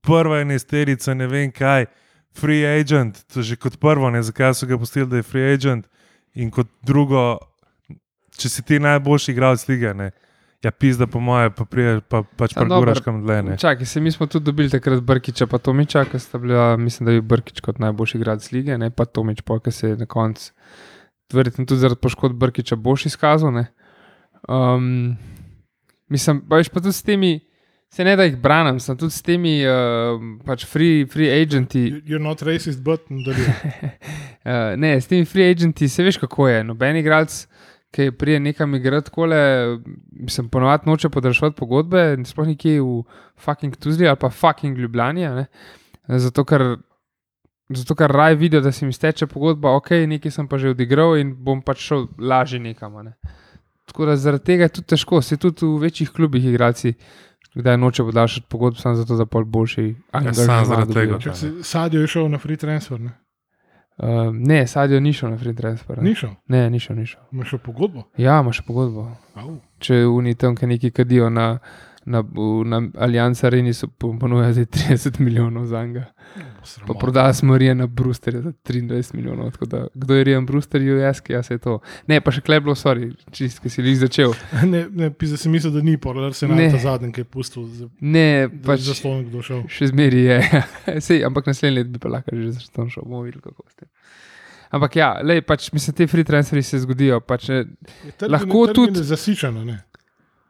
prva 0.03 0.41
enesterica, 0.43 1.15
ne 1.15 1.31
vem 1.31 1.47
kaj, 1.47 1.87
free 2.35 2.67
agent, 2.67 3.23
to 3.31 3.39
že 3.39 3.55
kot 3.55 3.79
prvo, 3.79 4.11
ne 4.11 4.19
zakaj 4.19 4.51
so 4.59 4.67
ga 4.67 4.75
pustili, 4.75 5.07
da 5.07 5.23
je 5.23 5.29
free 5.31 5.55
agent, 5.55 5.87
in 6.35 6.51
kot 6.51 6.67
drugo, 6.83 7.39
če 8.35 8.51
si 8.51 8.67
ti 8.67 8.83
najboljši 8.83 9.31
igralec 9.31 9.63
lige, 9.71 9.95
ne. 9.95 10.11
Ja, 10.61 10.71
pizda 10.71 11.07
po 11.07 11.19
moje, 11.19 11.49
pa 11.49 11.65
priješ, 11.65 12.01
pa 12.07 12.23
pač 12.23 12.53
Ja, 12.53 12.63
dobro. 12.63 12.93
kam 12.95 13.23
dlje, 13.23 13.43
ne. 13.43 13.57
Čakaj, 13.57 13.85
se 13.85 13.99
mi 13.99 14.11
smo 14.11 14.27
tudi 14.27 14.45
dobili 14.45 14.69
takrat 14.69 15.01
Brkiča, 15.01 15.47
pa 15.47 15.57
Tomiča, 15.57 16.05
ki 16.05 16.19
sta 16.19 16.37
bila, 16.37 16.77
mislim, 16.77 17.05
da 17.05 17.11
je 17.11 17.21
Brkič 17.23 17.61
kot 17.61 17.79
najboljši 17.79 18.17
igralec 18.17 18.51
lige, 18.51 18.77
ne 18.77 18.89
pa 18.89 19.05
Tomič, 19.05 19.41
pa 19.41 19.59
ki 19.59 19.71
se 19.71 19.89
je 19.89 19.97
na 19.97 20.05
koncu, 20.05 20.51
verjetno 21.33 21.65
tudi 21.65 21.79
zaradi 21.79 21.99
poškodb 21.99 22.37
Brkiča, 22.37 22.75
boš 22.77 23.05
izkazal. 23.05 23.51
ne. 23.51 23.65
Um, 24.47 25.17
mislim, 26.09 26.41
pa 26.41 26.55
veš 26.55 26.69
pa 26.69 26.79
tudi 26.79 26.93
s 26.93 27.03
temi, 27.03 27.39
Se 27.91 28.03
ne 28.05 28.15
da 28.15 28.23
jih 28.23 28.37
branim, 28.37 28.77
sem 28.79 28.95
tudi 28.95 29.11
s 29.11 29.21
temi 29.21 29.57
uh, 29.61 30.15
pač 30.45 30.63
free, 30.65 31.03
free 31.05 31.27
agenti. 31.33 31.81
You- 31.81 32.01
You're 32.05 32.23
not 32.23 32.41
racist, 32.41 32.79
but. 32.81 33.01
Uh, 34.41 34.73
ne, 34.75 34.95
s 34.95 35.05
temi 35.05 35.25
free 35.25 35.51
agenti 35.51 35.89
se 35.89 36.01
veš, 36.01 36.17
kako 36.17 36.47
je. 36.47 36.63
Noben 36.63 36.95
igralec, 36.95 37.35
ki 37.91 38.11
prije 38.11 38.39
nekam 38.39 38.75
igrati, 38.75 39.11
kole, 39.11 39.37
sem 40.27 40.49
ponovadi 40.49 40.89
noče 40.89 41.09
podaljšati 41.09 41.55
pogodbe, 41.57 42.13
in 42.17 42.25
sploh 42.25 42.47
nekje 42.47 42.79
v 42.81 43.03
fucking 43.39 43.75
Tuzli 43.75 44.07
ali 44.07 44.19
pa 44.19 44.29
fucking 44.29 44.77
Ljubljani. 44.77 45.25
a 45.25 45.35
ne. 45.35 45.45
Zato, 46.07 46.45
ker, 46.45 46.77
zato, 47.69 47.95
ker 47.95 48.11
raj 48.11 48.35
vidijo, 48.35 48.61
da 48.61 48.71
se 48.71 48.85
mi 48.85 48.93
steče 48.93 49.27
pogodba, 49.27 49.75
ok, 49.75 49.91
nekaj 50.07 50.31
sem 50.31 50.47
pa 50.47 50.57
že 50.57 50.71
odigral 50.71 51.17
in 51.19 51.35
bom 51.35 51.61
pač 51.61 51.83
šel 51.87 52.07
lažje 52.19 52.59
nekam. 52.59 52.95
a 52.95 53.03
Ne. 53.03 53.13
Tako 53.85 54.05
da 54.05 54.15
zaradi 54.15 54.43
tega 54.43 54.63
je 54.63 54.69
tudi 54.69 54.87
težko, 54.87 55.21
se 55.21 55.37
tudi 55.37 55.65
v 55.65 55.77
večjih 55.81 56.09
klubih 56.09 56.45
igralci. 56.45 56.93
Kdaj 57.55 57.77
noče 57.77 58.03
podaljšati 58.03 58.47
pogodb, 58.49 58.77
samo 58.79 58.95
zato, 58.95 59.17
da 59.19 59.25
pol 59.25 59.43
boljši. 59.43 59.95
angažma 60.11 60.45
samo 60.45 60.65
zaradi 60.65 60.93
tega. 60.93 61.17
Sadio 61.63 62.01
je 62.01 62.07
šel 62.07 62.29
na 62.31 62.37
free 62.37 62.57
transfer, 62.57 62.99
ne? 62.99 63.11
Uh, 64.01 64.07
ne, 64.33 64.67
Sadio 64.67 64.99
ni 64.99 65.13
šel 65.13 65.29
na 65.29 65.37
free 65.37 65.53
transfer. 65.55 65.99
Ni 66.03 66.15
šel, 66.15 66.29
Ne, 66.47 66.69
ni 66.69 66.79
šel, 66.79 66.95
ni 66.95 67.05
šel. 67.05 67.21
ima 67.31 67.45
šel 67.45 67.59
pogodbo. 67.59 68.03
Ja, 68.17 68.39
imaš 68.41 68.61
pogodbo. 68.61 69.11
Au. 69.35 69.57
Če 69.79 70.05
oni 70.05 70.35
tam, 70.35 70.55
ki 70.55 70.65
nekaj 70.67 70.91
kadijo 70.91 71.29
na, 71.29 71.59
na, 72.05 72.23
na 72.65 72.81
Allianz 72.97 73.43
Areni, 73.43 73.73
so 73.73 73.87
po- 73.89 74.13
ponujajo 74.13 74.53
za 74.53 74.61
30 74.63 75.19
milijonov 75.19 75.65
za 75.65 75.85
njega. 75.85 76.05
Pa 76.87 76.93
prodali 76.93 77.33
smo 77.33 77.57
Rijana 77.57 77.87
Brewsterja 77.87 78.41
za 78.41 78.51
23 78.63 79.15
milijonov. 79.15 79.51
Da, 79.61 79.87
kdo 79.93 80.15
je 80.15 80.23
Rijan 80.23 80.47
Brewster, 80.47 80.81
US, 80.81 81.21
jaz 81.27 81.51
je 81.51 81.57
to. 81.57 81.79
Ne, 82.07 82.21
pa 82.21 82.31
še 82.31 82.41
kleblo, 82.41 82.73
sorry, 82.73 83.09
čist, 83.31 83.59
ki 83.59 83.69
si 83.69 83.81
jih 83.81 83.97
začel. 83.99 84.33
Ne, 84.65 84.87
ne 84.89 85.09
pisa 85.11 85.37
sem 85.37 85.51
mislil, 85.51 85.71
da 85.71 85.81
ni 85.81 85.97
porler, 85.97 86.33
se 86.33 86.47
Ne. 86.47 86.69
ta 86.69 86.77
zadnji, 86.79 87.11
ki 87.11 87.21
je 87.21 87.25
pustil 87.27 87.65
za, 87.67 87.89
Ne, 87.99 88.25
pač, 88.49 88.65
pač 88.65 88.79
za 88.81 88.93
slon, 88.95 89.25
kdo 89.25 89.41
šel. 89.41 89.63
še 89.67 89.87
zmeri 89.87 90.23
je. 90.23 90.39
Sej, 91.01 91.23
ampak 91.23 91.45
naslednji 91.45 91.77
let 91.77 91.87
bi 91.87 91.99
pa 91.99 92.09
lahko 92.09 92.31
že 92.33 92.51
začel 92.53 92.89
šel, 92.89 93.03
bomo 93.03 93.21
videli, 93.21 93.41
kako 93.41 93.63
ste. 93.69 93.85
Ampak 94.71 94.95
ja, 94.95 95.19
lej, 95.19 95.41
pač, 95.41 95.67
mislim, 95.71 95.93
te 95.93 96.07
free 96.07 96.23
transferi 96.23 96.63
se 96.63 96.79
zgodijo. 96.79 97.19
Pač, 97.21 97.49
eh, 97.49 97.65
Je 98.05 98.11
trg- 98.13 98.31
Lahko 98.31 98.67
trg 98.67 98.75
tudi- 98.77 99.03
Zasičeno, 99.03 99.65
ne. 99.65 99.81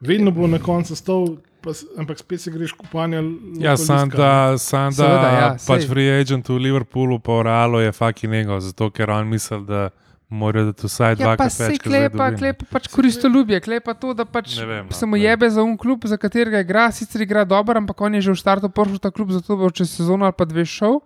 Vedno 0.01 0.31
bo 0.31 0.47
na 0.47 0.59
koncu 0.59 0.95
stal, 0.95 1.37
pa, 1.61 1.71
ampak 1.97 2.19
spet 2.19 2.41
se 2.41 2.51
greš 2.51 2.73
kupanja. 2.73 3.21
Ja, 3.61 3.77
sam 3.77 4.09
da, 4.09 4.57
sam 4.57 4.89
da 4.89 5.05
Seveda, 5.05 5.31
ja, 5.37 5.49
pač 5.67 5.85
free 5.89 6.09
agent 6.09 6.49
v 6.49 6.57
Liverpoolu, 6.57 7.19
pa 7.21 7.37
v 7.37 7.45
Realu 7.45 7.81
je 7.83 7.91
fucking 7.93 8.33
nego, 8.33 8.57
zato 8.59 8.89
ker 8.89 9.13
on 9.13 9.29
misli, 9.29 9.61
da 9.67 9.89
morajo 10.31 10.71
dati 10.71 10.87
vsaj 10.87 11.11
Ja, 11.11 11.15
pa 11.15 11.23
dvakrat 11.23 11.53
se 11.53 11.67
več. 11.67 11.77
kot 11.83 11.91
zdaj 11.91 12.07
klepa, 12.09 12.29
klepa 12.39 12.65
pač 12.71 12.87
koristoljubje, 12.89 13.59
klepa 13.61 13.93
to, 13.93 14.13
da 14.17 14.25
pač 14.25 14.55
vem, 14.57 14.87
no, 14.87 14.95
se 14.95 15.05
mu 15.05 15.19
ne. 15.19 15.25
jebe 15.27 15.49
za 15.51 15.61
un 15.61 15.75
klub, 15.77 16.07
za 16.07 16.17
katerega 16.17 16.63
igra, 16.63 16.87
sicer 16.95 17.21
igra 17.27 17.43
dobro, 17.45 17.77
ampak 17.77 18.01
on 18.01 18.15
je 18.15 18.21
že 18.29 18.31
v 18.31 18.39
startu 18.39 18.71
prišel 18.71 18.97
v 18.97 19.03
ta 19.03 19.11
klub, 19.11 19.35
zato 19.35 19.59
bo 19.59 19.69
čez 19.69 19.91
sezono 19.91 20.25
ali 20.25 20.33
pa 20.37 20.47
dve 20.47 20.65
šel. 20.65 21.01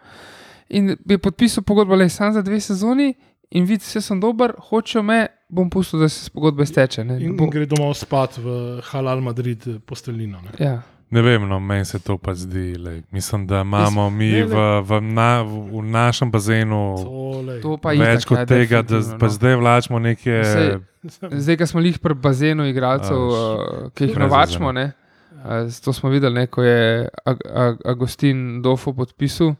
In 0.69 0.95
bi 1.05 1.17
podpisal 1.17 1.65
pogodbo 1.65 1.97
le 1.97 2.09
sam 2.09 2.33
za 2.33 2.41
dve 2.41 2.57
sezoni. 2.61 3.13
In 3.51 3.65
vidi, 3.65 3.83
vse 3.83 4.01
sem 4.01 4.19
dober, 4.19 4.53
hočejo 4.59 5.03
me, 5.03 5.19
bom 5.49 5.69
pustil, 5.69 5.99
da 5.99 6.09
se 6.09 6.29
pogodbe 6.31 6.63
izteče. 6.63 7.03
ne. 7.03 7.19
In, 7.21 7.37
in 7.39 7.49
gre 7.49 7.65
domov 7.65 7.93
spat 7.93 8.37
v 8.37 8.55
Halal 8.83 9.21
Madrid 9.21 9.67
eh, 9.67 9.79
posteljino. 9.79 10.41
Ne. 10.41 10.51
Ja. 10.59 10.81
Ne 11.09 11.21
vem, 11.21 11.47
no, 11.47 11.59
meni 11.59 11.85
se 11.85 11.99
to 11.99 12.17
pa 12.17 12.33
zdi. 12.33 12.75
Lej. 12.75 13.03
Mislim, 13.11 13.47
da 13.47 13.61
imamo 13.61 14.09
mi 14.09 14.31
ne, 14.31 14.43
v, 14.43 14.55
v, 14.81 15.01
na, 15.03 15.43
v 15.43 15.83
našem 15.83 16.31
bazenu 16.31 16.95
Tole. 16.97 17.61
To 17.61 17.77
pa 17.77 17.89
več 17.89 18.25
itak, 18.25 18.27
kot 18.27 18.37
ja, 18.37 18.45
tega, 18.45 18.81
da 18.81 18.99
no. 19.15 19.29
zdaj 19.29 19.55
vlačimo 19.55 19.99
neke. 19.99 20.41
Sej- 20.43 20.79
Zdaj, 21.43 21.57
ko 21.57 21.65
smo 21.67 21.81
jih 21.81 21.99
pri 21.99 22.15
bazenu 22.15 22.65
igralcev, 22.65 23.17
uh, 23.17 23.89
ki 23.93 24.09
jih 24.09 24.17
novačimo, 24.17 24.71
ne, 24.71 24.87
uh, 25.35 25.69
to 25.77 25.93
smo 25.93 26.09
videli, 26.09 26.33
ne, 26.33 26.47
ko 26.47 26.63
je 26.63 27.05
Ag- 27.23 27.45
Ag- 27.45 27.81
Agustin 27.85 28.61
Dofo 28.61 28.89
podpisal, 28.93 29.53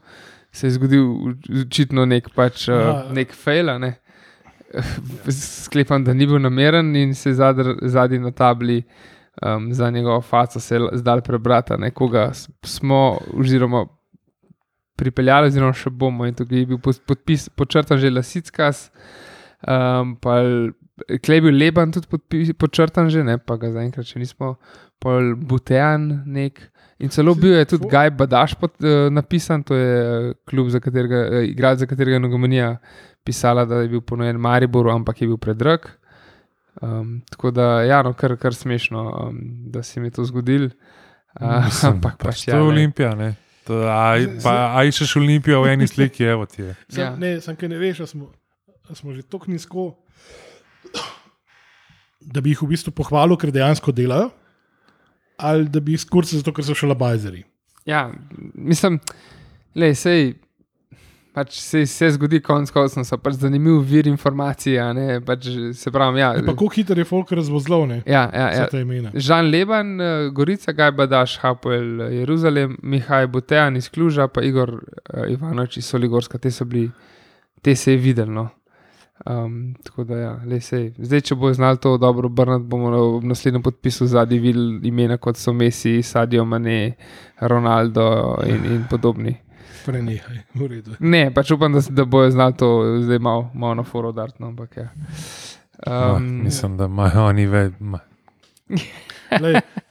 se 0.56 0.66
je 0.66 0.72
zgodil 0.72 1.04
očitno 1.60 2.04
nek, 2.06 2.30
pač, 2.32 2.66
uh, 2.66 2.74
Ja. 2.76 2.94
nek 3.12 3.34
fail. 3.34 3.68
a 3.68 3.78
Ne. 3.78 3.92
Sklepam, 5.28 6.02
da 6.02 6.12
ni 6.12 6.26
bil 6.26 6.38
nameren 6.38 6.94
in 6.96 7.14
se 7.14 7.30
je 7.30 7.36
zadnji 7.84 8.18
na 8.18 8.30
tabli 8.32 8.80
um, 9.38 9.68
za 9.72 9.90
njegovo 9.90 10.20
faco 10.22 10.60
se 10.60 10.74
je 10.74 10.88
zdaj 10.94 11.20
prebrati, 11.22 11.72
a 11.72 11.78
ne, 11.78 11.90
koga 11.92 12.30
s- 12.32 12.48
smo, 12.64 12.98
oziroma 13.32 13.84
pripeljali, 14.96 15.46
oziroma 15.46 15.72
še 15.74 15.90
bomo. 15.92 16.26
In 16.26 16.34
tukaj 16.34 16.58
je 16.58 16.66
bil 16.66 16.78
podpis, 16.80 17.48
počrtan 17.50 17.98
že 17.98 18.10
Lasickas, 18.10 18.90
um, 19.62 20.16
pa 20.16 20.40
Klej 21.20 21.36
je 21.36 21.42
bil 21.42 21.52
Leban 21.54 21.90
tudi 21.92 22.08
podpi, 22.08 22.38
počrtan 22.54 23.10
že, 23.10 23.20
ne, 23.22 23.34
pa 23.38 23.56
ga 23.56 23.68
zaenkrat 23.70 24.06
še 24.06 24.18
nismo, 24.18 24.54
pol 24.98 25.34
Butean 25.36 26.22
nek. 26.26 26.62
In 26.98 27.12
celo 27.12 27.34
bil 27.36 27.58
je 27.58 27.64
tudi 27.74 27.88
Gaj 27.92 28.10
Badaš 28.16 28.54
pod, 28.56 28.72
uh, 28.80 29.10
napisan, 29.12 29.62
to 29.62 29.76
je 29.76 29.96
eh, 30.00 30.34
klub, 30.48 30.70
za 30.72 30.80
katerega, 30.80 31.22
uh, 31.28 31.44
igralec, 31.44 31.82
za 31.84 31.86
katerega 31.86 32.16
je 32.16 32.24
Nogomanija 32.24 32.70
pisala, 33.24 33.66
da 33.68 33.82
je 33.82 33.90
bil 33.92 34.00
ponujen 34.00 34.40
Mariboru, 34.40 34.90
ampak 34.94 35.20
je 35.20 35.28
bil 35.28 35.36
predrag. 35.36 35.90
Um, 36.80 37.22
tako 37.30 37.50
da, 37.50 37.82
ja, 37.84 38.02
no, 38.02 38.14
kar, 38.16 38.36
kar 38.40 38.54
smešno, 38.54 39.02
um, 39.02 39.40
da 39.72 39.82
se 39.82 40.00
mi 40.00 40.08
je 40.08 40.16
to 40.16 40.24
zgodilo. 40.24 40.70
Uh, 41.40 41.64
Mislim, 41.64 41.92
ampak 41.98 42.16
pač 42.16 42.26
pač, 42.26 42.44
to 42.44 42.50
ja, 42.50 42.56
je 42.56 42.62
ne. 42.62 42.68
Olimpija. 42.68 43.14
Ne? 43.14 43.34
To, 43.66 43.82
a, 43.90 44.14
pa, 44.44 44.54
a 44.78 44.86
iščeš 44.86 45.16
Olimpijo 45.18 45.64
v 45.64 45.74
eni 45.74 45.88
sliki, 45.90 46.24
evo 46.24 46.46
ti 46.46 46.62
je. 46.62 46.72
Sam, 46.86 47.00
Ja. 47.02 47.08
Ne, 47.18 47.36
sem 47.42 47.56
kaj 47.58 47.72
ne 47.72 47.80
veš, 47.80 48.04
a 48.04 48.06
smo, 48.06 48.30
a 48.86 48.94
smo 48.94 49.10
že 49.12 49.26
tako 49.26 49.50
nizko, 49.50 49.86
da 52.22 52.40
bi 52.40 52.54
jih 52.54 52.62
v 52.62 52.70
bistvu 52.70 52.94
pohvalil, 52.94 53.34
ker 53.40 53.50
dejansko 53.54 53.90
delajo, 53.94 54.30
ali 55.36 55.68
da 55.68 55.80
bi 55.80 55.96
jih 55.96 56.00
skurcali 56.00 56.40
zato, 56.40 56.54
ker 56.56 56.64
so 56.64 56.74
še 56.76 56.88
labajzeri. 56.90 57.44
Ja, 57.86 58.08
mislim, 58.54 58.98
le, 59.78 59.92
sej, 59.94 60.32
pač 61.36 61.58
se, 61.60 61.84
se 61.86 62.08
zgodi, 62.16 62.40
konc 62.44 62.72
koncev 62.72 63.04
so 63.04 63.18
pač 63.20 63.36
zanimiv 63.42 63.82
vir 63.86 64.08
informacij. 64.08 64.78
pač, 65.26 65.48
se 65.76 65.92
pravi, 65.92 66.22
ja, 66.22 66.32
Pa 66.40 66.54
kako 66.54 66.70
hitro 66.74 66.96
je 66.98 67.04
folk 67.04 67.32
razvozlal, 67.36 67.86
ne? 67.90 68.02
ja, 68.06 68.24
ja, 68.32 68.48
ja. 68.56 69.12
Žan 69.14 69.50
Leban, 69.52 70.00
eh, 70.00 70.28
Gorica, 70.32 70.72
Gajba 70.72 71.06
Daš, 71.06 71.38
Hapoel, 71.44 72.08
Jeruzalem, 72.12 72.78
Mihaj 72.82 73.28
Botejan 73.28 73.76
iz 73.76 73.90
Kluža, 73.92 74.28
pa 74.28 74.42
Igor 74.42 74.78
uh, 74.80 75.26
Ivanovič 75.30 75.76
iz 75.76 75.92
Soligorska, 75.92 76.38
te 76.38 76.50
so 76.50 76.64
bili, 76.64 76.90
te 77.62 77.76
se 77.76 77.92
je 77.92 78.00
videlo. 78.00 78.32
No. 78.32 78.48
Um, 79.24 79.74
tako 79.82 80.04
da, 80.04 80.16
ja, 80.16 80.32
le 80.44 80.60
sej. 80.60 80.90
Zdaj, 80.98 81.20
če 81.30 81.34
bo 81.40 81.48
znal 81.52 81.80
to 81.80 81.96
dobro 81.98 82.28
obrniti, 82.28 82.66
bomo 82.68 82.90
v 83.18 83.24
naslednjem 83.26 83.62
podpisu 83.64 84.06
zadnji 84.06 84.38
videli 84.38 84.88
imena 84.88 85.16
kot 85.16 85.40
so 85.40 85.54
Messi, 85.56 86.02
Sadio 86.02 86.44
Mane, 86.44 86.94
Ronaldo 87.40 88.36
in, 88.46 88.64
in 88.74 88.84
podobni. 88.90 89.32
Prenehaj, 89.86 90.42
v 90.54 90.68
redu. 90.68 90.98
Ne, 91.00 91.30
pač 91.34 91.50
upam, 91.56 91.72
da, 91.72 91.80
da 91.90 92.04
bojo 92.04 92.30
znali 92.30 92.58
to 92.60 92.68
zdaj 93.06 93.18
malo 93.18 93.50
mal 93.54 93.74
na 93.78 93.82
foro 93.86 94.12
dart. 94.12 94.38
No, 94.38 94.52
ampak, 94.52 94.76
ja. 94.76 94.88
No, 95.86 96.16
um, 96.16 96.28
mislim, 96.44 96.76
da 96.76 96.84
imajo 96.84 97.26
oni 97.30 97.46
več. 97.46 97.72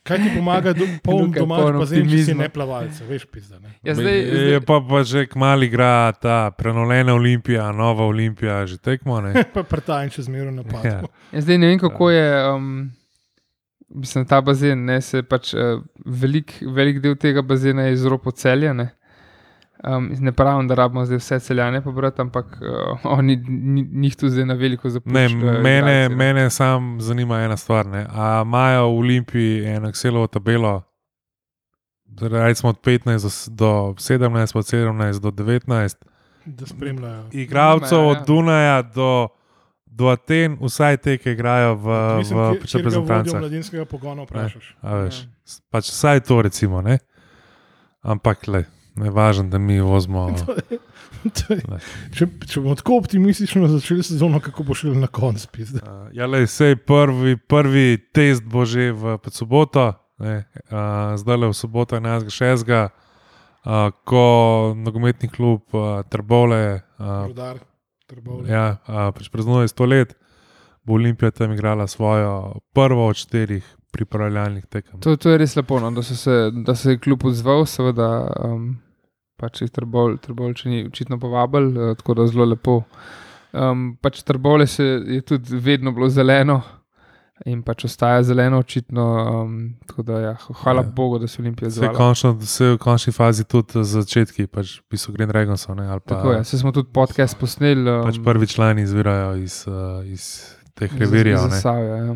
Kaj 0.05 0.19
ti 0.21 0.31
pomaga, 0.35 0.73
da 0.77 0.87
poln 1.05 1.25
Luka 1.27 1.39
je 1.39 1.45
domač 1.45 1.61
poln 1.63 1.79
bazen, 1.81 2.03
če 2.03 2.09
si 2.09 2.15
optimizma. 2.15 2.43
ne 2.43 2.49
plavalce, 2.53 3.05
veš, 3.09 3.25
pizda. 3.31 3.59
Ne? 3.59 3.71
ja, 3.83 3.95
zdaj, 3.97 4.17
je 4.19 4.43
zdaj, 4.43 4.59
pa, 4.67 4.79
pa 4.89 5.01
že 5.03 5.25
kmali 5.29 5.69
igra 5.71 6.11
ta 6.21 6.37
prenovljena 6.57 7.15
Olimpija, 7.15 7.71
nova 7.71 8.05
Olimpija, 8.05 8.59
že 8.69 8.77
tekmo. 8.77 9.21
ne. 9.25 9.33
Pa 9.55 9.63
prtajn 9.65 10.13
še 10.13 10.27
zmeraj 10.27 10.53
napad. 10.53 10.85
Ja. 10.85 10.99
Ja, 11.31 11.41
zdaj 11.41 11.57
ne 11.61 11.73
vem, 11.73 11.79
kako 11.81 12.11
je. 12.13 12.27
Um, 12.51 12.69
mislim, 13.89 14.25
ta 14.29 14.41
bazen, 14.41 14.85
ne, 14.85 14.99
se 15.01 15.23
pač 15.23 15.53
uh, 15.53 15.81
velik, 16.05 16.57
velik 16.61 17.01
del 17.03 17.17
tega 17.19 17.41
bazena 17.45 17.89
je 17.89 17.97
zelo 18.03 18.19
poceljen. 18.21 18.85
Um, 19.87 20.09
ne 20.15 20.31
pravim, 20.31 20.67
da 20.67 20.75
rabimo 20.75 21.05
zdaj 21.05 21.17
vse 21.17 21.39
celjane 21.41 21.81
pobrati, 21.81 22.21
ampak 22.21 22.45
uh, 22.45 22.59
oni 23.05 23.35
ni- 23.47 23.89
njih 23.93 24.15
tu 24.15 24.29
zdaj 24.29 24.45
na 24.45 24.53
veliko 24.55 24.87
Ne, 24.87 24.91
zapuščajo. 24.91 25.29
mene, 25.53 25.61
igralci, 25.77 26.09
ne. 26.09 26.15
mene 26.17 26.49
sam 26.49 26.97
zanima 26.99 27.39
ena 27.39 27.57
stvar. 27.57 27.85
Ne. 27.87 28.05
A 28.11 28.41
imajo 28.41 28.85
v 28.85 28.97
Olimpiji 28.97 29.65
eno 29.67 29.87
Excelovo 29.87 30.27
tabelo, 30.27 30.81
recimo 32.21 32.69
od 32.69 32.79
15 32.79 33.05
do, 33.19 33.29
s- 33.29 33.49
do 33.49 33.67
17, 33.95 34.55
od 34.55 34.65
17 34.65 35.19
do 35.19 35.31
19, 35.33 35.95
Da 36.45 36.65
spremljajo. 36.65 37.23
igralcev 37.33 37.97
Nimajo, 37.97 38.11
od 38.11 38.17
ja. 38.17 38.23
Dunaja 38.23 38.81
do, 38.83 39.27
do 39.87 40.07
Aten, 40.07 40.57
vsaj 40.61 40.97
te, 40.97 41.17
ki 41.17 41.31
igrajo 41.31 41.75
v, 41.75 41.87
Mislim, 42.17 42.39
v 42.39 42.51
reprezentancah. 42.73 43.39
mladinskega 43.39 43.85
pogona 43.85 44.23
vprašaš. 44.23 44.75
A 44.81 44.95
veš, 44.95 45.27
s- 45.43 45.61
Pač 45.69 45.85
vsaj 45.85 46.19
to, 46.21 46.41
recimo. 46.41 46.81
Ne? 46.81 46.97
Ampak 48.03 48.47
le, 48.47 48.65
ne 48.95 49.09
važno, 49.09 49.43
da 49.49 49.57
mi 49.57 49.79
vozimo. 49.81 50.29
To 51.25 51.53
je- 51.53 51.61
če, 52.13 52.27
če 52.45 52.61
bomo 52.61 52.75
tako 52.77 52.99
optimistično 53.01 53.65
začeli 53.67 54.03
sezono, 54.05 54.37
kako 54.39 54.63
bo 54.63 54.75
šel 54.77 54.93
na 54.93 55.07
pizda. 55.51 55.81
Uh, 55.81 56.09
ja, 56.13 56.27
le, 56.29 56.43
sej 56.45 56.75
prvi, 56.75 57.33
prvi 57.37 57.97
test 58.13 58.45
bo 58.45 58.61
že 58.65 58.91
v 58.93 59.17
soboto, 59.33 59.93
ne, 60.21 60.45
uh, 60.69 61.17
zdaj 61.17 61.37
le 61.37 61.47
v 61.49 61.57
soboto 61.57 61.97
11.6., 61.97 62.69
uh, 63.65 63.89
ko 64.05 64.25
nogometni 64.77 65.29
klub 65.29 65.65
uh, 65.73 66.05
Trbole 66.05 66.85
uh, 66.99 67.25
Rudar, 67.25 67.57
Trbovlje. 68.05 68.51
ja, 68.53 68.77
uh, 68.85 69.09
pač 69.09 69.29
praznuje 69.33 69.67
100 69.67 69.89
let, 69.89 70.13
bo 70.85 70.93
Olimpija 70.93 71.31
tam 71.33 71.57
igrala 71.57 71.87
svojo 71.87 72.61
prvo 72.73 73.07
od 73.09 73.17
štirih 73.17 73.65
pripravljalnih 73.91 74.65
tekem. 74.65 74.99
To, 74.99 75.15
to 75.17 75.31
je 75.31 75.37
res 75.41 75.55
lepo, 75.55 75.79
no, 75.79 75.89
da, 75.91 76.03
so 76.03 76.15
se, 76.15 76.51
da 76.53 76.75
se 76.75 76.91
je 76.91 76.99
kljub 76.99 77.25
odzval, 77.25 77.65
seveda, 77.65 78.27
um, 78.43 78.75
pač 79.37 79.61
jih 79.61 79.71
Trbol, 79.71 80.17
Trbolče 80.17 80.69
ni 80.69 80.85
očitno 80.87 81.19
povabil, 81.19 81.67
uh, 81.73 81.93
tako 81.97 82.13
da 82.13 82.27
zelo 82.27 82.45
lepo. 82.45 82.81
Um, 83.55 83.97
pač 84.01 84.23
Trbole 84.23 84.67
se 84.67 84.83
je 84.83 85.21
tudi 85.21 85.55
vedno 85.57 85.91
bilo 85.91 86.09
zeleno 86.09 86.61
in 87.45 87.61
pač 87.63 87.85
ostaja 87.85 88.23
zeleno, 88.23 88.59
očitno. 88.59 89.03
Um, 89.43 89.55
da, 90.03 90.19
ja, 90.19 90.33
hvala 90.61 90.81
Ja. 90.81 90.85
ja. 90.85 90.91
Bogu, 90.91 91.19
da 91.19 91.27
se 91.27 91.41
Olimpija 91.41 91.69
Se 91.69 91.79
je 91.79 91.83
zvala. 91.83 91.97
končno, 91.97 92.41
se 92.41 92.65
je 92.65 92.73
v 92.73 92.77
končni 92.77 93.13
fazi 93.13 93.43
tudi 93.43 93.83
začetki, 93.83 94.47
pač 94.47 94.79
piso 94.89 95.11
Green 95.11 95.31
pa, 95.99 96.15
Tako 96.15 96.31
je, 96.31 96.43
se 96.43 96.59
smo 96.59 96.71
tudi 96.71 96.89
podcast 96.93 97.39
posneli. 97.39 97.89
Um, 97.91 98.03
pač 98.03 98.19
prvi 98.23 98.47
člani 98.47 98.81
izvirajo 98.81 99.35
iz, 99.35 99.65
uh, 99.67 100.05
iz 100.05 100.55
teh 100.73 100.91
revirjev. 100.99 101.37
ja. 101.97 102.15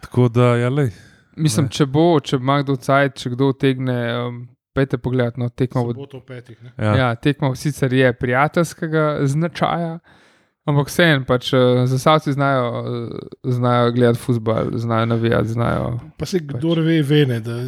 Tako 0.00 0.28
da, 0.28 0.56
ja, 0.56 0.68
lej. 0.68 0.90
Mislim, 1.36 1.64
Ne. 1.64 1.70
če 1.70 1.86
bo, 1.86 2.20
če 2.20 2.36
ima 2.36 2.58
kdo 2.62 2.76
cajt, 2.76 3.14
če 3.16 3.30
kdo 3.30 3.48
utegne, 3.54 3.98
um, 4.26 4.48
pejte 4.74 4.98
pogled, 4.98 5.38
no, 5.38 5.48
tekmo 5.48 5.84
bo 5.84 5.94
Soboto 5.94 6.20
v 6.20 6.26
petih. 6.26 6.58
Ne? 6.62 6.72
Ja. 6.78 6.96
Ja, 6.96 7.14
tekmo 7.14 7.54
sicer 7.54 7.92
je 7.92 8.12
prijateljskega 8.12 9.26
značaja, 9.28 9.98
ampak 10.68 10.90
vseeno, 10.90 11.24
pač, 11.28 11.52
uh, 11.56 11.84
zasavci 11.90 12.32
znajo, 12.32 12.68
uh, 12.82 13.52
znajo 13.52 13.92
gledati 13.92 14.18
futbol, 14.18 14.72
znajo 14.78 15.06
navijati, 15.06 15.48
znajo. 15.48 15.98
Pa 16.18 16.26
se 16.26 16.40
kdo 16.40 16.74
ve, 16.80 17.02
ve 17.02 17.24
ne, 17.26 17.40
da 17.40 17.58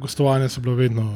gostovanja 0.00 0.48
so 0.48 0.60
bila 0.60 0.76
vedno 0.76 1.06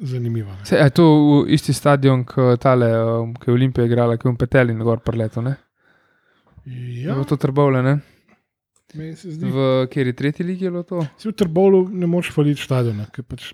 zanimiva. 0.00 0.52
ne. 0.52 0.64
Se, 0.64 0.76
je 0.76 0.90
to 0.90 1.04
v 1.04 1.40
isti 1.54 1.72
stadion, 1.72 2.24
kot 2.24 2.60
tale, 2.62 2.92
ki 3.40 3.50
je 3.50 3.54
Olimpija 3.54 3.86
igrala, 3.86 4.16
ki 4.16 4.28
je 4.28 4.32
v 4.32 4.38
Peteli 4.38 4.72
in 4.72 4.84
gor 4.86 5.02
preleto, 5.04 5.42
ne? 5.42 5.56
Ja. 7.02 7.16
V 7.16 7.24
to 7.24 7.36
trbovle, 7.40 7.82
ne? 7.82 7.98
V 8.94 9.86
kateri 9.88 10.12
tretji 10.16 10.46
ligi 10.46 10.64
je 10.64 10.70
bilo 10.70 10.82
to? 10.82 11.02
Si 11.20 11.28
v 11.28 11.34
Trbolu 11.36 11.88
ne 11.92 12.06
moreš 12.08 12.30
faliti 12.32 12.62
stadiona, 12.64 13.04
ker 13.12 13.24
pač 13.28 13.50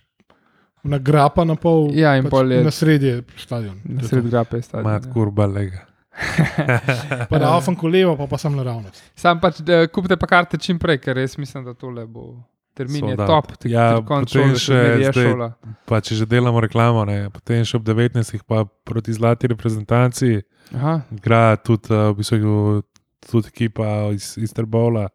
na 0.84 0.98
grapa 0.98 1.44
na 1.44 1.54
pol, 1.56 1.90
Ja, 1.92 2.14
in 2.14 2.24
pač 2.24 2.30
pol 2.30 2.52
je- 2.52 2.62
na 2.62 2.70
sredi 2.70 3.06
je 3.06 3.16
stadion. 3.36 3.80
Na 3.84 3.98
To 3.98 4.04
je 4.04 4.08
sred 4.08 4.22
to. 4.22 4.28
grape 4.28 4.56
je 4.56 4.62
stadion. 4.62 4.86
Mat 4.86 5.04
ja. 5.04 5.12
kurba 5.12 5.46
lega. 5.48 5.86
Pa 7.28 7.38
da 7.38 7.48
avfam 7.50 7.74
kolevo, 7.74 8.16
pa 8.16 8.26
pa 8.26 8.38
sem 8.38 8.52
naravnost. 8.52 9.02
Sam 9.14 9.40
pač 9.40 9.58
da, 9.60 9.86
kupite 9.88 10.16
pa 10.16 10.26
karte 10.28 10.58
čim 10.58 10.78
prej, 10.78 10.98
ker 10.98 11.16
res 11.16 11.36
mislim, 11.36 11.64
da 11.64 11.74
tole 11.74 12.06
bo. 12.06 12.36
Termin 12.72 12.94
je 13.04 13.14
Sold 13.14 13.20
out. 13.20 13.28
top, 13.28 13.46
tako 13.52 13.68
Ja, 13.68 13.84
da 14.00 14.26
še 14.56 14.74
je 14.74 14.94
zdaj- 15.04 15.12
šola. 15.24 15.48
Pa 15.86 16.00
če 16.00 16.14
že 16.14 16.26
delamo 16.26 16.60
reklamo, 16.60 17.04
ne, 17.04 17.30
potem 17.30 17.62
še 17.62 17.76
ob 17.76 17.84
19. 17.84 18.42
pa 18.42 18.64
proti 18.84 19.12
zlati 19.12 19.46
reprezentanci, 19.46 20.42
Aha, 20.72 21.02
igra 21.12 21.54
tudi, 21.56 21.86
uh, 21.88 22.10
v 22.10 22.16
bistvu, 22.16 22.82
tudi 23.22 23.46
ekipa 23.48 23.86
iz, 24.10 24.34
iz 24.36 24.50
Trbola. 24.50 25.06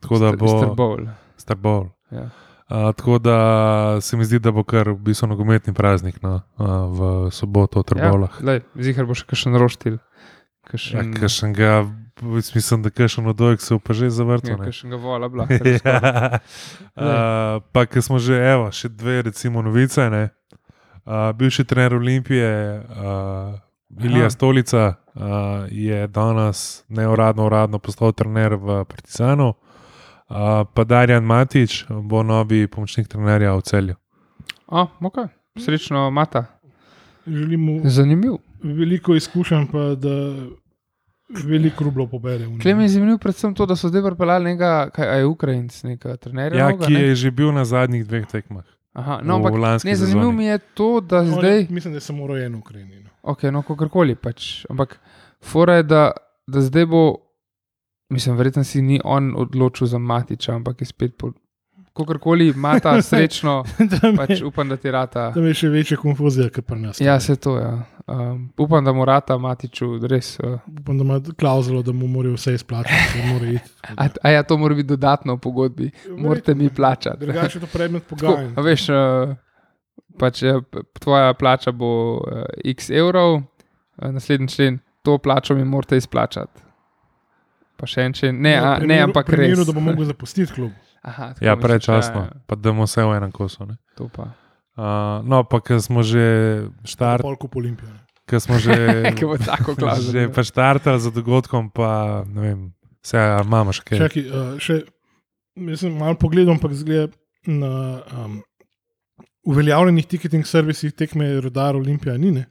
Tako 0.00 0.18
da 0.18 0.30
bo. 0.32 0.54
Bowl. 0.72 1.08
Starbol. 1.36 1.90
Ja. 2.12 2.30
Uh, 2.68 2.92
tako 2.92 3.18
da 3.18 3.38
se 4.00 4.16
mi 4.16 4.24
zdi, 4.24 4.38
da 4.38 4.52
bo 4.52 4.60
kar 4.64 4.90
v 4.92 4.98
bistvu 5.00 5.28
nogometni 5.30 5.72
praznik 5.72 6.18
no, 6.22 6.42
uh, 6.60 6.66
v 6.92 7.30
soboto 7.32 7.80
v 7.80 7.88
Trbolah. 7.88 8.34
Ja, 8.44 8.58
Zihar 8.76 9.08
bo 9.08 9.16
še 9.16 9.24
kakšen 9.24 9.56
roštil. 9.56 9.96
Ja, 9.96 10.04
Kakšen, 10.68 11.14
Kakšen 11.16 11.52
ga, 11.56 11.86
mislim, 12.20 12.82
da 12.84 12.90
kakšen 12.90 13.26
odojek 13.26 13.60
se 13.64 13.78
pa 13.80 13.96
že 13.96 14.10
zavrtel. 14.10 14.58
ja, 14.58 14.64
kakšen 14.64 14.90
ga 14.92 14.96
vola, 15.00 15.28
blah. 15.32 15.48
ja. 15.48 16.40
uh, 16.92 17.64
pa 17.72 17.86
ki 17.88 18.02
smo 18.04 18.20
že, 18.20 18.36
evo, 18.36 18.68
še 18.68 18.92
dve, 18.92 19.22
recimo, 19.22 19.62
novice. 19.64 20.10
ne. 20.10 20.28
Uh, 21.08 21.32
bivši 21.32 21.64
trener 21.64 21.94
Olimpije, 21.96 22.84
uh, 22.84 23.56
Ilija 24.04 24.28
Aha. 24.28 24.30
Stolica, 24.30 25.00
uh, 25.16 25.64
je 25.72 26.04
danes 26.12 26.84
neuradno 26.88 27.46
uradno 27.48 27.78
postal 27.80 28.12
trener 28.12 28.60
v 28.60 28.84
Partizanu. 28.84 29.54
Pa 30.74 30.84
Darjan 30.84 31.24
Matič 31.24 31.84
bo 31.88 32.22
novi 32.22 32.66
pomočnik 32.66 33.08
trenerja 33.08 33.54
v 33.56 33.62
celju. 33.62 33.94
A, 34.68 34.86
ok, 35.00 35.18
srečno, 35.56 36.10
mata. 36.10 36.44
Želimo 37.26 37.80
Zanimiv. 37.84 38.32
veliko 38.62 39.14
izkušenj, 39.14 39.66
pa 39.72 39.94
da 39.94 40.34
veliko 41.44 41.84
rublov 41.84 42.08
pobere. 42.08 42.46
Klem 42.62 42.80
je 42.80 42.88
zanimiv 42.88 43.18
predvsem 43.18 43.54
to, 43.54 43.66
da 43.66 43.76
so 43.76 43.88
zdaj 43.88 44.02
pripeljali 44.02 44.44
nekega, 44.44 44.90
kaj 44.90 45.08
a 45.08 45.14
je 45.14 45.26
Ukrajinc, 45.26 45.82
nekega 45.82 46.16
trenerja. 46.16 46.58
Ja, 46.58 46.68
novega, 46.68 46.86
ki 46.86 46.92
ne? 46.92 47.02
je 47.02 47.14
že 47.14 47.30
bil 47.30 47.52
na 47.52 47.64
zadnjih 47.64 48.06
dveh 48.06 48.26
tekmah. 48.26 48.64
Aha, 48.92 49.20
no, 49.22 49.36
ampak 49.36 49.84
ne, 49.84 49.96
zanimivo 49.96 50.32
mi 50.32 50.44
je 50.44 50.58
to, 50.74 51.00
da 51.00 51.18
On 51.18 51.26
je- 51.26 51.32
zdaj. 51.32 51.66
Mislim, 51.70 51.94
da 51.94 52.00
samo 52.00 52.26
rojen 52.26 52.54
v 52.54 52.58
Ukrajini. 52.58 53.02
No. 53.04 53.10
Ok, 53.22 53.42
no, 53.42 53.62
kakorkoli 53.62 54.14
pač. 54.14 54.64
Ampak 54.70 54.98
fora 55.44 55.74
je, 55.74 55.82
da, 55.82 56.10
da 56.46 56.60
zdaj 56.60 56.86
bo, 56.86 57.16
mislim, 58.10 58.36
verjetno 58.36 58.64
si 58.64 58.82
ni 58.82 59.00
on 59.04 59.34
odločil 59.36 59.86
za 59.86 59.98
Matiča, 59.98 60.54
ampak 60.54 60.80
je 60.80 60.86
spet 60.86 61.16
po. 61.16 61.32
Kakorkoli 61.90 62.48
ima 62.48 62.78
ta 62.78 63.02
srečno, 63.02 63.64
Tam 63.76 64.10
je- 64.10 64.16
pač 64.16 64.42
upam, 64.42 64.68
da 64.68 64.76
ti 64.76 64.90
rata. 64.90 65.32
Tam 65.32 65.44
je 65.44 65.54
še 65.54 65.68
večja 65.68 65.96
konfuzija, 65.96 66.46
kot 66.48 66.64
pri 66.64 66.78
nas. 66.78 67.00
Ja, 67.00 67.16
se 67.18 67.36
to 67.36 67.56
je. 67.56 67.64
Ja. 67.64 67.84
Um, 68.08 68.52
upam, 68.56 68.84
da 68.84 68.92
mu 68.92 69.04
rata 69.04 69.34
Matiču 69.36 69.98
res. 70.00 70.38
Uh, 70.38 70.60
Upam, 70.72 70.96
da 70.96 71.04
ima 71.04 71.16
klauzulo, 71.34 71.82
da 71.82 71.92
mu 71.92 72.06
morajo 72.08 72.34
vse 72.34 72.54
izplačati. 72.54 72.94
da 73.16 73.26
mora 73.28 73.46
iti. 73.48 73.70
a, 73.96 74.06
a 74.22 74.30
ja, 74.30 74.42
to 74.42 74.56
mora 74.56 74.74
biti 74.74 74.86
dodatno 74.88 75.34
v 75.34 75.40
pogodbi. 75.40 75.90
Morate 76.10 76.54
mi 76.54 76.70
plačati. 76.70 77.18
Drugače 77.20 77.58
je 77.58 77.60
to 77.60 77.68
predmet 77.68 78.02
Tako, 78.04 78.16
pogajanj. 78.22 78.52
a 78.54 78.60
veš, 78.62 78.86
uh, 78.88 79.34
pač, 80.18 80.40
p- 80.70 80.82
tvoja 80.94 81.34
plača 81.34 81.72
bo 81.72 81.90
uh, 82.14 82.22
x 82.66 82.88
evrov, 82.92 83.34
uh, 83.34 83.42
naslednji 84.08 84.48
člen, 84.48 84.78
to 85.02 85.18
plačo 85.18 85.54
mi 85.54 85.64
morate 85.66 85.96
izplačati. 85.96 86.62
Pa 87.78 87.86
še 87.86 88.02
en 88.02 88.12
člen, 88.12 88.34
ne, 88.36 88.52
a, 88.52 88.74
v 88.74 88.80
ne 88.80 88.86
primeru- 88.88 89.04
ampak 89.06 89.24
v 89.24 89.30
primeru, 89.30 89.56
res. 89.56 89.66
da 89.66 89.72
bo 89.72 89.80
mogel 89.80 90.04
zapustiti 90.04 90.50
klub. 90.50 90.72
Aha, 91.04 91.28
tako 91.30 91.44
Ja, 91.44 91.54
prečasno, 91.56 92.20
ja, 92.20 92.28
ja, 92.28 92.42
pa 92.44 92.54
da 92.54 92.68
bomo 92.68 92.84
vse 92.84 93.00
v 93.00 93.14
enem 93.14 93.30
kosu. 93.30 93.62
ne. 93.64 93.78
to 93.94 94.08
pa. 94.08 94.34
Uh, 94.74 94.84
no, 95.24 95.42
pa 95.44 95.58
ker 95.60 95.78
smo 95.78 96.02
že 96.02 96.22
štart, 96.84 97.22
Polko 97.22 97.46
po 97.46 97.58
Olimpiji. 97.58 97.90
ker 98.24 98.38
smo 98.38 98.54
že, 98.56 98.74
tako 99.44 99.72
že 99.72 99.76
klauzulo. 99.76 100.26
pa 100.28 100.42
štartali 100.42 100.98
za 100.98 101.10
dogodkom, 101.10 101.66
pa 101.68 101.88
ne 102.24 102.40
vem, 102.40 102.60
vse 103.00 103.18
imamo 103.40 103.70
še 103.70 103.82
kaj. 103.84 103.98
Čakaj, 104.00 104.22
uh, 104.24 104.54
še, 104.56 104.82
mislim, 105.56 105.94
malo 105.96 106.14
pogledam, 106.14 106.54
ampak 106.54 106.74
zgleda 106.74 107.10
na 107.44 107.72
um, 108.04 108.42
uveljavljenih 109.44 110.04
ticketing 110.04 110.44
servisih 110.44 110.92
tekme 110.92 111.40
Rodar 111.40 111.74
Olimpija 111.74 112.16
ni. 112.16 112.30
Ne? 112.32 112.44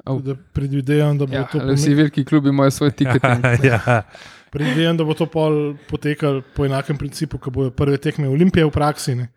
Tako 0.00 0.20
Da 0.22 0.34
predvidevam, 0.34 1.16
da 1.16 1.26
bo 1.26 1.34
Ja, 1.34 1.44
to 1.44 1.60
ali 1.60 1.74
vsi 1.74 1.94
veliki 1.94 2.24
klubi 2.24 2.48
imajo 2.48 2.70
svoj 2.72 2.90
tiket. 2.92 3.22
ja, 3.62 4.02
predvidevam, 4.50 4.96
da 4.96 5.04
bo 5.04 5.14
to 5.14 5.26
pol 5.30 5.74
potekalo 5.90 6.42
po 6.56 6.66
enakem 6.66 6.98
principu, 6.98 7.38
kot 7.38 7.54
bojo 7.54 7.70
prve 7.70 7.98
tekme 7.98 8.28
Olimpije 8.28 8.66
v 8.66 8.74
praksi. 8.74 9.14
Ne? 9.14 9.30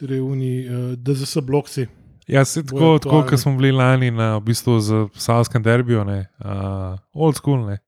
Torej, 0.00 0.20
oni 0.20 0.52
uh, 0.64 0.90
DZS 0.96 1.40
blokci. 1.42 1.86
ja 2.28 2.44
se 2.44 2.66
tako, 2.66 2.98
tako 2.98 3.22
kot 3.28 3.40
smo 3.40 3.56
bili 3.56 3.72
lani 3.72 4.10
na 4.10 4.36
v 4.36 4.40
bistvu 4.50 4.80
z 4.80 5.06
Savskem 5.14 5.62
derbiju, 5.62 6.04
ne, 6.04 6.26
uh, 6.44 6.98
old 7.14 7.36
school, 7.36 7.66
ne. 7.66 7.78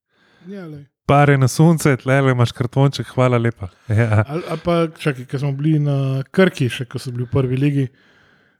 Ja, 0.47 0.67
lej. 0.67 0.87
Pare 1.09 1.39
na 1.39 1.49
sunce, 1.49 1.97
tle 1.97 2.21
le 2.21 2.33
imaš 2.33 2.53
kartonček, 2.53 3.07
hvala 3.15 3.39
lepa. 3.39 3.69
Ja. 3.89 4.25
ali, 4.29 4.43
ali 4.49 4.61
pa, 4.65 4.77
čakaj, 4.99 5.25
ker 5.25 5.41
smo 5.41 5.53
bili 5.53 5.79
na 5.81 6.23
Krki, 6.31 6.69
še 6.69 6.85
ko 6.85 7.01
so 7.01 7.13
bili 7.13 7.25
v 7.25 7.33
prvi 7.33 7.57
ligi, 7.57 7.87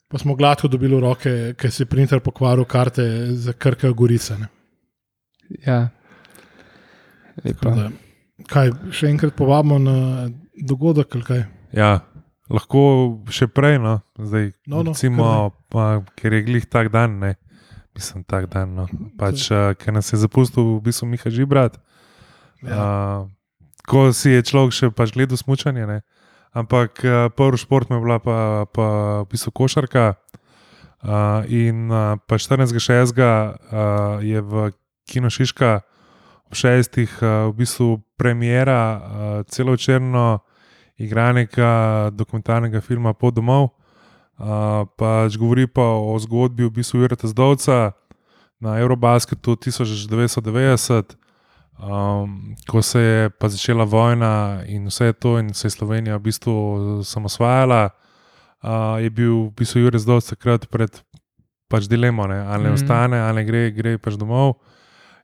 pa 0.09 0.19
smo 0.19 0.37
gladko 0.37 0.69
dobili 0.69 1.01
roke, 1.01 1.55
ker 1.61 1.73
si 1.73 1.85
printer 1.85 2.21
pokvaril 2.25 2.65
karte 2.65 3.05
za 3.37 3.53
Krka 3.53 3.93
Gorice. 3.93 4.39
Ne? 4.41 4.49
ja. 5.67 5.89
Kaj, 8.49 8.71
še 8.95 9.11
enkrat 9.11 9.35
povabimo 9.35 9.79
na 9.83 10.29
dogodek, 10.55 11.15
ali 11.19 11.27
kaj? 11.27 11.43
ja, 11.75 12.01
lahko 12.53 12.83
še 13.35 13.49
prej, 13.51 13.79
no, 13.83 13.99
zdaj, 14.17 14.53
No, 14.67 14.83
no, 14.83 14.93
recimo, 14.93 15.53
pa, 15.73 16.01
ker 16.17 16.39
je 16.39 16.45
glih 16.47 16.67
tak 16.71 16.93
dan, 16.95 17.19
ne. 17.21 17.35
Mislim, 17.99 18.23
tak 18.23 18.47
dan. 18.53 18.77
No. 18.79 18.87
Pač, 19.19 19.49
uh, 19.51 19.75
ker 19.75 19.91
nas 19.91 20.13
je 20.13 20.21
zapustil, 20.21 20.79
v 20.79 20.87
bistvu, 20.87 21.09
Miha 21.11 21.31
Žibrat. 21.35 21.81
Ja. 22.63 22.79
Uh, 22.79 23.19
ko 23.89 24.13
si 24.15 24.31
je 24.37 24.45
človek 24.47 24.75
še 24.77 24.91
pač 24.95 25.11
gledal 25.17 25.41
smučanje, 25.41 25.83
ne? 25.89 26.05
ampak 26.57 27.03
uh, 27.05 27.29
prvi 27.35 27.59
šport 27.61 27.91
mi 27.91 27.99
je 27.99 28.03
bila 28.03 28.19
pa, 28.23 28.67
pa 28.71 28.87
v 29.23 29.35
bistvu 29.35 29.51
košarka. 29.53 30.15
Uh, 30.99 31.47
in 31.47 31.91
uh, 31.91 32.19
pa 32.27 32.39
14.6. 32.39 33.15
Uh, 33.15 34.19
je 34.23 34.41
v 34.43 34.71
Kino 35.07 35.31
Šiška 35.31 35.83
ob 35.83 35.98
šestih 36.53 37.11
uh, 37.23 37.29
v 37.53 37.57
bistvu 37.63 38.01
premjera 38.17 38.83
uh, 38.97 39.01
celovečerno 39.47 40.39
igranega 40.99 42.11
dokumentarnega 42.13 42.81
filma 42.81 43.13
Pod 43.13 43.35
domov. 43.35 43.71
Uh, 44.39 44.87
pač 44.97 45.37
govori 45.37 45.67
pa 45.67 45.83
o 45.83 46.19
zgodbi 46.19 46.65
v 46.65 46.71
bistvu 46.71 47.03
Jureta 47.03 47.27
Zdovca 47.27 47.93
na 48.61 48.79
Eurobasketu 48.79 49.57
1990 49.57 51.19
um, 51.79 52.55
ko 52.71 52.83
se 52.83 53.01
je 53.01 53.31
pa 53.31 53.49
začela 53.49 53.85
vojna 53.85 54.63
in 54.67 54.87
vse 54.87 55.13
to, 55.13 55.39
in 55.39 55.55
se 55.55 55.67
je 55.67 55.71
Slovenija 55.71 56.17
v 56.17 56.21
bistvu 56.21 56.55
samosvajala, 57.05 57.91
uh, 58.63 58.99
je 58.99 59.11
bil 59.11 59.35
v 59.47 59.53
bistvu 59.57 59.81
Jurek 59.81 60.01
Zdovc 60.01 60.31
takrat 60.31 60.67
pred 60.67 61.03
pač 61.69 61.85
dilemo, 61.89 62.27
ne, 62.27 62.41
ali 62.47 62.63
ne 62.63 62.71
Mhm. 62.71 62.75
ostane, 62.75 63.21
ali 63.21 63.43
ne 63.43 63.45
gre, 63.45 63.71
gre 63.71 63.99
pač 63.99 64.17
domov. 64.17 64.57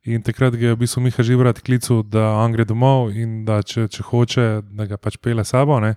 In 0.05 0.21
takrat 0.21 0.55
je 0.55 0.69
v 0.69 0.77
bistvu 0.77 1.01
Miha 1.01 1.23
Žibrat 1.25 1.63
klical, 1.65 2.03
da 2.05 2.37
on 2.37 2.53
gre 2.53 2.67
domov 2.69 3.09
in 3.17 3.45
da 3.49 3.63
če, 3.65 3.87
če 3.89 4.03
hoče, 4.05 4.49
da 4.77 4.85
ga 4.85 4.99
pač 5.01 5.17
pele 5.17 5.47
sabo. 5.49 5.79
Ne? 5.81 5.95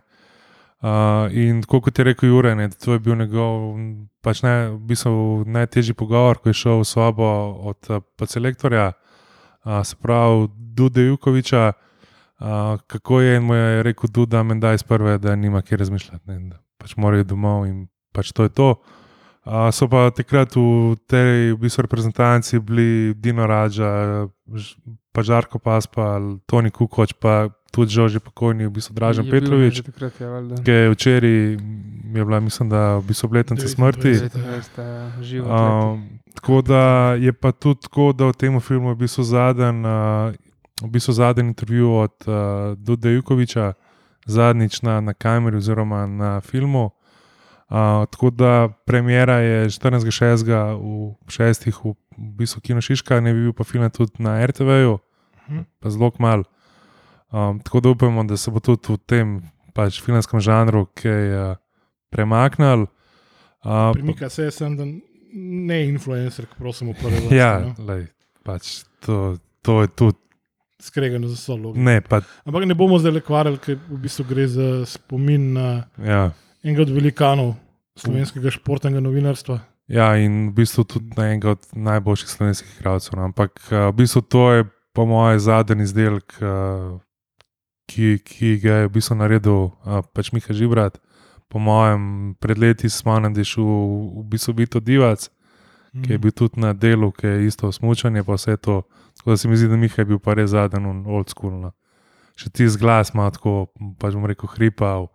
Uh, 0.78 1.28
in 1.36 1.60
tako 1.66 1.82
kot 1.88 1.99
je 1.99 2.05
rekel 2.05 2.30
Jure, 2.30 2.53
ne, 2.55 2.70
to 2.70 2.95
je 2.95 3.01
bil 3.03 3.18
njegov 3.18 3.76
pač 4.24 4.43
ne, 4.45 4.70
v 4.78 4.80
bistvu 4.91 5.43
najtežji 5.49 5.95
pogovor, 5.97 6.39
ko 6.39 6.53
je 6.53 6.60
šel 6.60 6.84
v 6.84 6.86
sobo 6.88 7.28
od 7.74 7.89
uh, 7.89 8.28
selektorja, 8.30 8.91
uh, 8.93 9.82
se 9.84 9.97
pravi 9.99 10.45
Duda 10.78 11.01
Jukoviča, 11.01 11.64
uh, 11.74 12.78
kako 12.88 13.20
je 13.26 13.41
in 13.41 13.43
mu 13.43 13.58
je 13.58 13.84
rekel 13.89 14.14
Duda, 14.14 14.43
da 14.62 14.76
iz 14.78 14.86
prve, 14.86 15.18
da 15.18 15.36
nima 15.36 15.66
kje 15.66 15.82
razmišljati, 15.82 16.24
ne, 16.30 16.39
da 16.53 16.62
pač 16.78 16.95
morajo 16.95 17.26
domov 17.26 17.66
in 17.68 17.88
pač 18.14 18.32
to 18.32 18.45
je 18.45 18.53
to. 18.53 18.70
Uh, 18.78 18.97
so 19.72 19.88
pa 19.88 20.12
takrat 20.12 20.56
v 20.56 20.95
tej 21.08 21.56
v 21.56 21.60
bistvu 21.60 21.88
reprezentanci 21.88 22.60
bili 22.60 23.14
Dino 23.16 23.48
Rađa, 23.48 24.28
pa 25.12 25.20
Žarko 25.24 25.60
Paspa, 25.60 26.20
Toni 26.45 26.72
Kukoč, 26.72 27.16
pa 27.16 27.50
tudi 27.72 27.93
že 27.93 28.20
pokojni, 28.20 28.68
v 28.68 28.74
bistvu 28.74 28.93
Dražen 28.95 29.26
Je 29.26 29.32
Petrovič, 29.32 29.74
že 29.80 29.84
takrat, 29.88 30.14
ja, 30.20 30.41
ki 30.64 30.72
je 30.72 30.89
včeraj 30.91 31.38
je 32.14 32.26
bila, 32.26 32.39
mislim, 32.39 32.70
da 32.70 32.98
v 32.98 33.04
bistvu 33.08 33.28
obletnica 33.28 33.68
29. 33.68 33.76
smrti. 33.76 34.12
Um, 35.41 36.20
tako 36.36 36.62
da 36.62 37.14
je 37.14 37.34
pa 37.34 37.52
tudi 37.52 37.82
tako, 37.82 38.14
da 38.14 38.26
v 38.26 38.34
tem 38.34 38.60
filmu 38.60 38.89
je 38.89 38.95
bil 38.95 39.08
zadnji, 39.08 39.86
uh, 39.86 40.34
v 40.82 40.89
bistvu 40.89 41.14
zadnji 41.14 41.43
intervju 41.43 41.91
od 41.93 42.16
uh, 42.28 42.34
Duda 42.78 43.10
Jukoviča, 43.10 43.74
zadnjič 44.26 44.82
na, 44.82 45.02
na 45.02 45.14
kameri 45.14 45.58
oziroma 45.58 46.06
na 46.08 46.41
filmu. 46.41 46.89
Uh, 47.68 47.76
tako 48.07 48.30
da 48.30 48.51
premjera 48.86 49.38
je 49.38 49.65
14.6. 49.68 50.47
v 50.78 51.15
šestih, 51.28 51.76
v, 51.76 51.91
v 52.13 52.30
bistvu 52.38 52.61
Kino 52.61 52.82
Šiška, 52.82 53.20
ne 53.20 53.34
bi 53.34 53.41
bil 53.41 53.53
pa 53.53 53.63
film 53.63 53.89
tudi 53.89 54.20
na 54.20 54.39
RTV-ju, 54.41 54.99
Mhm. 55.47 55.63
pa 55.80 55.89
zelo 55.89 56.11
mal. 56.20 56.43
Um, 57.30 57.59
tako 57.59 57.80
da 57.80 57.89
upamo, 57.89 58.24
da 58.24 58.38
se 58.38 58.51
bo 58.51 58.59
tudi 58.59 58.88
v 58.88 58.97
tem 58.99 59.41
pač, 59.74 60.01
filmskem 60.01 60.39
žanru 60.39 60.86
kaj 60.93 61.51
uh, 61.51 61.55
premaknil. 62.09 62.88
Uh, 63.61 63.91
Premika 63.93 64.30
se, 64.30 64.51
sem, 64.51 64.76
da 64.76 64.84
ne 65.34 65.88
influencer, 65.88 66.45
ki 66.45 66.55
prosim 66.57 66.89
uporablja. 66.89 67.32
Ja, 67.36 67.51
lej, 67.78 68.07
pač 68.43 68.84
to, 68.99 69.36
to 69.61 69.82
je 69.82 69.88
tudi. 69.89 70.18
Skregano 70.80 71.28
za 71.28 71.36
solo. 71.36 71.74
Ne, 71.76 72.01
pa, 72.01 72.22
Ampak 72.45 72.63
ne 72.63 72.76
bomo 72.76 72.99
zdaj 72.99 73.11
le 73.11 73.22
kvarili, 73.22 73.57
ker 73.57 73.76
v 73.89 73.97
bistvu 73.97 74.24
gre 74.30 74.47
za 74.47 74.68
spomin 74.86 75.53
na 75.53 75.68
ja, 75.97 76.32
enega 76.68 76.84
od 76.84 76.91
velikanov 76.91 77.55
slovenskega 77.97 78.51
športnega 78.51 78.99
novinarstva. 78.99 79.59
ja, 79.88 80.11
in 80.20 80.51
v 80.51 80.53
bistvu 80.61 80.84
tudi 80.84 81.15
na 81.18 81.32
enega 81.32 81.55
od 81.55 81.63
najboljših 81.74 82.30
slovenskih 82.30 82.76
igralcev. 82.80 83.15
no. 83.15 83.24
Ampak 83.32 83.55
uh, 83.72 83.88
v 83.89 84.03
bistvu 84.03 84.22
to 84.22 84.51
je, 84.51 84.65
po 84.93 85.05
mojem, 85.05 85.39
zadnji 85.39 85.84
izdelek, 85.84 86.36
uh, 86.41 86.99
ki, 87.88 88.20
ki 88.20 88.59
ga 88.59 88.84
je 88.84 88.88
v 88.88 88.91
bistvu 88.91 89.15
naredil 89.15 89.72
uh, 89.72 90.03
pač 90.13 90.32
Miha 90.36 90.53
Žibrat. 90.53 90.99
Po 91.47 91.59
mojem, 91.63 92.36
pred 92.43 92.59
leti 92.59 92.89
smo 92.91 93.15
nam 93.20 93.32
dešil 93.32 93.63
v 93.63 94.24
bistvu 94.28 94.53
Vito 94.59 94.84
Divac, 94.84 95.32
ki 96.03 96.11
je 96.11 96.20
bil 96.20 96.36
tudi 96.36 96.59
na 96.59 96.74
delu, 96.76 97.07
ki 97.15 97.28
je 97.28 97.47
isto 97.47 97.72
smučanje, 97.72 98.24
pa 98.28 98.36
vse 98.36 98.57
to. 98.59 98.84
Tako 99.18 99.32
da 99.32 99.38
se 99.38 99.47
mi 99.47 99.57
zdi, 99.57 99.72
da 99.72 99.80
Miha 99.80 99.95
je 99.97 100.05
bil 100.05 100.20
pa 100.20 100.36
res 100.36 100.51
zadnji, 100.51 100.84
old 101.07 101.32
school. 101.32 101.55
No. 101.55 101.72
Še 102.36 102.51
ti 102.51 102.68
z 102.68 102.76
glas 102.76 103.15
ima 103.15 103.32
tako, 103.32 103.72
pač 103.97 104.13
bom 104.13 104.28
rekel, 104.28 104.51
hripal. 104.59 105.07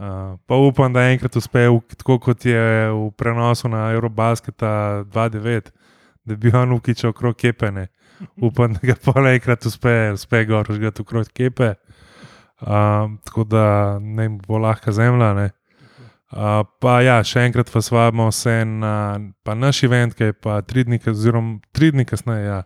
Uh, 0.00 0.38
pa 0.46 0.56
upam, 0.56 0.92
da 0.92 1.02
enkrat 1.12 1.36
uspe, 1.36 1.66
v, 1.68 1.80
tako 2.00 2.16
kot 2.24 2.44
je 2.48 2.88
v 2.88 3.10
prenosu 3.20 3.68
na 3.68 3.90
Eurobasketa 3.92 5.04
2-9, 5.12 5.68
da 6.24 6.36
bi 6.40 6.52
on 6.56 6.72
ukičal 6.72 7.12
okrog 7.12 7.36
kepene. 7.36 7.90
Upam, 8.46 8.72
da 8.72 8.80
ga 8.82 8.94
pa 8.96 9.20
enkrat 9.28 9.66
uspe, 9.68 10.12
uspe 10.16 10.44
gor, 10.48 10.72
že 10.72 10.92
okrog 11.04 11.28
kepe. 11.36 11.74
Uh, 12.60 13.12
tako 13.24 13.44
da 13.44 13.98
ne 14.00 14.28
bo 14.28 14.58
lahka 14.58 14.92
zemlja. 14.92 15.34
Ne. 15.34 15.50
Uh, 16.32 16.62
pa 16.80 17.00
ja, 17.04 17.18
še 17.20 17.44
enkrat 17.48 17.68
vas 17.74 17.92
vabimo 17.92 18.30
vse 18.30 18.62
na 18.64 18.94
pa 19.44 19.52
naš 19.52 19.82
event, 19.84 20.16
ki 20.16 20.30
je 20.30 20.36
pa 20.36 20.60
tri 20.62 20.84
dni, 20.88 21.00
oziroma 21.12 21.58
tri 21.76 21.92
dni 21.92 22.04
kasneje, 22.08 22.46
ja, 22.46 22.60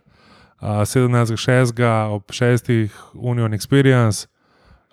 uh, 0.61 0.85
17.6. 0.87 1.83
ob 2.15 2.31
6. 2.31 2.71
Union 3.15 3.51
Experience, 3.57 4.29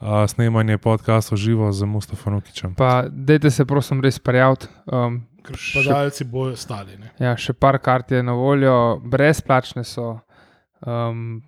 uh, 0.02 0.26
snemanje 0.26 0.78
podcastov 0.78 1.38
živo 1.38 1.72
z 1.72 1.84
Mustafa 1.84 2.30
Nukičem. 2.30 2.74
Pa 2.74 3.04
dajte 3.06 3.50
se, 3.50 3.64
prosim, 3.64 4.00
res 4.00 4.18
prijaviti. 4.18 4.66
Um, 4.86 5.22
padalci 5.74 6.24
bojo 6.24 6.56
stali. 6.56 6.96
Ne? 6.98 7.10
Ja, 7.18 7.36
še 7.36 7.52
par 7.52 7.78
kart 7.78 8.10
je 8.10 8.22
na 8.22 8.32
voljo, 8.32 8.74
brezplačne 9.00 9.84
so. 9.84 10.18
Um, 10.80 11.42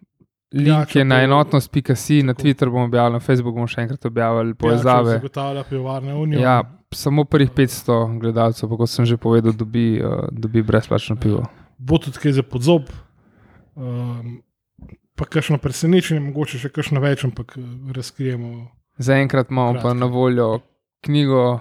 link 0.53 0.69
Ja, 0.69 0.87
ja, 0.95 0.99
je 1.01 1.05
na 1.05 1.17
to- 1.17 1.25
enotnost.si, 1.25 2.23
na. 2.23 2.35
Twitter 2.35 2.71
bomo 2.71 2.85
objavili, 2.85 3.13
na 3.13 3.21
Facebook 3.21 3.55
bomo 3.55 3.67
še 3.67 3.83
enkrat 3.83 4.05
objavili 4.05 4.55
povezave. 4.55 5.05
Pijačo 5.11 5.19
Zagotavlja 5.19 5.65
pivovarne 5.65 6.15
unijo. 6.15 6.41
Ja, 6.41 6.61
samo 6.91 7.25
prvih 7.25 7.51
500 7.51 8.21
gledalcev, 8.21 8.69
pa 8.69 8.77
kot 8.77 8.89
sem 8.89 9.05
že 9.05 9.17
povedal, 9.17 9.53
dobi, 9.53 9.99
uh, 9.99 10.29
dobi 10.31 10.63
brezplačno 10.63 11.17
pivo. 11.17 11.43
Bo 11.77 11.99
tudi 11.99 12.19
kaj 12.19 12.33
za 12.33 12.43
podzob. 12.45 12.87
Um, 13.75 14.39
pa 15.15 15.25
kakšno 15.27 15.59
presenečenje, 15.59 16.21
mogoče 16.23 16.59
še 16.59 16.69
kakšno 16.71 17.01
več, 17.01 17.25
ampak 17.25 17.57
eh, 17.57 17.63
razkrijemo. 17.93 18.71
Zaenkrat 18.99 19.51
imamo 19.51 19.75
pa 19.75 19.81
Kratko. 19.85 19.95
na 19.97 20.07
voljo 20.09 20.61
knjigo 21.01 21.61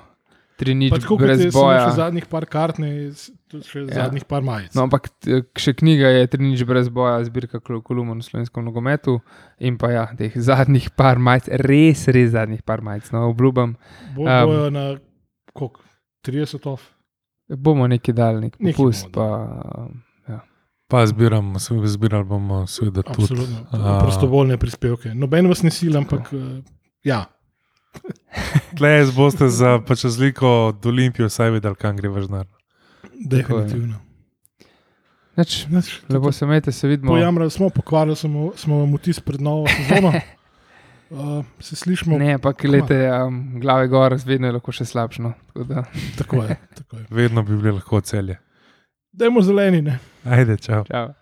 Tri 0.54 0.76
nič 0.76 0.92
Pa 0.92 1.00
tako 1.00 1.18
brez 1.18 1.42
boja. 1.50 1.80
še 1.84 1.96
zadnjih 1.96 2.28
par 2.28 2.46
kart, 2.46 2.78
ne, 2.78 3.10
še 3.10 3.80
Ja. 3.82 4.06
zadnjih 4.06 4.24
par 4.24 4.42
majic. 4.42 4.70
No, 4.74 4.84
ampak 4.84 5.10
t- 5.18 5.42
še 5.56 5.74
knjiga 5.74 6.08
je 6.12 6.28
Tri 6.28 6.44
nič 6.44 6.62
brez 6.64 6.90
boja, 6.90 7.18
zbirka 7.24 7.58
kol- 7.60 7.82
kolumn 7.82 8.14
v 8.14 8.22
slovenskem 8.22 8.62
nogometu 8.62 9.18
in 9.60 9.78
pa 9.78 9.90
ja, 9.90 10.06
teh 10.08 10.30
zadnjih 10.32 10.92
par 10.92 11.18
majic, 11.18 11.50
res, 11.50 12.06
res 12.08 12.32
zadnjih 12.32 12.62
par 12.62 12.82
majic, 12.82 13.10
no, 13.12 13.30
obljubam. 13.30 13.74
Bo, 14.14 14.22
um, 14.22 14.46
bojo 14.46 14.70
na 14.70 14.86
koliko? 15.52 15.82
30 16.22 16.66
off. 16.68 16.86
Bomo 17.50 17.88
nekaj 17.88 18.14
dali, 18.14 18.42
nek 18.42 18.54
popust. 18.56 19.10
Pa, 19.12 19.26
ja. 19.26 19.90
Pa 20.88 21.06
zbiramo, 21.08 21.60
zbirali 21.86 22.24
bomo 22.24 22.68
seveda 22.68 23.02
tudi. 23.02 23.24
Absolutno. 23.24 23.66
a- 23.72 24.00
Prostovoljne 24.02 24.58
prispevke. 24.58 25.14
Noben 25.16 25.48
vas 25.48 25.64
ne 25.64 25.72
sila, 25.72 26.00
ampak 26.00 26.30
eh, 26.34 26.62
ja. 27.04 27.26
Tleh 28.78 29.16
boste 29.16 29.50
za 29.50 29.80
pač 29.80 30.04
razliko 30.04 30.48
od 30.68 30.86
Olimpije 30.86 31.28
vsaj 31.28 31.50
vedeli, 31.50 31.76
kam 31.76 31.98
gre 31.98 32.10
vaš 32.10 32.28
denar. 32.28 32.48
Definitivno. 33.26 34.00
Neč, 35.36 35.66
Nič, 35.68 36.02
lepo 36.10 36.32
se 36.32 36.46
imejte, 36.46 36.72
se 36.72 36.88
vidimo. 36.88 37.12
Pojamrali 37.12 37.52
smo, 37.52 37.70
pokvarili 37.70 38.16
smo, 38.16 38.52
smo 38.56 38.78
vam 38.78 38.94
vtis 38.94 39.20
pred 39.20 39.42
novo 39.42 39.66
sezono. 39.68 40.14
Uh, 41.10 41.46
se 41.60 41.76
slišimo. 41.76 42.18
Ne, 42.18 42.38
pa 42.38 42.52
gledajte, 42.52 43.00
um, 43.14 43.60
glave 43.60 43.88
gor, 43.88 44.14
vedno 44.26 44.48
je 44.48 44.54
lahko 44.54 44.72
še 44.72 44.86
slabšno. 44.86 45.34
Tako 45.48 45.64
da, 45.64 45.84
Tako 46.18 46.44
je. 46.44 46.58
Tako 46.76 46.98
je. 46.98 47.06
Vedno 47.10 47.44
bi 47.44 47.58
bili 47.58 47.72
lahko 47.72 48.02
celje. 48.02 48.38
Dajmo 49.14 49.42
zeleni. 49.42 49.82
Ne? 49.82 50.00
Ajde, 50.26 50.58
čau. 50.58 50.84
čau. 50.84 51.14